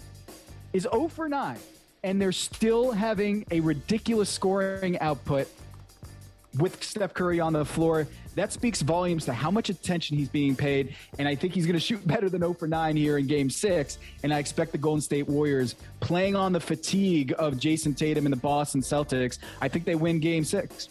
[0.73, 1.57] is 0 for 9
[2.03, 5.49] and they're still having a ridiculous scoring output
[6.59, 10.57] with Steph Curry on the floor, that speaks volumes to how much attention he's being
[10.57, 10.95] paid.
[11.19, 13.51] And I think he's going to shoot better than 0 for 9 here in game
[13.51, 13.99] six.
[14.23, 18.33] And I expect the Golden State Warriors playing on the fatigue of Jayson Tatum and
[18.33, 19.39] the Boston Celtics.
[19.61, 20.89] I think they win game six.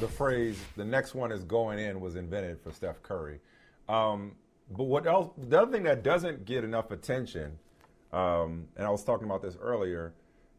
[0.00, 3.40] the phrase "the next one is going in" was invented for Steph Curry.
[3.88, 4.32] Um,
[4.70, 5.32] but what else?
[5.48, 7.58] The other thing that doesn't get enough attention,
[8.12, 10.12] um, and I was talking about this earlier,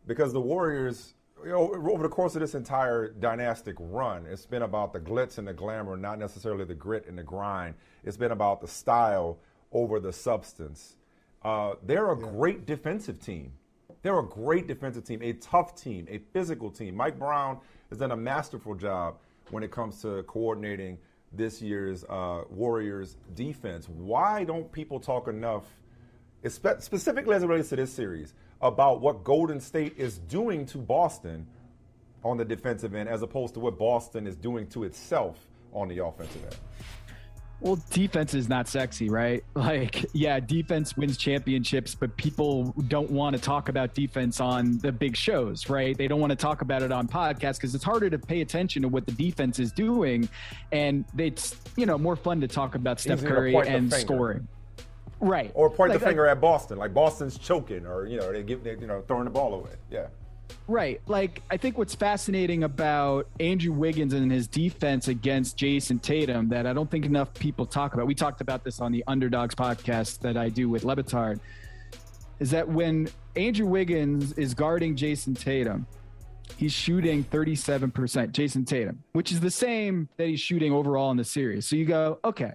[0.07, 1.13] because the Warriors,
[1.43, 5.37] you know, over the course of this entire dynastic run, it's been about the glitz
[5.37, 7.75] and the glamour, not necessarily the grit and the grind.
[8.03, 9.37] It's been about the style
[9.71, 10.95] over the substance.
[11.43, 13.53] Uh, they're a great defensive team.
[14.01, 16.95] They're a great defensive team, a tough team, a physical team.
[16.95, 17.59] Mike Brown
[17.89, 19.17] has done a masterful job
[19.49, 20.97] when it comes to coordinating
[21.31, 23.87] this year's uh, Warriors defense.
[23.89, 25.63] Why don't people talk enough,
[26.43, 30.77] espe- specifically as it relates to this series, about what Golden State is doing to
[30.77, 31.47] Boston
[32.23, 35.37] on the defensive end as opposed to what Boston is doing to itself
[35.73, 36.55] on the offensive end?
[37.59, 39.43] Well, defense is not sexy, right?
[39.55, 44.91] Like, yeah, defense wins championships, but people don't want to talk about defense on the
[44.91, 45.97] big shows, right?
[45.97, 48.83] They don't want to talk about it on podcasts because it's harder to pay attention
[48.83, 50.29] to what the defense is doing.
[50.71, 54.47] And it's, you know, more fun to talk about Steph Curry and scoring.
[55.19, 55.51] Right.
[55.53, 58.63] Or point Like, the finger at Boston, like Boston's choking, or you know they give,
[58.63, 59.71] they, you know, throwing the ball away.
[59.89, 60.07] Yeah.
[60.67, 61.01] Right.
[61.07, 66.65] Like, I think what's fascinating about Andrew Wiggins and his defense against Jayson Tatum that
[66.65, 68.07] I don't think enough people talk about.
[68.07, 71.39] We talked about this on the Underdogs podcast that I do with Le Batard.
[72.39, 75.87] Is that when Andrew Wiggins is guarding Jayson Tatum,
[76.55, 81.23] he's shooting 37%, Jayson Tatum, which is the same that he's shooting overall in the
[81.23, 81.65] series.
[81.65, 82.53] So you go, okay,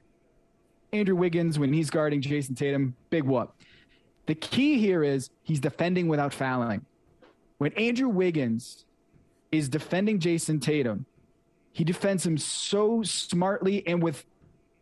[0.92, 3.54] Andrew Wiggins, when he's guarding Jayson Tatum, big whoop.
[4.26, 6.84] The key here is he's defending without fouling.
[7.56, 8.84] When Andrew Wiggins
[9.50, 11.06] is defending Jayson Tatum,
[11.72, 14.26] he defends him so smartly and with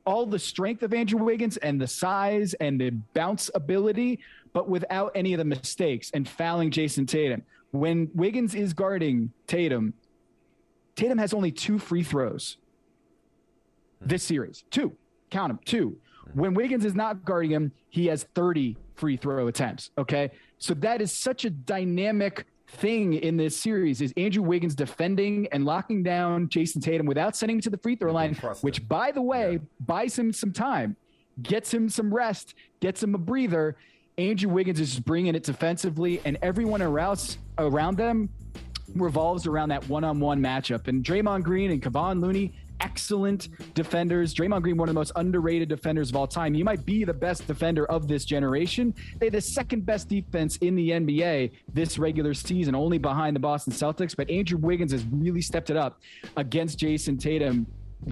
[0.04, 4.18] all the strength of Andrew Wiggins and the size and the bounce ability,
[4.52, 7.42] but without any of the mistakes and fouling Jayson Tatum.
[7.70, 9.94] When Wiggins is guarding Tatum,
[10.96, 12.56] Tatum has only two free throws
[14.00, 14.64] this series.
[14.70, 14.96] Two.
[15.30, 15.60] Count them.
[15.64, 15.96] Two.
[16.34, 19.90] When Wiggins is not guarding him, he has 30 free throw attempts.
[19.98, 20.30] Okay.
[20.58, 25.64] So that is such a dynamic thing in this series is Andrew Wiggins defending and
[25.64, 29.22] locking down Jayson Tatum without sending him to the free throw line, which by the
[29.22, 30.96] way, buys him some time,
[31.42, 33.76] gets him some rest, gets him a breather.
[34.18, 38.28] Andrew Wiggins is just bringing it defensively, and everyone around around them
[38.94, 40.88] revolves around that one-on-one matchup.
[40.88, 44.34] And Draymond Green and Kevon Looney, excellent defenders.
[44.34, 46.54] Draymond Green, one of the most underrated defenders of all time.
[46.54, 48.94] He might be the best defender of this generation.
[49.18, 53.72] They're the second best defense in the NBA this regular season, only behind the Boston
[53.72, 54.16] Celtics.
[54.16, 56.00] But Andrew Wiggins has really stepped it up
[56.36, 57.66] against Jayson Tatum.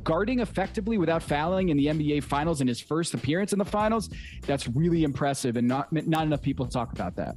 [0.05, 4.11] Guarding effectively without fouling in the NBA Finals in his first appearance in the Finals,
[4.43, 7.37] that's really impressive, and not not enough people talk about that.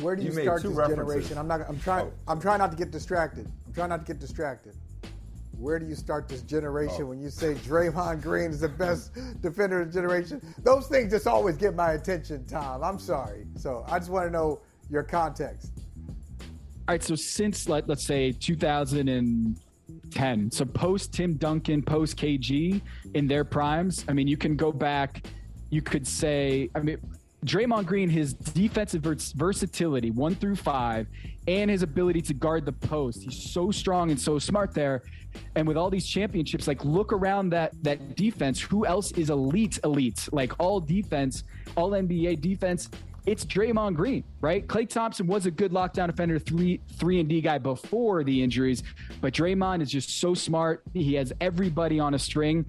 [0.00, 1.06] Where do you, You start two this references.
[1.06, 1.38] generation?
[1.38, 1.62] I'm not.
[1.66, 2.06] I'm trying.
[2.08, 2.12] Oh.
[2.28, 3.50] I'm trying not to get distracted.
[3.66, 4.74] I'm trying not to get distracted.
[5.58, 7.06] Where do you start this generation Oh.
[7.06, 10.40] when you say Draymond Green is the best defender of the generation?
[10.62, 12.82] Those things just always get my attention, Tom.
[12.82, 13.46] I'm sorry.
[13.56, 15.72] So I just want to know your context.
[16.86, 22.82] All right, so since let, let's say 2010, so post Tim Duncan, post KG
[23.14, 25.26] in their primes, I mean, you can go back,
[25.70, 26.98] you could say, I mean,
[27.44, 31.06] Draymond Green, his defensive vers- versatility, one through five,
[31.46, 33.22] and his ability to guard the post.
[33.22, 35.02] He's so strong and so smart there.
[35.54, 38.60] And with all these championships, like look around that that defense.
[38.60, 39.78] Who else is elite?
[39.84, 41.44] Elite, like all defense,
[41.76, 42.88] all NBA defense.
[43.26, 44.66] It's Draymond Green, right?
[44.66, 48.82] Klay Thompson was a good lockdown defender, three three and D guy before the injuries,
[49.20, 50.82] but Draymond is just so smart.
[50.92, 52.66] He has everybody on a string.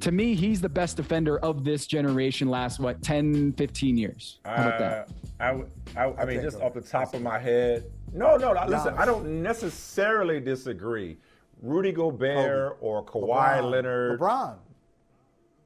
[0.00, 2.48] To me, he's the best defender of this generation.
[2.48, 4.38] Last what 10, 15 years?
[4.44, 5.08] How about that?
[5.08, 7.84] Uh, I, w- I, I mean, can't just off the top of my head.
[8.12, 8.98] No, no, no, listen, Giannis.
[8.98, 11.18] I don't necessarily disagree.
[11.62, 13.70] Rudy Gobert or Kawhi LeBron.
[13.70, 14.56] Leonard LeBron.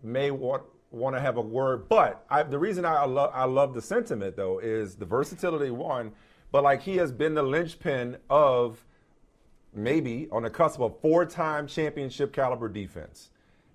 [0.02, 3.74] may want want to have a word, but I, the reason I love I love
[3.74, 6.12] the sentiment though is the versatility one,
[6.52, 8.84] but like he has been the linchpin of
[9.72, 13.30] maybe on the cusp of four-time championship caliber defense.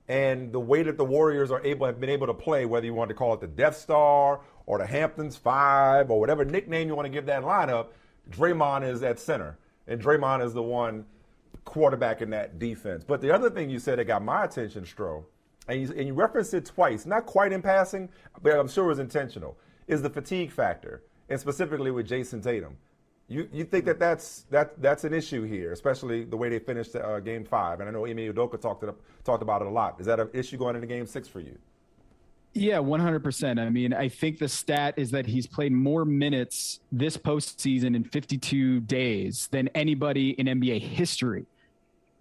[0.10, 2.96] And the way that the Warriors are able have been able to play, whether you
[2.96, 6.96] want to call it the Death Star or the Hamptons Five or whatever nickname you
[6.96, 7.90] want to give that lineup,
[8.32, 11.06] Draymond is at center, and Draymond is the one
[11.64, 13.04] quarterback in that defense.
[13.04, 15.26] But the other thing you said that got my attention, Stro,
[15.68, 18.10] and you, and you referenced it twice, not quite in passing,
[18.42, 19.58] but I'm sure it was intentional,
[19.88, 22.78] is the fatigue factor, and specifically with Jayson Tatum.
[23.30, 26.96] You, you think that that's that that's an issue here, especially the way they finished
[26.96, 29.72] uh, Game Five, and I know Ime Udoka talked it up, talked about it a
[29.72, 30.00] lot.
[30.00, 31.56] Is that an issue going into Game Six for you?
[32.54, 33.60] Yeah, 100%.
[33.60, 38.04] I mean, I think the stat is that he's played more minutes this postseason in
[38.04, 41.46] 52 days than anybody in NBA history.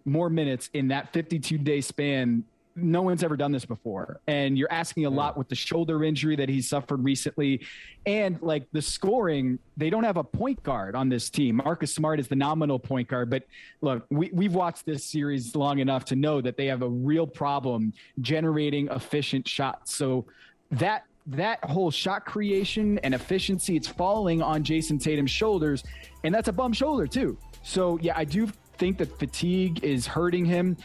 [0.04, 2.44] More minutes in that 52 day span.
[2.80, 4.20] No one's ever done this before.
[4.26, 7.66] And you're asking a lot with the shoulder injury that he suffered recently.
[8.06, 11.56] And like the scoring, they don't have a point guard on this team.
[11.56, 13.30] Marcus Smart is the nominal point guard.
[13.30, 13.44] But
[13.80, 17.26] look, we, we've watched this series long enough to know that they have a real
[17.26, 19.94] problem generating efficient shots.
[19.94, 20.26] So
[20.70, 25.84] that that whole shot creation and efficiency, it's falling on Jayson Tatum's shoulders,
[26.24, 27.36] and that's a bum shoulder too.
[27.62, 28.48] So yeah, I do
[28.78, 30.76] think that fatigue is hurting him.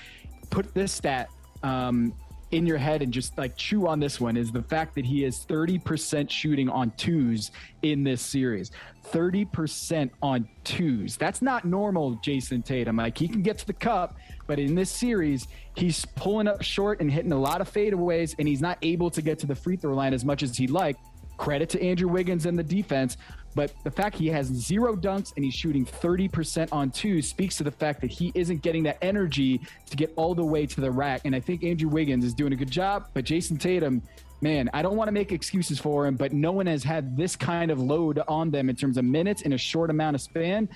[0.50, 1.30] Put this stat:
[1.64, 2.14] um,
[2.54, 5.26] in your head and just like chew on this one is the fact that he
[5.26, 7.52] is 30% shooting on twos
[7.82, 8.72] in this series.
[9.12, 11.18] 30% on twos.
[11.18, 12.98] That's not normal, Jayson Tatum.
[12.98, 14.16] Like he can get to the cup,
[14.48, 18.48] but in this series, he's pulling up short and hitting a lot of fadeaways, and
[18.48, 20.96] he's not able to get to the free throw line as much as he'd like.
[21.38, 23.18] Credit to Andrew Wiggins and the defense,
[23.56, 27.64] but the fact he has zero dunks and he's shooting 30% on two speaks to
[27.64, 30.90] the fact that he isn't getting that energy to get all the way to the
[30.90, 31.22] rack.
[31.26, 34.02] And I think Andrew Wiggins is doing a good job, but Jayson Tatum,
[34.42, 37.36] man, I don't want to make excuses for him, but no one has had this
[37.36, 40.68] kind of load on them in terms of minutes in a short amount of span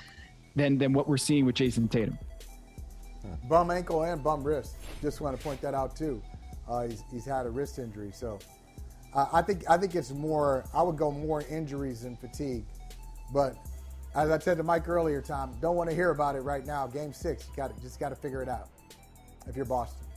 [0.55, 2.17] than, than what we're seeing with Jayson Tatum.
[3.49, 4.75] Bum ankle and bum wrist.
[5.01, 6.21] Just want to point that out too.
[6.67, 8.39] Uh, he's, he's had a wrist injury, so
[9.13, 10.65] uh, I think I think it's more.
[10.73, 12.65] I would go more injuries than fatigue.
[13.33, 13.55] But
[14.15, 16.87] as I said to Mike earlier, Tom, don't want to hear about it right now.
[16.87, 18.69] Game six, you got just got to figure it out.
[19.47, 20.07] If you're Boston.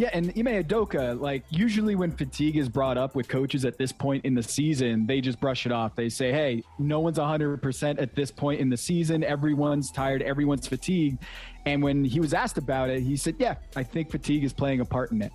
[0.00, 3.92] Yeah, and Ime Udoka, like usually when fatigue is brought up with coaches at this
[3.92, 5.94] point in the season, they just brush it off.
[5.94, 9.22] They say, hey, no one's 100% at this point in the season.
[9.22, 11.18] Everyone's tired, everyone's fatigued.
[11.66, 14.80] And when he was asked about it, he said, yeah, I think fatigue is playing
[14.80, 15.32] a part in it.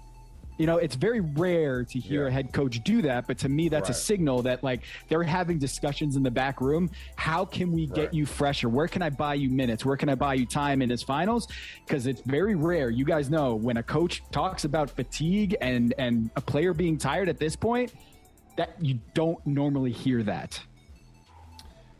[0.58, 2.30] You know, it's very rare to hear yeah.
[2.30, 3.97] a head coach do that, but to me, that's right.
[3.97, 6.89] a signal that like they're having discussions in the back room.
[7.18, 8.14] How can we get right.
[8.14, 8.70] you fresher?
[8.70, 9.84] Where can I buy you minutes?
[9.84, 11.49] Where can I buy you time in his finals?
[11.86, 12.89] Because it's very rare.
[12.89, 17.28] You guys know when a coach talks about fatigue and and a player being tired
[17.28, 17.93] at this point,
[18.56, 20.60] that you don't normally hear that.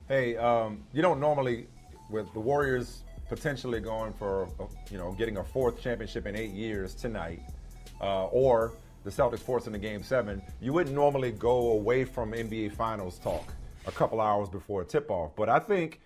[0.08, 1.68] Hey, um, you don't normally
[2.10, 4.48] with the Warriors potentially going for
[4.90, 7.42] you know getting a fourth championship in eight years tonight
[8.02, 8.74] uh, or
[9.04, 13.54] the Celtics forcing the game seven, you wouldn't normally go away from NBA Finals talk
[13.86, 15.36] a couple hours before a tip off.
[15.36, 16.02] But I think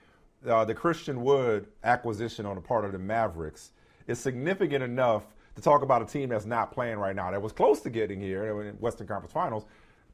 [0.48, 3.72] uh, the Christian Wood acquisition on the part of the Mavericks
[4.08, 5.24] is significant enough
[5.56, 8.20] to talk about a team that's not playing right now, that was close to getting
[8.20, 9.66] here in Western Conference Finals,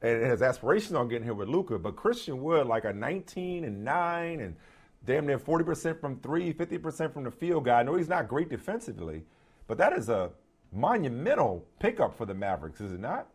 [0.02, 1.78] and has aspirations on getting here with Luka.
[1.78, 4.56] But Christian Wood, like a 19 and 9 and
[5.04, 7.80] damn near 40% from three, 50% from the field guy.
[7.80, 9.24] I know he's not great defensively,
[9.66, 10.30] but that is a
[10.76, 13.26] monumental pickup for the Mavericks, is it not?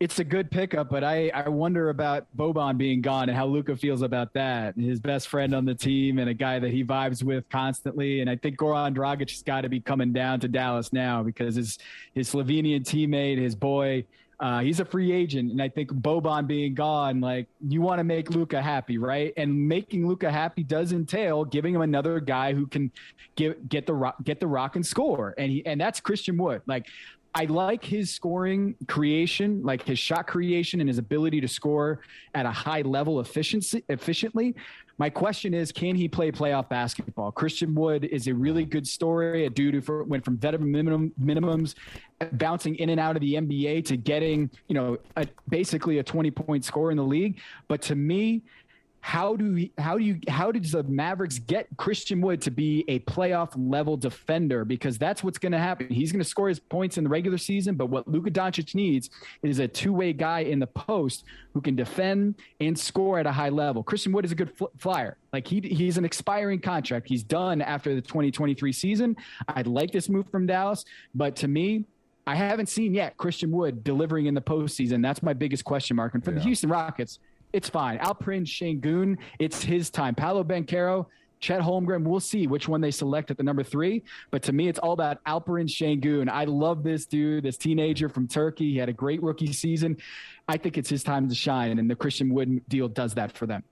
[0.00, 3.76] It's a good pickup, but I, I wonder about Boban being gone and how Luka
[3.76, 4.74] feels about that.
[4.74, 8.22] His best friend on the team and a guy that he vibes with constantly.
[8.22, 11.54] And I think Goran Dragic has got to be coming down to Dallas now because
[11.54, 11.78] his
[12.14, 14.06] his Slovenian teammate, his boy,
[14.40, 18.04] uh, he's a free agent, and I think Boban being gone, like you want to
[18.04, 19.34] make Luka happy, right?
[19.36, 22.90] And making Luka happy does entail giving him another guy who can
[23.36, 26.62] give, get the rock, get the rock and score, and he, and that's Christian Wood.
[26.66, 26.86] Like
[27.34, 32.00] I like his scoring creation, like his shot creation and his ability to score
[32.34, 34.56] at a high level efficiency efficiently.
[34.98, 37.32] My question is, can he play playoff basketball?
[37.32, 39.46] Christian Wood is a really good story.
[39.46, 41.74] A dude who went from veteran minimum, minimums,
[42.32, 46.30] bouncing in and out of the NBA to getting, you know, a, basically a 20
[46.32, 47.38] point score in the league.
[47.66, 48.42] But to me,
[49.02, 52.84] how do we, how do you how does the Mavericks get Christian Wood to be
[52.88, 54.64] a playoff level defender?
[54.64, 55.88] Because that's what's going to happen.
[55.88, 59.10] He's going to score his points in the regular season, but what Luka Doncic needs
[59.42, 61.24] is a two way guy in the post
[61.54, 63.82] who can defend and score at a high level.
[63.82, 65.16] Christian Wood is a good fl- flyer.
[65.32, 67.08] Like he he's an expiring contract.
[67.08, 69.16] He's done after the 2023 season.
[69.48, 70.84] I'd like this move from Dallas,
[71.14, 71.84] but to me,
[72.26, 75.02] I haven't seen yet Christian Wood delivering in the postseason.
[75.02, 76.14] That's my biggest question mark.
[76.14, 76.38] And for yeah.
[76.38, 77.18] the Houston Rockets,
[77.52, 77.98] it's fine.
[77.98, 80.14] Alperen Sengun, it's his time.
[80.14, 81.06] Paolo Banchero,
[81.40, 84.02] Chet Holmgren, we'll see which one they select at the number three.
[84.30, 86.28] But to me, it's all about Alperen Sengun.
[86.28, 88.72] I love this dude, this teenager from Turkey.
[88.72, 89.96] He had a great rookie season.
[90.46, 93.46] I think it's his time to shine, and the Christian Wood deal does that for
[93.46, 93.64] them.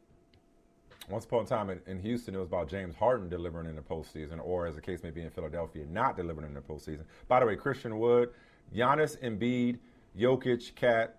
[1.10, 3.82] Once upon a time in, in, Houston, it was about James Harden delivering in the
[3.82, 7.04] postseason, or as the case may be in Philadelphia, not delivering in the postseason.
[7.28, 8.30] By the way, Christian Wood,
[8.74, 9.78] Giannis, Embiid,
[10.18, 11.18] Jokic, Cat,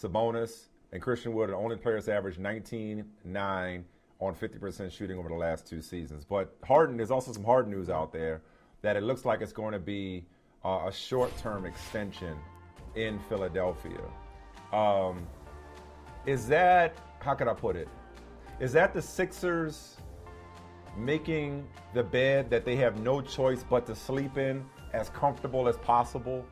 [0.00, 3.84] Sabonis, and Christian Wood are the only players to average 19, 9
[4.20, 6.24] on 50% shooting over the last two seasons.
[6.24, 8.42] But Harden, there's also some hard news out there
[8.82, 10.24] that it looks like it's going to be
[10.64, 12.36] uh, a short term extension
[12.94, 14.00] in Philadelphia.
[14.72, 15.26] Um,
[16.26, 17.88] is that, how could I put it?
[18.60, 19.96] Is that the Sixers
[20.96, 25.76] making the bed that they have no choice but to sleep in as comfortable as
[25.78, 26.46] possible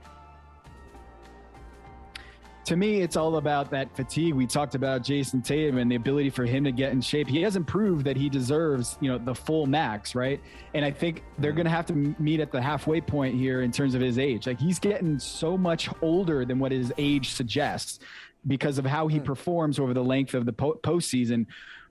[2.65, 4.35] to me, it's all about that fatigue.
[4.35, 7.29] We talked about Jayson Tatum and the ability for him to get in shape.
[7.29, 10.41] He hasn't proved that he deserves, you know, the full max, right?
[10.75, 13.73] And I think they're going to have to meet at the halfway point here in
[13.73, 14.47] terms of his age.
[14.47, 17.99] Like he's getting so much older than what his age suggests
[18.47, 19.25] because of how he mm.
[19.25, 21.47] performs over the length of the po- postseason.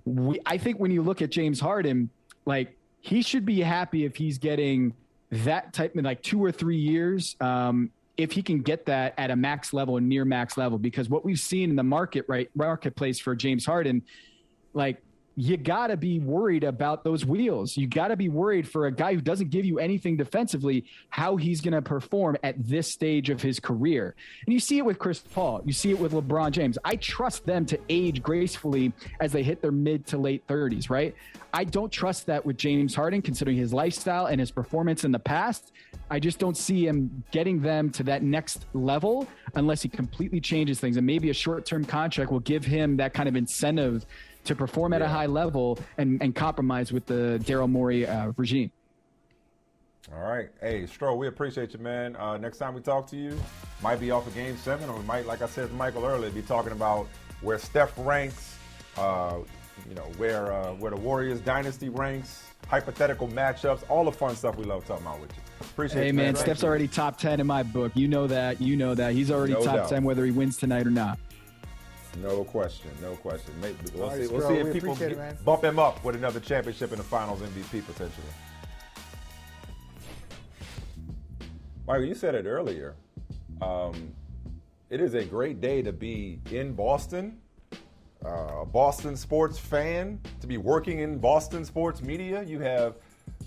[0.06, 2.10] We, I think when you look at James Harden,
[2.46, 4.94] like he should be happy if he's getting
[5.32, 9.32] that type in like two or three years, um, if he can get that at
[9.32, 12.50] a max level and near max level, because what we've seen in the market right
[12.56, 14.04] marketplace for James Harden,
[14.74, 15.02] like
[15.36, 17.78] you got to be worried about those wheels.
[17.78, 21.38] You got to be worried for a guy who doesn't give you anything defensively, how
[21.38, 24.16] he's going to perform at this stage of his career.
[24.46, 26.78] And you see it with Chris Paul, you see it with LeBron James.
[26.84, 31.16] I trust them to age gracefully as they hit their mid to late 30s, right?
[31.54, 35.20] I don't trust that with James Harden, considering his lifestyle and his performance in the
[35.20, 35.72] past.
[36.10, 40.80] I just don't see him getting them to that next level unless he completely changes
[40.80, 40.98] things.
[40.98, 44.06] And maybe a short term contract will give him that kind of incentive
[44.46, 45.08] to perform at yeah.
[45.08, 48.72] a high level and, and compromise with the Daryl Morey uh, regime.
[50.14, 50.50] All right.
[50.60, 52.16] Hey, Stro, we appreciate you, man.
[52.16, 53.40] Uh, next time we talk to you,
[53.82, 56.30] might be off of game seven, or we might, like I said to Michael earlier,
[56.32, 57.08] be talking about
[57.42, 58.58] where Steph ranks,
[58.98, 59.38] uh,
[59.88, 64.58] you know, where uh, where the Warriors dynasty ranks, hypothetical matchups, all the fun stuff
[64.58, 65.42] we love talking about with you.
[65.62, 66.34] Appreciate hey, you, man.
[66.34, 66.36] man.
[66.36, 67.92] Steph's already top 10 in my book.
[67.96, 68.60] You know that.
[68.60, 69.14] You know that.
[69.14, 69.90] He's already no top doubt.
[69.90, 71.20] 10 whether he wins tonight or not.
[72.18, 73.54] No question, no question.
[73.62, 76.92] Maybe, we'll see, we'll see if we people get, bump him up with another championship
[76.92, 78.28] in the finals MVP potentially.
[81.88, 82.96] Michael, you said it earlier.
[83.62, 84.14] Um,
[84.90, 87.38] it is a great day to be in Boston,
[88.26, 92.44] uh, a Boston sports fan, to be working in Boston sports media.
[92.44, 92.96] You have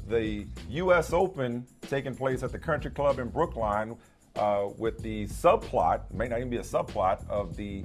[0.08, 1.12] the U.S.
[1.12, 3.96] Open taking place at the Country Club in Brookline
[4.36, 7.84] uh, with the subplot, may not even be a subplot, of the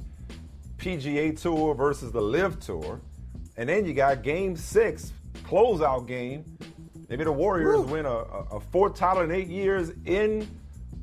[0.80, 3.02] PGA Tour versus the LIV Tour.
[3.58, 5.12] And then you got game six,
[5.44, 6.46] closeout game.
[7.10, 7.94] Maybe the Warriors Woo.
[7.94, 10.48] win a, a, fourth title in eight years in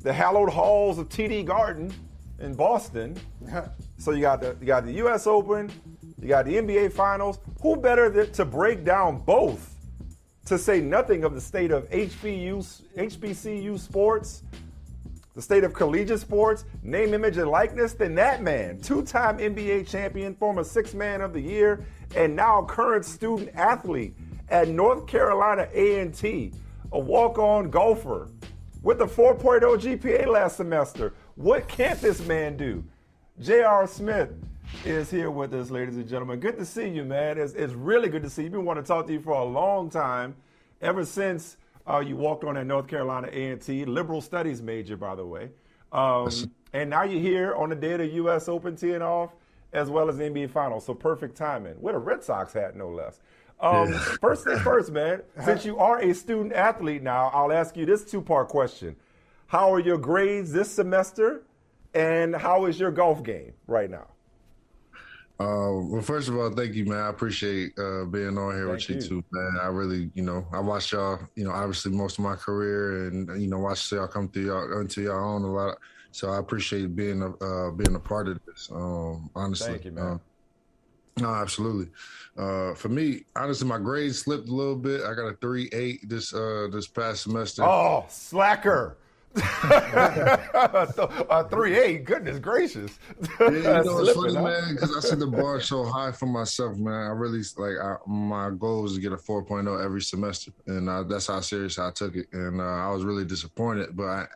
[0.03, 1.93] the hallowed halls of TD Garden
[2.39, 3.17] in Boston.
[3.99, 5.27] so you got the you got the U.S.
[5.27, 5.71] Open,
[6.21, 7.41] you got the NBA Finals.
[7.61, 9.75] Who better to break down both?
[10.47, 14.45] To say nothing of the state of HBU, HBCU sports,
[15.37, 18.81] the state of collegiate sports, name, image, and likeness than that man.
[18.81, 21.85] Two time NBA champion, former six man of the year,
[22.17, 24.17] and now current student athlete
[24.49, 26.53] at North Carolina A&T,
[26.93, 28.31] a walk-on golfer
[28.83, 31.13] with a 4.0 GPA last semester.
[31.35, 32.83] What can't this man do?
[33.39, 33.87] J.R.
[33.87, 34.31] Smith
[34.87, 36.41] is here with us, ladies and gentlemen.
[36.41, 37.37] Good to see you, man.
[37.37, 38.51] It's, it's really good to see you.
[38.51, 40.35] Been wanting to talk to you for a long time,
[40.81, 41.59] ever since
[41.89, 45.51] uh, you walked on at North Carolina A&T, liberal studies major, by the way.
[45.93, 46.31] Um,
[46.73, 48.49] and now you're here on the day of the U.S.
[48.49, 49.31] Open teeing off,
[49.73, 50.85] as well as the NBA Finals.
[50.85, 51.81] So perfect timing.
[51.81, 53.21] With a Red Sox hat, no less.
[53.61, 53.99] Um, yeah.
[54.21, 55.23] first things first, man.
[55.45, 58.97] Since you are a student athlete now, I'll ask you this two-part question:
[59.47, 61.43] How are your grades this semester,
[61.95, 64.09] and how is your golf game right now?
[65.39, 66.99] Uh, well, first of all, thank you, man.
[66.99, 69.59] I appreciate uh, being on here thank with you, you, too, man.
[69.61, 73.41] I really, you know, I watched y'all, you know, obviously most of my career, and
[73.41, 75.77] you know, watched y'all come through y'all into y'all own a lot.
[76.11, 78.71] So I appreciate being a uh, being a part of this.
[78.73, 80.05] Um, honestly, thank you, man.
[80.05, 80.19] Uh,
[81.19, 81.91] no, absolutely.
[82.39, 85.03] Uh, for me, honestly, my grades slipped a little bit.
[85.03, 87.63] I got a three eight this uh, this past semester.
[87.63, 88.97] Oh, slacker!
[89.37, 92.05] A three eight.
[92.05, 92.99] Goodness gracious.
[93.41, 96.77] yeah, you know it's funny, man, because I set the bar so high for myself,
[96.77, 96.95] man.
[96.95, 101.03] I really like I, my goal is to get a 4.0 every semester, and uh,
[101.03, 102.27] that's how serious I took it.
[102.33, 104.27] And uh, I was really disappointed, but I,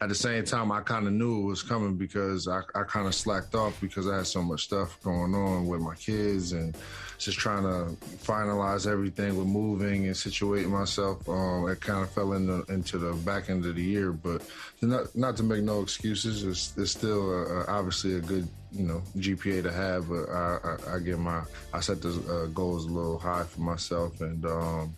[0.00, 3.06] at the same time, I kind of knew it was coming because I, I kind
[3.06, 6.76] of slacked off because I had so much stuff going on with my kids and
[7.18, 11.28] just trying to finalize everything with moving and situating myself.
[11.28, 14.42] Um, it kind of fell into into the back end of the year, but
[14.80, 16.44] not not to make no excuses.
[16.44, 20.58] It's, it's still a, a, obviously a good you know GPA to have, but I,
[20.64, 21.42] I, I get my
[21.74, 24.96] I set the uh, goals a little high for myself, and um,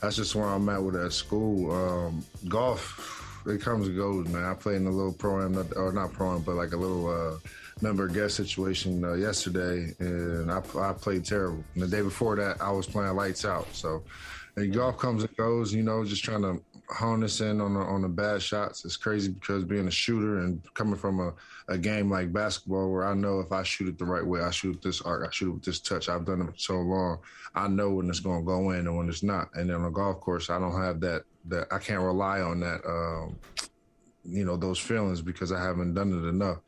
[0.00, 1.72] that's just where I'm at with that school.
[1.72, 3.13] Um, golf
[3.46, 4.44] it comes and goes, man.
[4.44, 7.08] I played in a little pro am, or not pro am, but like a little
[7.08, 7.38] uh,
[7.80, 11.64] member guest situation uh, yesterday, and I, I played terrible.
[11.74, 13.66] And the day before that, I was playing lights out.
[13.72, 14.02] So,
[14.56, 15.72] and golf comes and goes.
[15.74, 18.84] You know, just trying to hone this in on the, on the bad shots.
[18.84, 21.32] It's crazy because being a shooter and coming from a,
[21.68, 24.50] a game like basketball, where I know if I shoot it the right way, I
[24.50, 26.08] shoot this arc, I shoot it with this touch.
[26.08, 27.18] I've done it so long.
[27.54, 29.48] I know when it's going to go in and when it's not.
[29.54, 31.24] And then on a golf course, I don't have that.
[31.46, 32.80] That I can't rely on that.
[32.86, 33.36] Um,
[34.24, 36.58] you know those feelings because I haven't done it enough.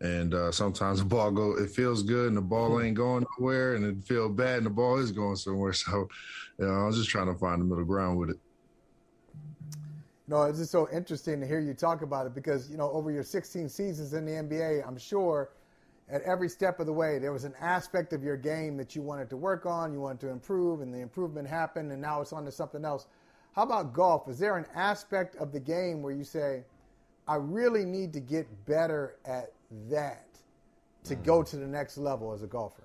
[0.00, 2.86] And uh, sometimes the ball go, it feels good, and the ball hmm.
[2.86, 5.72] ain't going nowhere, and it feels bad, and the ball is going somewhere.
[5.80, 6.08] So,
[6.58, 8.38] you know, I was just trying to find the middle ground with it.
[10.28, 13.10] No, it's just so interesting to hear you talk about it because you know over
[13.10, 15.50] your 16 seasons in the NBA, I'm sure
[16.08, 19.02] at every step of the way there was an aspect of your game that you
[19.02, 22.32] wanted to work on, you wanted to improve, and the improvement happened, and now it's
[22.32, 23.06] on to something else.
[23.52, 24.28] How about golf?
[24.28, 26.64] Is there an aspect of the game where you say,
[27.26, 29.52] I really need to get better at
[29.88, 30.26] that
[31.04, 31.24] to mm.
[31.24, 32.84] go to the next level as a golfer?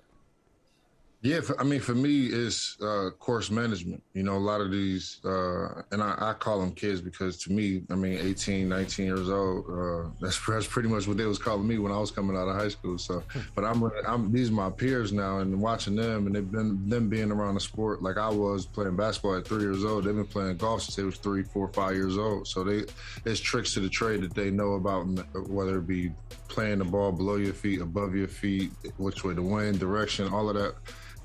[1.22, 4.02] Yeah, for, I mean, for me, it's uh, course management.
[4.12, 7.52] You know, a lot of these, uh, and I, I, call them kids because to
[7.52, 11.38] me, I mean, 18, 19 years old, uh, that's, that's pretty much what they was
[11.38, 12.98] calling me when I was coming out of high school.
[12.98, 13.22] So,
[13.54, 17.08] but I'm, I'm these are my peers now, and watching them, and they've been them
[17.08, 20.04] being around the sport like I was playing basketball at three years old.
[20.04, 22.46] They've been playing golf since they was three, four, five years old.
[22.46, 22.84] So they,
[23.24, 25.06] it's tricks to the trade that they know about,
[25.48, 26.12] whether it be
[26.48, 30.48] playing the ball below your feet, above your feet, which way the wind, direction, all
[30.48, 30.74] of that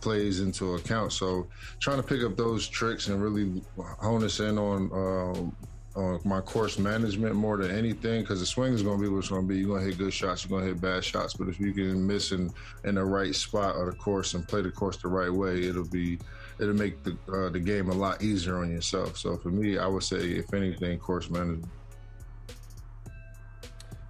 [0.02, 1.14] plays into account.
[1.14, 1.48] So
[1.80, 5.56] trying to pick up those tricks and really hone us in on um,
[5.96, 9.30] on my course management more than anything because the swing is going to be what's
[9.30, 9.60] going to be.
[9.60, 11.34] You're going to hit good shots, you're going to hit bad shots.
[11.34, 12.52] But if you can miss in,
[12.86, 15.88] in the right spot of the course and play the course the right way, it'll
[15.88, 16.18] be
[16.60, 19.18] it'll make the uh, the game a lot easier on yourself.
[19.18, 21.66] So for me, I would say, if anything, course management.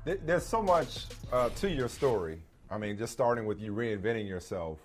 [0.03, 2.41] There's so much uh, to your story.
[2.71, 4.79] I mean, just starting with you reinventing yourself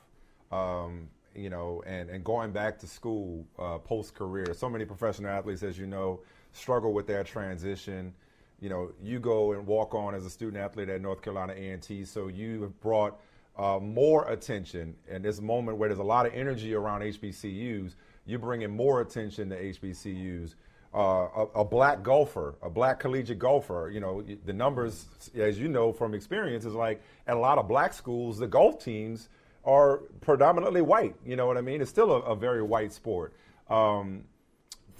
[0.52, 4.54] um, you know, and, and going back to school uh, post career.
[4.54, 6.20] So many professional athletes, as you know,
[6.52, 8.14] struggle with that transition.
[8.60, 12.06] You know, you go and walk on as a student athlete at North Carolina A&T,
[12.06, 13.20] so you have brought
[13.58, 17.94] uh, more attention in this moment where there's a lot of energy around HBCUs.
[18.24, 20.54] You're bringing more attention to HBCUs.
[20.94, 23.90] Uh, a, a, black golfer, a black collegiate golfer.
[23.92, 27.68] You know, the numbers, as you know from experience, is like at a lot of
[27.68, 29.28] black schools, the golf teams
[29.66, 31.16] are predominantly white.
[31.24, 31.80] You know what I mean?
[31.80, 33.34] It's still a, a very white sport.
[33.68, 34.24] Um,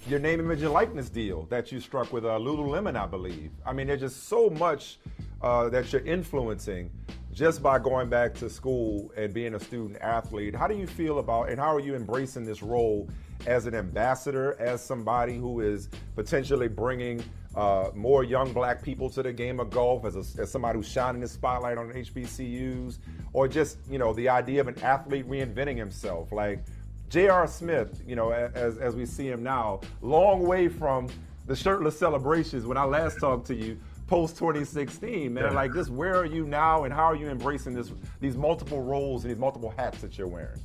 [0.07, 3.51] your name, image, and likeness deal that you struck with uh, Lululemon, I believe.
[3.65, 4.99] I mean, there's just so much
[5.41, 6.91] uh, that you're influencing
[7.33, 10.55] just by going back to school and being a student athlete.
[10.55, 13.07] How do you feel about and how are you embracing this role
[13.45, 17.23] as an ambassador, as somebody who is potentially bringing
[17.57, 20.87] uh, more young black people to the game of golf, as, a, as somebody who's
[20.87, 22.99] shining the spotlight on HBCUs,
[23.33, 26.63] or just you know the idea of an athlete reinventing himself, like
[27.09, 27.47] J.R.
[27.47, 31.07] Smith, you know, as as we see him now, long way from
[31.47, 35.43] the shirtless celebrations when I last talked to you post 2016, man.
[35.43, 35.49] Yeah.
[35.51, 39.23] Like, just where are you now, and how are you embracing this these multiple roles
[39.23, 40.59] and these multiple hats that you're wearing?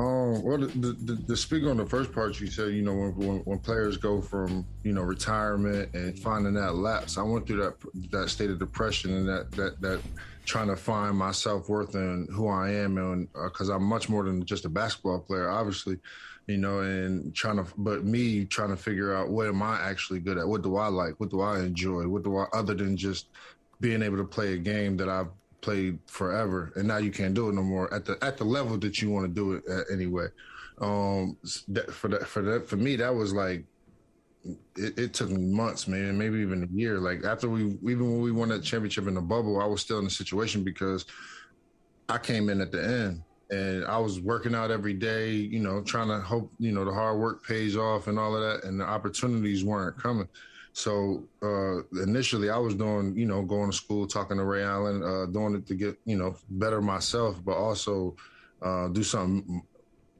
[0.00, 3.14] Um, well, the, the, the speak on the first part, you said, you know, when,
[3.16, 7.62] when, when, players go from, you know, retirement and finding that lapse, I went through
[7.62, 10.00] that that state of depression and that that that
[10.46, 14.08] trying to find my self worth and who I am, and because uh, I'm much
[14.08, 15.98] more than just a basketball player, obviously,
[16.46, 20.20] you know, and trying to, but me trying to figure out what am I actually
[20.20, 20.48] good at?
[20.48, 21.20] What do I like?
[21.20, 22.08] What do I enjoy?
[22.08, 23.28] What do I, other than just
[23.80, 25.28] being able to play a game that I've
[25.60, 28.78] played forever, and now you can't do it no more at the at the level
[28.78, 30.26] that you want to do it at anyway.
[30.80, 31.36] Um,
[31.68, 33.64] that, for that for that for me, that was like
[34.76, 36.98] it, it, took me months, man, maybe even a year.
[36.98, 39.98] Like after we even when we won that championship in the bubble, I was still
[39.98, 41.04] in the situation because
[42.08, 45.82] I came in at the end and I was working out every day, you know,
[45.82, 48.80] trying to hope, you know, the hard work pays off and all of that, and
[48.80, 50.28] the opportunities weren't coming.
[50.72, 55.02] So uh, initially, I was doing, you know, going to school, talking to Ray Allen,
[55.02, 58.16] uh, doing it to get, you know, better myself, but also
[58.62, 59.62] uh, do something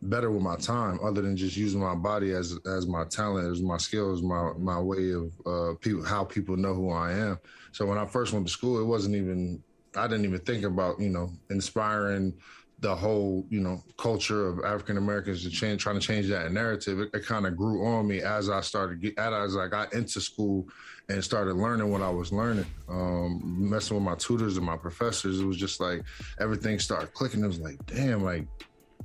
[0.03, 3.63] better with my time, other than just using my body as as my talent, as
[3.63, 7.39] my skills, my my way of uh, people, how people know who I am.
[7.73, 9.63] So when I first went to school, it wasn't even,
[9.95, 12.35] I didn't even think about, you know, inspiring
[12.81, 17.01] the whole you know culture of African Americans to change, trying to change that narrative.
[17.01, 20.21] It, it kind of grew on me as I started get, as I got into
[20.21, 20.67] school
[21.09, 25.41] and started learning what I was learning, um, messing with my tutors and my professors.
[25.41, 26.03] It was just like
[26.39, 27.43] everything started clicking.
[27.45, 28.47] It was like, damn, like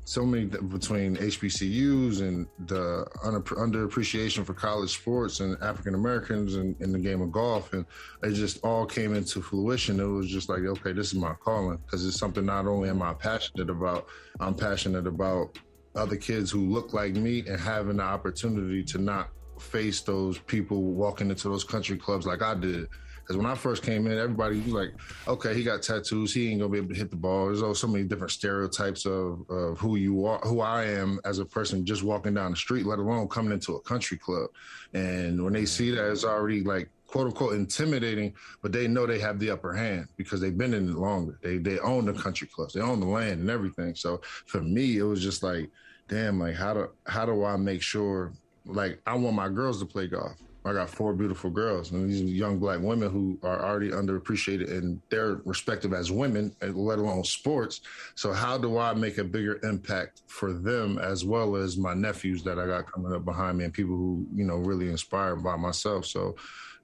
[0.05, 6.75] so many between HBCUs and the under, underappreciation for college sports and African Americans in,
[6.79, 7.85] in, the game of golf, and
[8.21, 9.99] it just all came into fruition.
[9.99, 13.01] It was just like, okay, this is my calling because it's something not only am
[13.01, 14.05] I passionate about,
[14.39, 15.57] I'm passionate about
[15.95, 19.29] other kids who look like me and having the opportunity to not
[19.59, 22.87] face those people walking into those country clubs like I did
[23.25, 24.93] because when I first came in, everybody was like,
[25.27, 26.31] okay, he got tattoos.
[26.31, 27.47] He ain't going to be able to hit the ball.
[27.47, 31.39] There's also so many different stereotypes of, of who you are, who I am as
[31.39, 34.51] a person just walking down the street, let alone coming into a country club.
[34.93, 35.65] And when they mm-hmm.
[35.65, 39.73] see that, it's already like, quote unquote intimidating, but they know they have the upper
[39.73, 41.39] hand because they've been in it longer.
[41.41, 43.95] They they own the country clubs, they own the land and everything.
[43.95, 45.69] So for me, it was just like,
[46.09, 48.33] damn, like how do how do I make sure
[48.65, 50.35] like I want my girls to play golf
[50.65, 54.99] I got four beautiful girls, and these young black women who are already underappreciated in
[55.09, 57.81] their respective as women, let alone sports.
[58.15, 62.41] So how do I make a bigger impact for them as well as my nephews
[62.43, 65.55] that I got coming up behind me and people who you know really inspired by
[65.55, 66.05] myself?
[66.05, 66.35] So.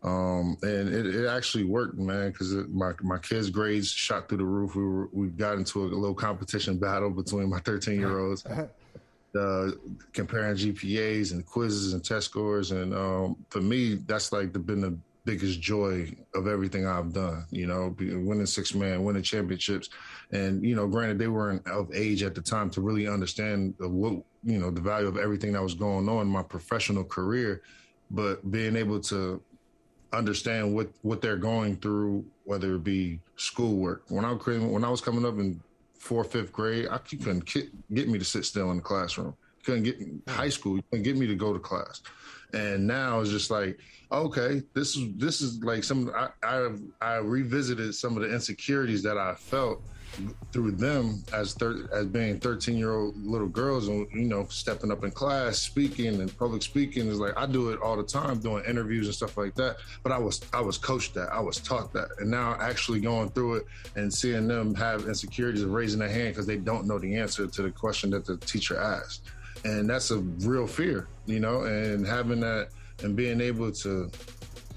[0.03, 4.45] Um, and it, it, actually worked, man, because my my kids' grades shot through the
[4.45, 4.73] roof.
[4.73, 8.43] We were, we got into a little competition battle between my 13 year olds.
[9.37, 9.71] uh,
[10.13, 12.71] comparing GPAs and quizzes and test scores.
[12.71, 17.45] And um, for me, that's like the, been the biggest joy of everything I've done.
[17.51, 19.89] You know, winning six man, winning championships,
[20.31, 24.13] and you know, granted they weren't of age at the time to really understand what
[24.43, 27.61] you know the value of everything that was going on in my professional career,
[28.09, 29.41] but being able to
[30.13, 34.03] understand what what they're going through, whether it be schoolwork.
[34.09, 35.61] When I was when I was coming up in
[36.01, 37.45] fourth, fifth grade, I you couldn't
[37.93, 39.35] get me to sit still in the classroom.
[39.59, 40.17] You couldn't get hmm.
[40.27, 40.75] high school.
[40.75, 42.01] You couldn't get me to go to class.
[42.53, 43.79] And now it's just like,
[44.11, 46.69] okay, this is this is like some I I,
[47.01, 49.83] I revisited some of the insecurities that I felt
[50.51, 54.91] through them as thir- as being 13 year old little girls and you know stepping
[54.91, 58.39] up in class speaking and public speaking is like i do it all the time
[58.39, 59.77] doing interviews and stuff like that.
[60.03, 61.31] But i was i was coached that.
[61.31, 62.09] I was taught that.
[62.19, 66.29] And now actually going through it and seeing them have insecurities of raising their hand
[66.29, 69.23] because they don't know the answer to the question that the teacher asked.
[69.63, 72.69] And that's a real fear you know and having that
[73.03, 74.09] and being able to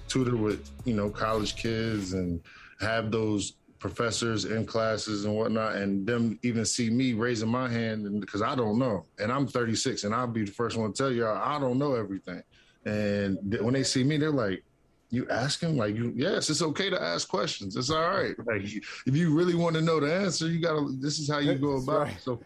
[0.09, 2.41] tutor with you know college kids and
[2.80, 3.55] have those
[3.85, 8.55] professors in classes and whatnot, and them even see me raising my hand because I
[8.55, 11.59] don't know, and I'm 36, and I'll be the first one to tell y'all I
[11.59, 12.43] don't know everything.
[12.87, 14.64] And when they see me, they're like,
[15.11, 15.76] "You asking?
[15.76, 16.14] Like, you?
[16.16, 17.76] Yes, it's okay to ask questions.
[17.76, 18.35] It's all right.
[18.47, 20.89] Like, if you really want to know the answer, you gotta.
[20.99, 22.16] This is how you go about right.
[22.16, 22.22] it.
[22.22, 22.41] So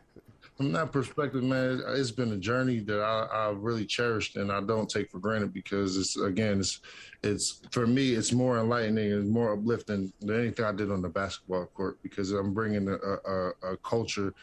[0.59, 4.61] from that perspective, man, it's been a journey that I, I really cherished and I
[4.61, 6.81] don't take for granted because it's again, it's
[7.23, 11.09] it's for me, it's more enlightening and more uplifting than anything I did on the
[11.09, 14.35] basketball court because I'm bringing a, a, a culture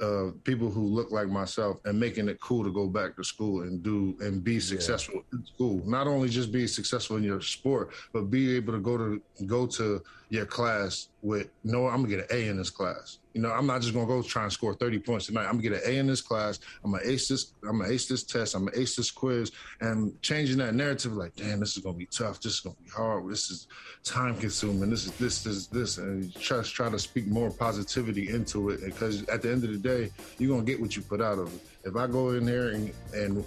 [0.00, 3.62] of people who look like myself and making it cool to go back to school
[3.62, 5.38] and do and be successful yeah.
[5.38, 5.82] in school.
[5.86, 9.66] Not only just be successful in your sport, but be able to go to go
[9.66, 13.18] to your class with no, I'm gonna get an A in this class.
[13.32, 15.44] You know, I'm not just gonna go try and score 30 points tonight.
[15.44, 16.60] I'm gonna get an A in this class.
[16.84, 17.52] I'm gonna ace this.
[17.62, 18.54] I'm gonna ace this test.
[18.54, 19.52] I'm gonna ace this quiz.
[19.80, 22.40] And changing that narrative, like, damn, this is gonna be tough.
[22.40, 23.28] This is gonna be hard.
[23.30, 23.68] This is
[24.04, 24.90] time consuming.
[24.90, 28.84] This is this, this, this, and just try to speak more positivity into it.
[28.84, 31.54] Because at the end of the day, you're gonna get what you put out of
[31.54, 31.60] it.
[31.84, 33.44] If I go in there and and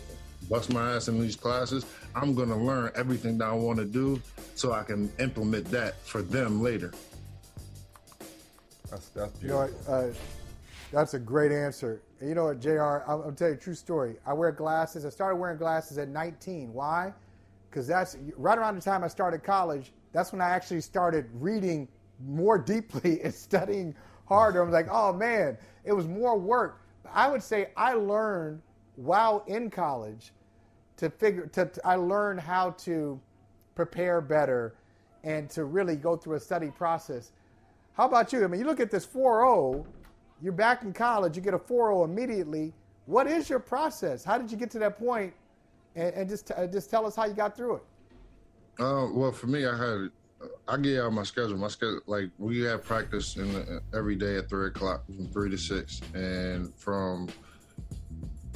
[0.50, 4.22] bust my ass in these classes, I'm gonna learn everything that I want to do
[4.56, 6.94] so I can implement that for them later.
[8.90, 9.68] That's, that's beautiful.
[9.68, 10.14] You know, uh,
[10.92, 12.02] that's a great answer.
[12.20, 12.82] And you know what, Jr.
[13.08, 14.16] I'll, I'll tell you a true story.
[14.26, 15.06] I wear glasses.
[15.06, 16.74] I started wearing glasses at 19.
[16.74, 17.14] Why?
[17.70, 19.94] Because that's right around the time I started college.
[20.12, 21.88] That's when I actually started reading
[22.26, 23.96] more deeply and studying
[24.26, 24.62] harder.
[24.62, 26.82] I was like, oh man, it was more work.
[27.14, 28.62] I would say I learned
[28.96, 30.32] while in college
[31.02, 31.48] to figure.
[31.48, 33.20] To, to I learned how to
[33.76, 34.76] prepare better
[35.24, 37.32] and to really go through a study process.
[37.94, 38.44] How about you?
[38.44, 39.86] I mean, you look at this 4.0,
[40.42, 42.74] you're back in college, you get a 4.0 immediately.
[43.06, 44.24] What is your process?
[44.24, 45.34] How did you get to that point?
[45.96, 47.84] And, and just uh, just tell us how you got through it.
[48.80, 50.10] Uh, well, for me, I had
[50.68, 51.58] I get out my schedule.
[51.58, 55.50] My schedule, like we have practice in the, every day at three o'clock from three
[55.50, 57.28] to six, and from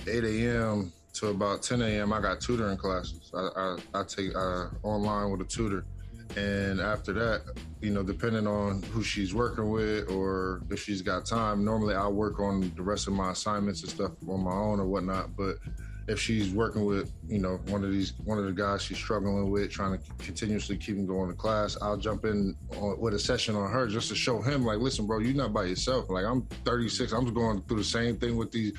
[0.07, 0.93] eight a.m.
[1.15, 2.13] to about ten a.m.
[2.13, 3.31] I got tutoring classes.
[3.33, 5.85] I I, I take uh, online with a tutor,
[6.35, 7.41] and after that,
[7.81, 12.13] you know, depending on who she's working with or if she's got time, normally I'll
[12.13, 15.35] work on the rest of my assignments and stuff on my own or whatnot.
[15.35, 15.57] But
[16.07, 19.49] if she's working with you know one of these one of the guys she's struggling
[19.49, 23.19] with trying to continuously keep him going to class i'll jump in on, with a
[23.19, 26.09] session on her just to show him like listen bro you're not by yourself.
[26.09, 28.73] Like i'm 36 i'm going through the same thing with these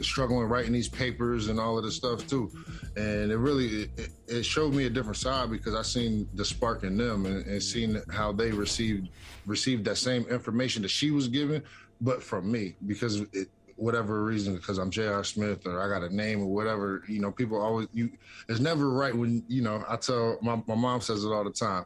[0.00, 2.50] struggling writing these papers and all of this stuff too.
[2.96, 6.84] And it really it, it showed me a different side because i seen the spark
[6.84, 9.08] in them and, and seen how they received
[9.46, 11.62] received that same information that she was given
[12.00, 13.48] but from me because it,
[13.78, 15.22] whatever reason because I'm J.R.
[15.22, 17.04] Smith or I got a name or whatever.
[17.08, 18.10] You know, people always you.
[18.48, 19.84] It's never right when you know.
[19.88, 21.84] I tell my my mom says it all the time.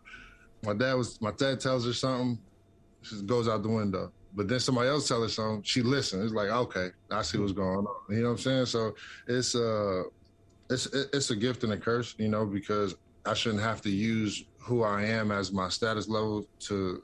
[0.64, 2.38] My dad was my dad tells her something,
[3.02, 4.10] she goes out the window.
[4.34, 6.24] But then somebody else tells her something, she listens.
[6.24, 7.86] It's like okay, I see what's going on.
[8.08, 8.66] You know what I'm saying?
[8.66, 8.94] So
[9.28, 10.04] it's uh
[10.70, 12.96] it's it's a gift and a curse, you know, because
[13.26, 17.02] I shouldn't have to use who I am as my status level to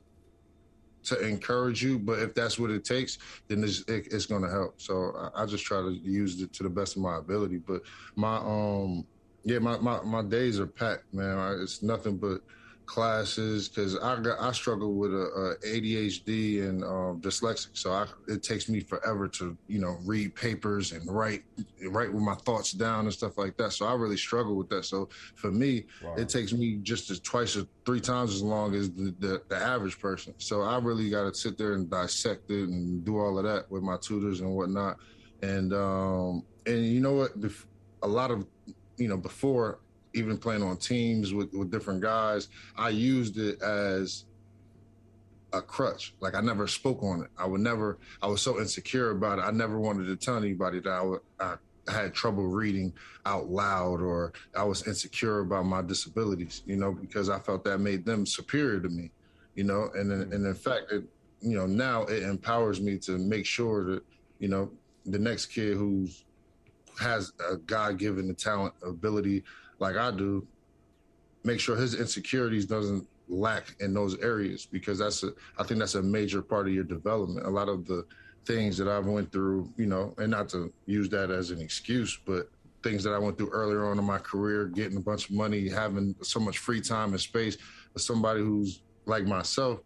[1.04, 1.98] to encourage you.
[1.98, 3.18] But if that's what it takes,
[3.48, 4.80] then it's, it, it's going to help.
[4.80, 7.58] So I, I, just try to use it to the best of my ability.
[7.58, 7.82] But
[8.16, 9.06] my um
[9.44, 11.60] Yeah, my, my, my days are packed, man.
[11.62, 12.40] It's nothing but
[12.88, 18.06] classes because I got I struggle with a, a ADHD and um, dyslexic, so I,
[18.26, 21.44] it takes me forever to you know read papers and write
[21.90, 23.72] write with my thoughts down and stuff like that.
[23.72, 24.86] So I really struggle with that.
[24.86, 26.14] So for me, wow.
[26.16, 29.56] it takes me just as twice or three times as long as the, the, the
[29.56, 30.34] average person.
[30.38, 33.70] So I really got to sit there and dissect it and do all of that
[33.70, 34.96] with my tutors and whatnot.
[35.42, 37.32] And um, and you know what,
[38.02, 38.46] a lot of
[38.96, 39.78] you know before
[40.18, 44.24] even playing on teams with, with different guys, I used it as
[45.52, 46.14] a crutch.
[46.20, 47.30] Like I never spoke on it.
[47.38, 47.98] I would never.
[48.22, 49.42] I was so insecure about it.
[49.42, 51.56] I never wanted to tell anybody that I, would, I
[51.90, 52.92] had trouble reading
[53.24, 56.62] out loud or I was insecure about my disabilities.
[56.66, 59.10] You know, because I felt that made them superior to me.
[59.54, 60.32] You know, and in, mm-hmm.
[60.32, 61.04] and in fact, it,
[61.40, 64.02] you know, now it empowers me to make sure that
[64.38, 64.70] you know
[65.06, 66.24] the next kid who's
[67.00, 69.44] has a God given talent, ability
[69.78, 70.46] like I do,
[71.44, 75.94] make sure his insecurities doesn't lack in those areas because that's a I think that's
[75.94, 77.46] a major part of your development.
[77.46, 78.06] A lot of the
[78.46, 82.18] things that I've went through, you know, and not to use that as an excuse,
[82.24, 82.48] but
[82.82, 85.68] things that I went through earlier on in my career, getting a bunch of money,
[85.68, 87.58] having so much free time and space,
[87.96, 89.80] somebody who's like myself,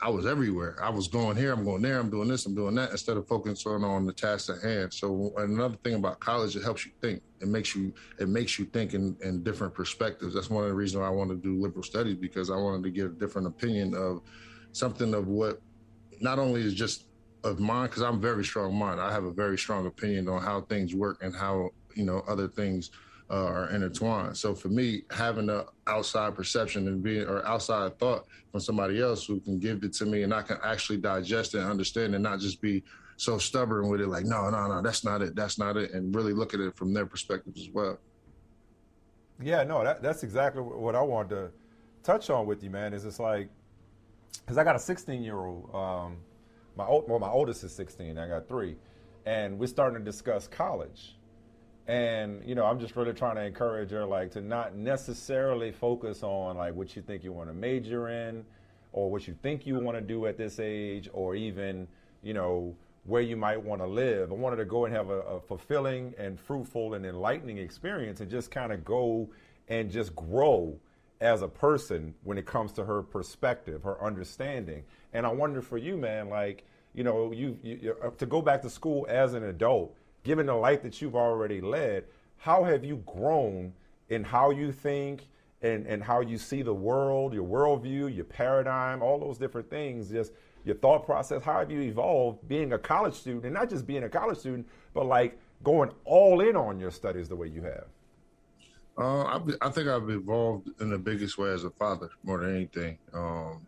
[0.00, 0.76] I was everywhere.
[0.80, 3.26] I was going here, I'm going there, I'm doing this, I'm doing that, instead of
[3.26, 4.94] focusing on the task at hand.
[4.94, 7.20] So another thing about college, it helps you think.
[7.40, 10.34] It makes you it makes you think in, in different perspectives.
[10.34, 12.84] That's one of the reasons why I wanted to do liberal studies because I wanted
[12.84, 14.22] to get a different opinion of
[14.72, 15.60] something of what
[16.20, 17.06] not only is just
[17.44, 19.00] of mine, because I'm very strong mind.
[19.00, 22.46] I have a very strong opinion on how things work and how you know other
[22.46, 22.90] things
[23.30, 24.36] uh, are intertwined.
[24.36, 29.26] So for me, having an outside perception and being or outside thought from somebody else
[29.26, 32.22] who can give it to me and I can actually digest it and understand and
[32.22, 32.82] not just be
[33.16, 36.14] so stubborn with it, like no, no, no, that's not it, that's not it, and
[36.14, 37.98] really look at it from their perspective as well.
[39.42, 41.50] Yeah, no, that, that's exactly what I wanted to
[42.02, 42.94] touch on with you, man.
[42.94, 43.48] Is it's like
[44.40, 45.74] because I got a 16 year old.
[45.74, 46.18] Um,
[46.76, 48.16] my old, well, my oldest is 16.
[48.18, 48.76] I got three,
[49.26, 51.17] and we're starting to discuss college
[51.88, 56.22] and you know i'm just really trying to encourage her like to not necessarily focus
[56.22, 58.44] on like what you think you want to major in
[58.92, 61.88] or what you think you want to do at this age or even
[62.22, 62.74] you know
[63.08, 64.30] where you might want to live.
[64.30, 68.30] I wanted to go and have a, a fulfilling and fruitful and enlightening experience and
[68.30, 69.30] just kind of go
[69.68, 70.78] and just grow
[71.20, 74.84] as a person when it comes to her perspective her understanding.
[75.12, 78.62] And i wonder for you man like you know you, you uh, to go back
[78.62, 79.96] to school as an adult
[80.28, 82.04] given the life that you've already led,
[82.36, 83.72] how have you grown
[84.10, 85.26] in how you think
[85.62, 90.10] and, and how you see the world, your worldview, your paradigm, all those different things,
[90.10, 90.32] just
[90.66, 91.42] your thought process?
[91.42, 94.68] How have you evolved being a college student and not just being a college student,
[94.92, 97.86] but like going all in on your studies the way you have?
[98.98, 102.54] Uh, I, I, think I've evolved in the biggest way as a father more than
[102.54, 102.98] anything.
[103.14, 103.66] Um,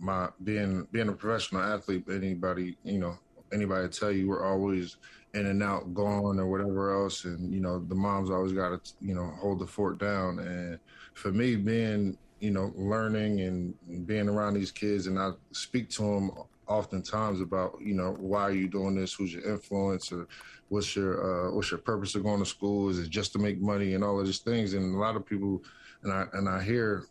[0.00, 3.18] my being being a professional athlete, anybody you know,
[3.52, 4.96] anybody tell you we're always
[5.36, 7.24] in and out, gone or whatever else.
[7.24, 10.38] And, you know, the moms always got to, you know, hold the fort down.
[10.38, 10.78] And
[11.14, 16.02] for me, being, you know, learning and being around these kids, and I speak to
[16.02, 16.30] them
[16.66, 19.12] oftentimes about, you know, why are you doing this?
[19.12, 20.10] Who's your influence?
[20.10, 20.26] Or
[20.70, 21.12] what's your,
[21.48, 22.88] uh, what's your purpose of going to school?
[22.88, 24.72] Is it just to make money and all of these things?
[24.72, 25.62] And a lot of people,
[26.02, 27.06] and I, and I hear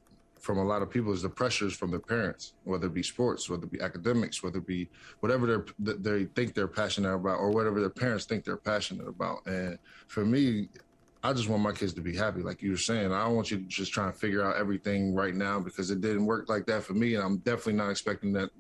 [0.46, 3.50] from a lot of people is the pressures from their parents, whether it be sports,
[3.50, 4.88] whether it be academics, whether it be
[5.22, 9.40] whatever they think they're passionate about, or whatever their parents think they're passionate about.
[9.48, 10.70] And for me,
[11.24, 13.12] I just want my kids to be happy, like you were saying.
[13.12, 16.00] I don't want you to just try and figure out everything right now because it
[16.00, 18.52] didn't work like that for me, and I'm definitely not expecting that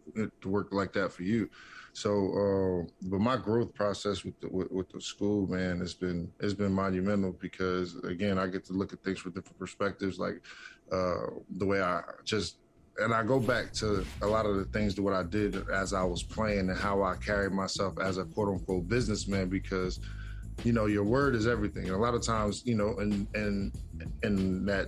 [0.41, 1.47] to work like that for you.
[1.95, 6.29] So, uh, but my growth process with the, with, with, the school, man, has been
[6.41, 10.41] it's been monumental because again, I get to look at things from different perspectives, like
[10.91, 12.57] uh, the way I just
[12.97, 15.93] and I go back to a lot of the things to what I did as
[15.93, 19.99] I was playing and how I carried myself as a quote unquote businessman because
[20.63, 21.85] you know your word is everything.
[21.85, 23.71] And a lot of times, you know, in in
[24.23, 24.87] in that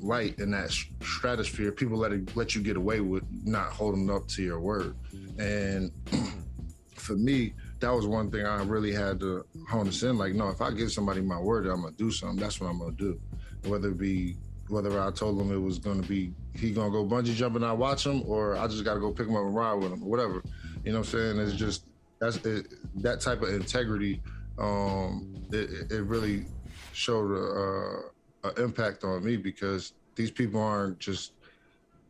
[0.00, 0.70] light in that
[1.02, 4.96] stratosphere, people let it, let you get away with not holding up to your word.
[5.38, 5.90] And
[6.94, 10.18] for me, that was one thing I really had to hone this in.
[10.18, 12.78] Like, no, if I give somebody my word I'm gonna do something, that's what I'm
[12.78, 13.20] gonna do.
[13.66, 14.36] Whether it be
[14.68, 18.04] whether I told him it was gonna be he gonna go bungee jumping, I watch
[18.06, 20.42] him, or I just gotta go pick him up and ride with him, or whatever.
[20.84, 21.38] You know what I'm saying?
[21.38, 21.84] It's just
[22.18, 24.22] that's it, that type of integrity.
[24.58, 26.46] Um, it, it really
[26.92, 31.32] showed a, a, a impact on me because these people aren't just.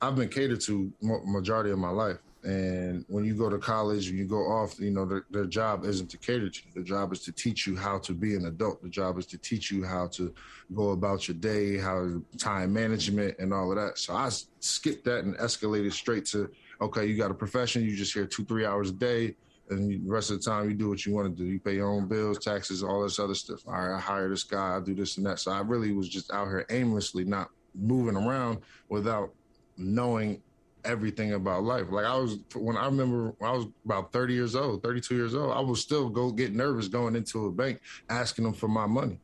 [0.00, 4.18] I've been catered to majority of my life, And when you go to college, when
[4.18, 6.70] you go off, you know, their, their job isn't to cater to you.
[6.76, 8.80] The job is to teach you how to be an adult.
[8.84, 10.32] The job is to teach you how to
[10.72, 13.98] go about your day, how time management and all of that.
[13.98, 16.48] So I skipped that and escalated straight to,
[16.80, 19.34] okay, you got a profession, you just here two, three hours a day.
[19.68, 21.50] And the rest of the time, you do what you want to do.
[21.50, 23.66] You pay your own bills, taxes, all this other stuff.
[23.66, 25.40] All right, I hire this guy, I do this and that.
[25.40, 29.34] So I really was just out here aimlessly, not moving around without
[29.76, 30.40] knowing
[30.86, 31.86] everything about life.
[31.90, 35.34] Like I was when I remember when I was about 30 years old, 32 years
[35.34, 38.86] old, I would still go get nervous going into a bank asking them for my
[38.86, 39.20] money.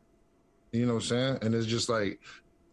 [0.73, 1.39] You know what I'm saying?
[1.43, 2.21] And it's just like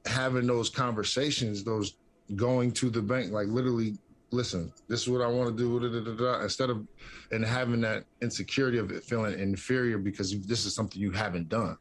[0.06, 1.96] having those conversations, those
[2.36, 3.98] going to the bank, like literally,
[4.32, 6.86] listen, this is what I want to do, da, da, da, instead of
[7.32, 11.78] and having that insecurity of it feeling inferior because this is something you haven't done.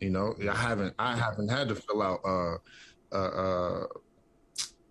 [0.00, 2.56] You know, I haven't I haven't had to fill out uh
[3.12, 3.86] uh, uh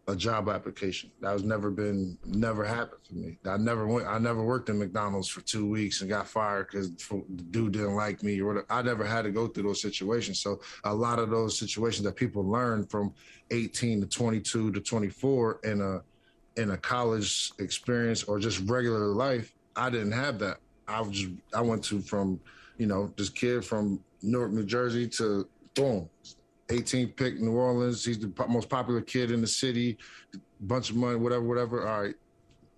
[0.07, 1.11] a job application.
[1.21, 3.37] That was never been never happened to me.
[3.45, 4.07] I never went.
[4.07, 7.95] I never worked in McDonald's for two weeks and got fired because the dude didn't
[7.95, 8.65] like me or whatever.
[8.69, 10.39] I never had to go through those situations.
[10.39, 13.13] So a lot of those situations that people learn from
[13.51, 16.01] 18 to 22 to 24 in a
[16.59, 20.57] in a college experience or just regular life, I didn't have that.
[20.87, 22.39] I was just I went to from
[22.77, 26.09] you know this kid from Newark, New Jersey to boom
[26.67, 28.03] 18th pick New Orleans.
[28.03, 29.97] He's the most popular kid in the city.
[30.61, 31.87] Bunch of money, whatever, whatever.
[31.87, 32.15] All right,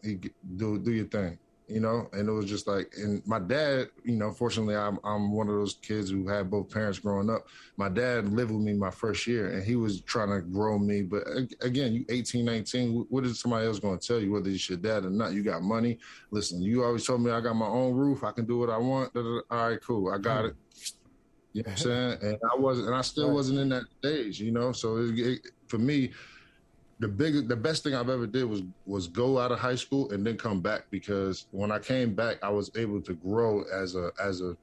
[0.03, 0.19] he,
[0.57, 2.09] do do your thing, you know.
[2.11, 5.55] And it was just like, and my dad, you know, fortunately, I'm I'm one of
[5.55, 7.47] those kids who had both parents growing up.
[7.77, 11.01] My dad lived with me my first year, and he was trying to grow me.
[11.01, 11.23] But
[11.61, 14.77] again, you 18, 19, what is somebody else going to tell you whether it's your
[14.77, 15.33] dad or not?
[15.33, 15.99] You got money.
[16.31, 18.23] Listen, you always told me I got my own roof.
[18.23, 19.15] I can do what I want.
[19.15, 20.11] All right, cool.
[20.13, 20.55] I got it
[21.53, 22.17] you know what I'm saying?
[22.21, 24.71] And I wasn't, and I still wasn't in that stage, you know.
[24.71, 26.11] So it, it, for me,
[26.99, 30.11] the biggest, the best thing I've ever did was was go out of high school
[30.11, 33.95] and then come back because when I came back, I was able to grow as
[33.95, 34.55] a as a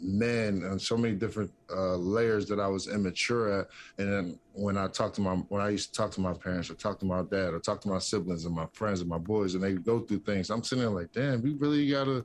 [0.00, 3.68] man and so many different uh, layers that I was immature at.
[3.98, 6.70] And then when I talked to my when I used to talk to my parents
[6.70, 9.18] or talk to my dad or talk to my siblings and my friends and my
[9.18, 12.24] boys, and they go through things, I'm sitting there like, damn, we really gotta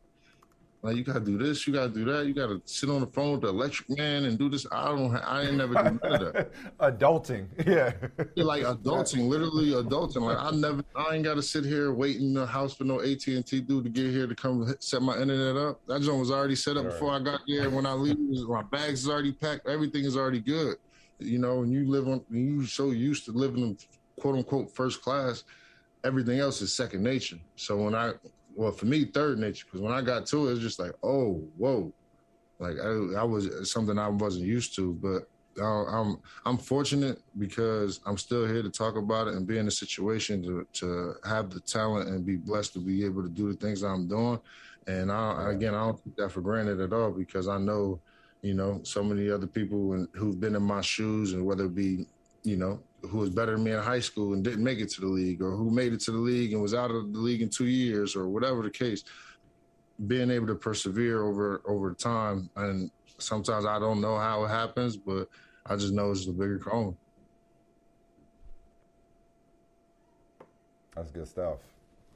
[0.84, 3.34] like you gotta do this, you gotta do that, you gotta sit on the phone
[3.34, 4.66] with the electric man and do this.
[4.72, 6.52] I don't, I ain't never do none of that.
[6.80, 7.94] adulting, yeah.
[8.36, 10.22] like adulting, literally adulting.
[10.22, 13.26] Like I never, I ain't gotta sit here waiting in the house for no AT
[13.28, 15.82] and T dude to get here to come set my internet up.
[15.88, 17.22] That joint was already set up All before right.
[17.22, 17.70] I got there.
[17.72, 18.18] When I leave,
[18.48, 19.68] my bags is already packed.
[19.68, 20.78] Everything is already good.
[21.20, 23.78] You know, when you live on, you so used to living in
[24.20, 25.44] quote unquote first class,
[26.04, 27.40] everything else is second nature.
[27.56, 28.14] So when I
[28.58, 30.92] well for me third nature because when I got to it, it was just like
[31.04, 31.94] oh whoa,
[32.60, 34.94] like I, I was something I wasn't used to.
[34.94, 35.30] But
[35.62, 39.68] uh, I'm I'm fortunate because I'm still here to talk about it and be in
[39.68, 43.52] a situation to to have the talent and be blessed to be able to do
[43.52, 44.40] the things I'm doing.
[44.88, 48.00] And I, again, I don't take that for granted at all because I know,
[48.42, 51.76] you know, so many other people and who've been in my shoes and whether it
[51.76, 52.06] be,
[52.44, 52.80] you know,
[53.10, 55.42] who was better than me in high school and didn't make it to the league,
[55.42, 57.68] or who made it to the league and was out of the league in two
[57.68, 59.04] years, or whatever the case.
[60.06, 64.96] Being able to persevere over over time, and sometimes I don't know how it happens,
[64.96, 65.28] but
[65.66, 66.96] I just know it's the bigger calling.
[70.96, 71.58] That's good stuff.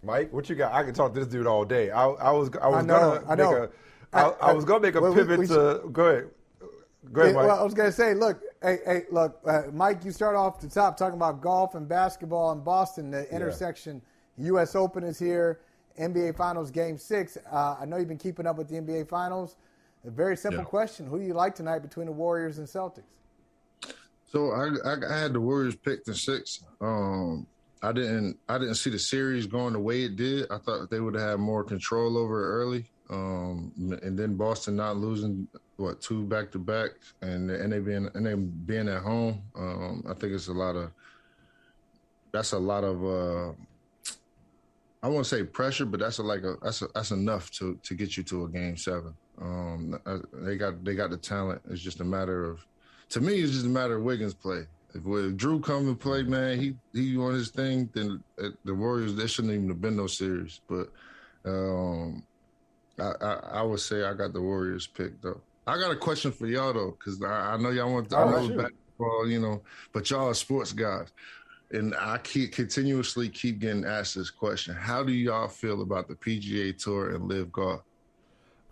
[0.03, 0.73] Mike, what you got?
[0.73, 1.91] I can talk to this dude all day.
[1.91, 3.51] I, I was I was I know, gonna I know.
[3.51, 3.69] make a
[4.13, 6.29] I, I, I was gonna make a well, pivot we, we, to go ahead.
[7.11, 7.45] Go ahead, Mike.
[7.47, 10.69] Well, I was gonna say, look, hey, hey, look, uh, Mike, you start off the
[10.69, 13.11] top talking about golf and basketball in Boston.
[13.11, 14.01] The intersection.
[14.37, 14.75] U.S.
[14.75, 15.59] Open is here.
[15.99, 17.37] NBA Finals Game Six.
[17.51, 19.55] Uh, I know you've been keeping up with the NBA Finals.
[20.05, 20.65] A very simple yeah.
[20.65, 23.03] question: Who do you like tonight between the Warriors and Celtics?
[24.25, 26.63] So I, I, I had the Warriors picked in six.
[26.79, 27.45] Um,
[27.83, 30.47] I didn't I didn't see the series going the way it did.
[30.49, 32.85] I thought they would have more control over it early.
[33.11, 33.73] Um,
[34.03, 38.25] and then Boston not losing what two back to back, and and they being and
[38.25, 39.41] they being at home.
[39.55, 40.91] Um, I think it's a lot of
[42.31, 43.51] that's a lot of uh,
[45.03, 47.93] I won't say pressure, but that's a, like a that's a, that's enough to to
[47.95, 49.13] get you to a game seven.
[49.41, 49.99] Um,
[50.33, 51.61] they got they got the talent.
[51.69, 52.65] It's just a matter of
[53.09, 54.65] to me, it's just a matter of Wiggins play.
[54.93, 59.15] If, Jrue come and play, man, he he on his thing, then uh, the Warriors
[59.15, 60.61] there shouldn't even have been no series.
[60.67, 60.91] But
[61.45, 62.23] um,
[62.99, 65.41] I, I, I would say I got the Warriors picked though.
[65.67, 68.09] I got a question for y'all though, because I, I, know y'all want.
[68.09, 69.61] To, oh, I know basketball, you know,
[69.93, 71.07] but y'all are sports guys,
[71.71, 76.15] and I keep continuously keep getting asked this question: How do y'all feel about the
[76.15, 77.81] PGA Tour and LIV Golf?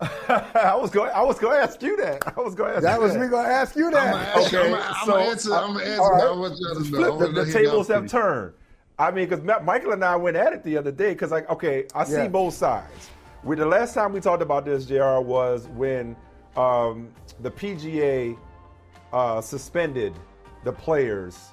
[0.00, 1.10] I was going.
[1.14, 2.22] I was going to ask you that.
[2.36, 2.82] I was going to ask.
[2.82, 2.88] You.
[2.88, 3.20] That was that.
[3.20, 4.36] me going to ask you that.
[4.36, 5.54] I'm okay, I'm, I'm so, answer.
[5.54, 6.02] I'm gonna uh, answer.
[6.02, 6.22] Right.
[6.22, 7.18] I want y'all to know.
[7.18, 8.54] The, the tables have turned.
[8.98, 11.12] I mean, because Michael and I went at it the other day.
[11.12, 13.10] Because like, okay, I see both sides.
[13.42, 15.20] We the last time we talked about this, Jr.
[15.20, 16.14] was when
[16.56, 17.08] um,
[17.40, 18.36] the PGA
[19.12, 20.14] uh, suspended
[20.64, 21.48] the players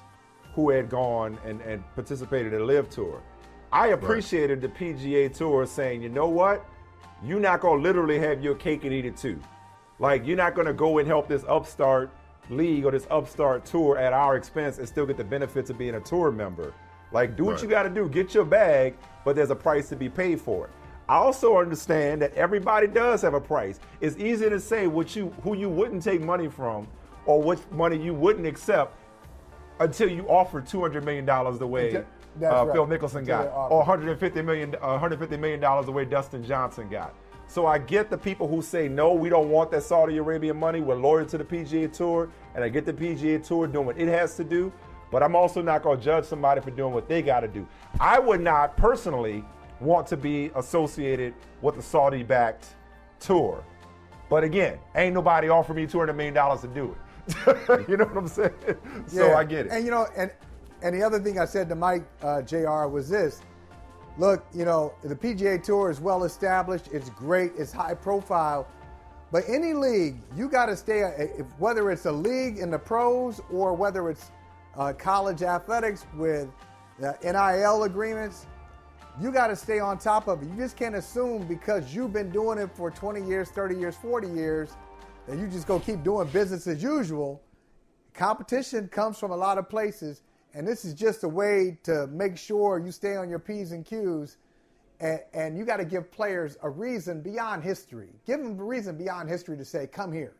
[0.54, 3.22] who had gone and, and participated in the LIV Tour.
[3.72, 6.64] I appreciated the PGA Tour saying, you know what,
[7.22, 9.40] you're not gonna literally have your cake and eat it too.
[9.98, 12.10] Like you're not gonna go and help this upstart
[12.50, 15.94] league or this upstart tour at our expense and still get the benefits of being
[15.96, 16.72] a tour member.
[17.12, 17.62] Like do what Right.
[17.62, 20.66] you got to do, get your bag, but there's a price to be paid for
[20.66, 20.70] it.
[21.08, 23.80] I also understand that everybody does have a price.
[24.00, 26.86] It's easy to say what you who you wouldn't take money from
[27.24, 28.94] or what money you wouldn't accept
[29.80, 32.02] until you offer 200 million dollars the way uh,
[32.66, 32.72] right.
[32.72, 37.14] Phil Mickelson got or 150 million uh, 150 million dollars the way Dustin Johnson got.
[37.46, 40.82] So I get the people who say no, we don't want that Saudi Arabian money.
[40.82, 44.08] We're loyal to the PGA Tour, and I get the PGA Tour doing what it
[44.08, 44.70] has to do.
[45.10, 47.66] But I'm also not going to judge somebody for doing what they got to do.
[47.98, 49.42] I would not personally
[49.80, 52.66] want to be associated with the Saudi-backed
[53.20, 53.64] tour.
[54.28, 57.88] But again, ain't nobody offering me 200 million dollars to do it.
[57.88, 58.52] you know what I'm saying?
[59.06, 59.72] So I get it.
[59.72, 60.30] And you know, and
[60.82, 62.86] and the other thing I said to Mike uh, Jr.
[62.86, 63.40] was this:
[64.18, 66.88] Look, you know, the PGA Tour is well established.
[66.92, 67.52] It's great.
[67.56, 68.66] It's high profile.
[69.30, 71.00] But any league, you got to stay.
[71.38, 74.30] If, whether it's a league in the pros or whether it's
[74.76, 76.48] uh, college athletics with
[77.04, 78.46] uh, NIL agreements,
[79.20, 80.48] you got to stay on top of it.
[80.48, 84.28] You just can't assume because you've been doing it for 20 years, 30 years, 40
[84.28, 84.76] years
[85.26, 87.42] that you just go keep doing business as usual.
[88.14, 90.22] Competition comes from a lot of places,
[90.54, 93.84] and this is just a way to make sure you stay on your P's and
[93.84, 94.36] Q's.
[95.00, 98.08] And, and you got to give players a reason beyond history.
[98.26, 100.34] Give them a reason beyond history to say, come here.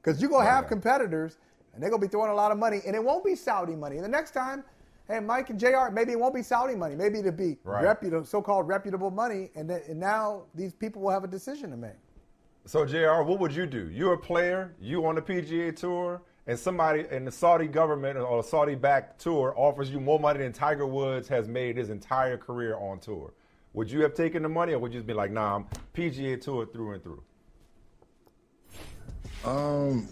[0.00, 1.36] Because you're going to have competitors,
[1.74, 3.76] and they're going to be throwing a lot of money, and it won't be Saudi
[3.76, 3.96] money.
[3.96, 4.64] And the next time,
[5.08, 6.94] hey, Mike and JR, maybe it won't be Saudi money.
[6.94, 7.82] Maybe it'll be Right.
[7.82, 11.76] reputable, so-called reputable money, and, then, and now these people will have a decision to
[11.76, 11.96] make.
[12.66, 13.88] So Jr., what would you do?
[13.88, 18.40] You're a player, you on the PGA tour, and somebody in the Saudi government or
[18.40, 22.76] a Saudi-backed tour offers you more money than Tiger Woods has made his entire career
[22.76, 23.32] on tour.
[23.74, 26.36] Would you have taken the money, or would you just be like, "Nah, I'm PGA
[26.36, 27.22] tour through and through"?
[29.44, 30.08] Um,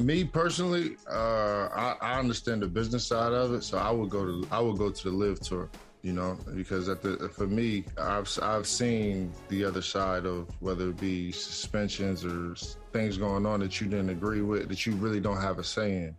[0.00, 4.24] me personally, uh, I, I understand the business side of it, so I would go
[4.24, 5.68] to I would go to the LIV tour,
[6.02, 11.00] you know, because the for me, I've I've seen the other side of whether it
[11.00, 12.54] be suspensions or
[12.92, 15.96] things going on that you didn't agree with that you really don't have a say
[15.96, 16.16] in.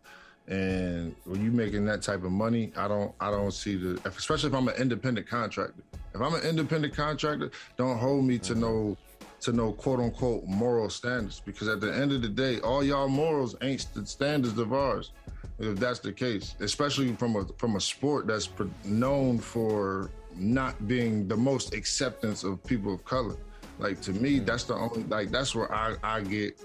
[0.47, 4.49] And when you making that type of money, I don't I don't see the especially
[4.49, 5.83] if I'm an independent contractor.
[6.13, 8.97] If I'm an independent contractor, don't hold me to no
[9.41, 13.07] to no quote unquote moral standards because at the end of the day, all y'all
[13.07, 15.11] morals ain't the standards of ours.
[15.59, 20.87] If that's the case, especially from a from a sport that's pro- known for not
[20.87, 23.35] being the most acceptance of people of color.
[23.77, 26.59] Like to me, that's the only like that's where I I get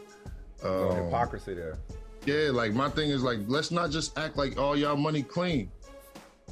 [0.62, 1.78] um, hypocrisy there.
[2.24, 5.70] yeah, like my thing is like let's not just act like all y'all money clean.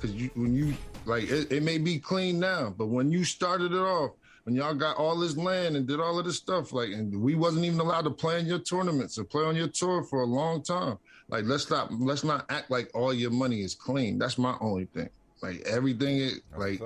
[0.00, 0.74] Cause you when you
[1.04, 4.12] like it, it may be clean now, but when you started it off,
[4.44, 7.34] when y'all got all this land and did all of this stuff, like and we
[7.34, 10.26] wasn't even allowed to play in your tournaments or play on your tour for a
[10.26, 10.98] long time.
[11.28, 14.18] Like let's not let's not act like all your money is clean.
[14.18, 15.10] That's my only thing.
[15.42, 16.80] Like everything it like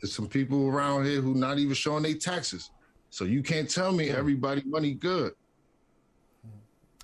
[0.00, 2.70] there's some people around here who not even showing their taxes.
[3.10, 5.32] So you can't tell me everybody money good.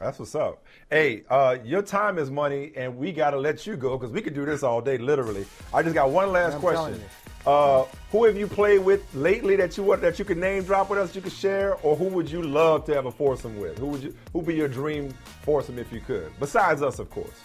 [0.01, 0.63] That's what's up.
[0.91, 4.21] Hey, uh, your time is money, and we got to let you go because we
[4.21, 5.47] could do this all day, literally.
[5.73, 7.01] I just got one last I'm question.
[7.47, 10.65] Telling Uh, who have you played with lately that you want that you could name
[10.65, 11.15] drop with us?
[11.15, 13.79] You could share, or who would you love to have a foursome with?
[13.79, 14.15] Who would you?
[14.33, 15.13] Who would be your dream
[15.43, 16.33] foursome if you could?
[16.41, 17.41] Besides us, of course.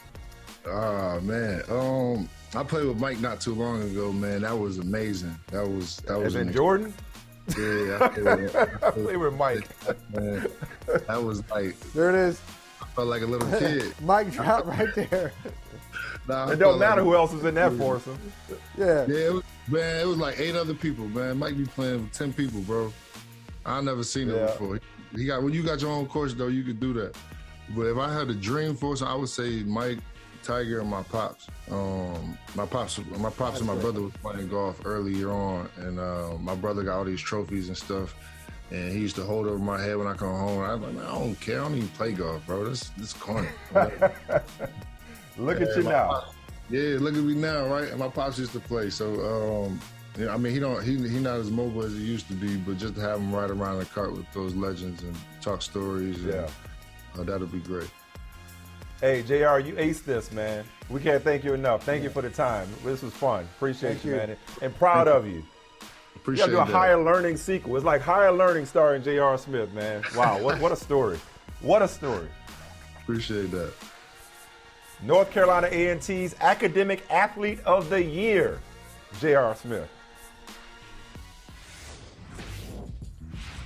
[0.65, 4.11] Oh man, um, I played with Mike not too long ago.
[4.11, 5.36] Man, that was amazing.
[5.48, 6.94] That was that was Is it Jordan?
[7.57, 9.68] Yeah, I played with, I played with Mike.
[10.15, 10.48] man.
[11.07, 12.40] That was like There it is.
[12.82, 13.94] I felt like a little kid.
[14.02, 15.34] Mike drop right there.
[16.31, 18.17] Nah, It don't matter like- who else is in that foursome.
[18.77, 19.05] Yeah.
[19.05, 21.05] Yeah, it was, man, it was like eight other people.
[21.09, 22.93] Man, Mike be playing with ten people, bro.
[23.65, 24.79] I never seen it before.
[25.13, 27.17] He got when you got your own course though, you could do that.
[27.75, 29.99] But if I had a dream force, I would say Mike,
[30.41, 31.47] Tiger, and my pops.
[31.69, 36.37] Um, my pops, my pops and my brother was playing golf earlier on, and uh,
[36.39, 38.15] my brother got all these trophies and stuff.
[38.71, 40.61] And he used to hold over my head when I come home.
[40.63, 41.59] I was like, man, I don't care.
[41.59, 42.63] I don't even play golf, bro.
[42.69, 43.49] This this corny.
[45.37, 46.07] Look at you now.
[46.07, 46.33] pops-
[46.69, 47.89] Yeah, look at me now, right?
[47.89, 49.79] And my pops used to play, so um,
[50.17, 52.57] yeah, I mean, he don't he he not as mobile as he used to be,
[52.57, 56.17] but just to have him ride around the cart with those legends and talk stories,
[56.23, 56.49] and, Yeah.
[57.17, 57.89] uh, that'll be great.
[58.99, 60.63] Hey, JR, you aced this, man.
[60.89, 61.83] We can't thank you enough.
[61.83, 62.09] Thank yeah.
[62.09, 62.67] you for the time.
[62.83, 63.45] This was fun.
[63.55, 64.37] Appreciate you, you, man.
[64.61, 65.43] And proud of you.
[66.15, 66.77] Appreciate you gotta do a that.
[66.77, 67.75] higher learning sequel.
[67.77, 69.39] It's like higher learning starring J.R.
[69.39, 70.03] Smith, man.
[70.15, 71.19] Wow, what, what a story.
[71.61, 72.27] What a story.
[73.01, 73.73] Appreciate that.
[75.03, 78.60] North Carolina A&T's Academic Athlete of the Year,
[79.19, 79.56] J.R.
[79.56, 79.90] Smith.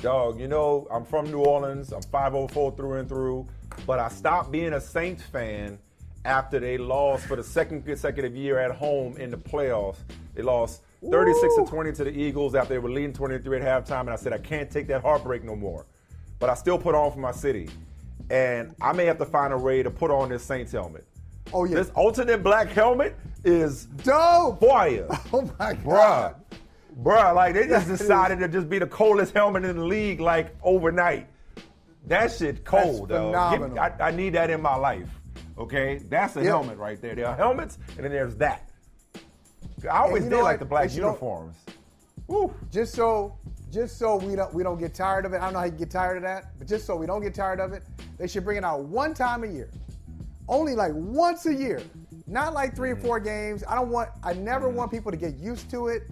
[0.01, 1.91] Dog, you know, I'm from New Orleans.
[1.91, 3.47] I'm 504 through and through.
[3.85, 5.77] But I stopped being a Saints fan
[6.23, 9.97] after they lost for the second consecutive year at home in the playoffs.
[10.35, 14.01] They lost 36 to 20 to the Eagles after they were leading 23 at halftime,
[14.01, 15.85] and I said I can't take that heartbreak no more.
[16.39, 17.69] But I still put on for my city,
[18.29, 21.05] and I may have to find a way to put on this Saints helmet.
[21.53, 24.59] Oh yeah, this alternate black helmet is dope.
[24.59, 25.07] Fire.
[25.33, 26.35] Oh my god, bruh,
[27.01, 30.55] bruh, like they just decided to just be the coldest helmet in the league like
[30.63, 31.27] overnight.
[32.07, 33.69] That shit cold, That's phenomenal.
[33.69, 35.09] Give, I, I, need that in my life.
[35.57, 36.49] Okay, that's a yep.
[36.49, 37.15] helmet right there.
[37.15, 38.69] There are helmets, and then there's that.
[39.89, 41.55] I always did like the black uniforms.
[42.27, 42.53] Woo.
[42.71, 43.37] Just so,
[43.71, 45.37] just so we don't we don't get tired of it.
[45.37, 47.33] I don't know how you get tired of that, but just so we don't get
[47.33, 47.83] tired of it,
[48.17, 49.69] they should bring it out one time a year,
[50.47, 51.81] only like once a year,
[52.27, 53.01] not like three or mm.
[53.01, 53.63] four games.
[53.67, 54.09] I don't want.
[54.23, 56.03] I never want people to get used to it.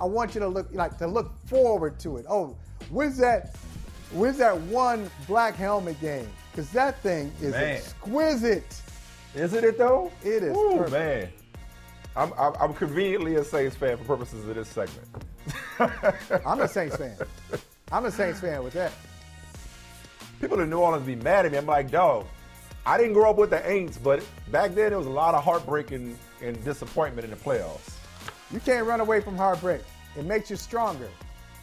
[0.00, 2.26] I want you to look like to look forward to it.
[2.28, 2.56] Oh,
[2.90, 3.56] when's that?
[4.12, 6.28] When's that one black helmet game?
[6.50, 7.76] Because that thing is man.
[7.76, 8.82] exquisite.
[9.34, 10.10] Isn't it though?
[10.24, 10.56] It is.
[10.56, 11.28] Ooh, man.
[12.16, 15.06] I'm, I'm, I'm, conveniently a Saints fan for purposes of this segment.
[16.44, 17.16] I'm a Saints fan.
[17.92, 18.92] I'm a Saints fan with that.
[20.40, 21.58] People in New Orleans be mad at me.
[21.58, 22.26] I'm like, dog,
[22.86, 25.44] I didn't grow up with the Aints, but back then there was a lot of
[25.44, 27.96] heartbreak and, and disappointment in the playoffs.
[28.50, 29.82] You can't run away from heartbreak.
[30.16, 31.08] It makes you stronger.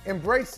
[0.06, 0.58] Embrace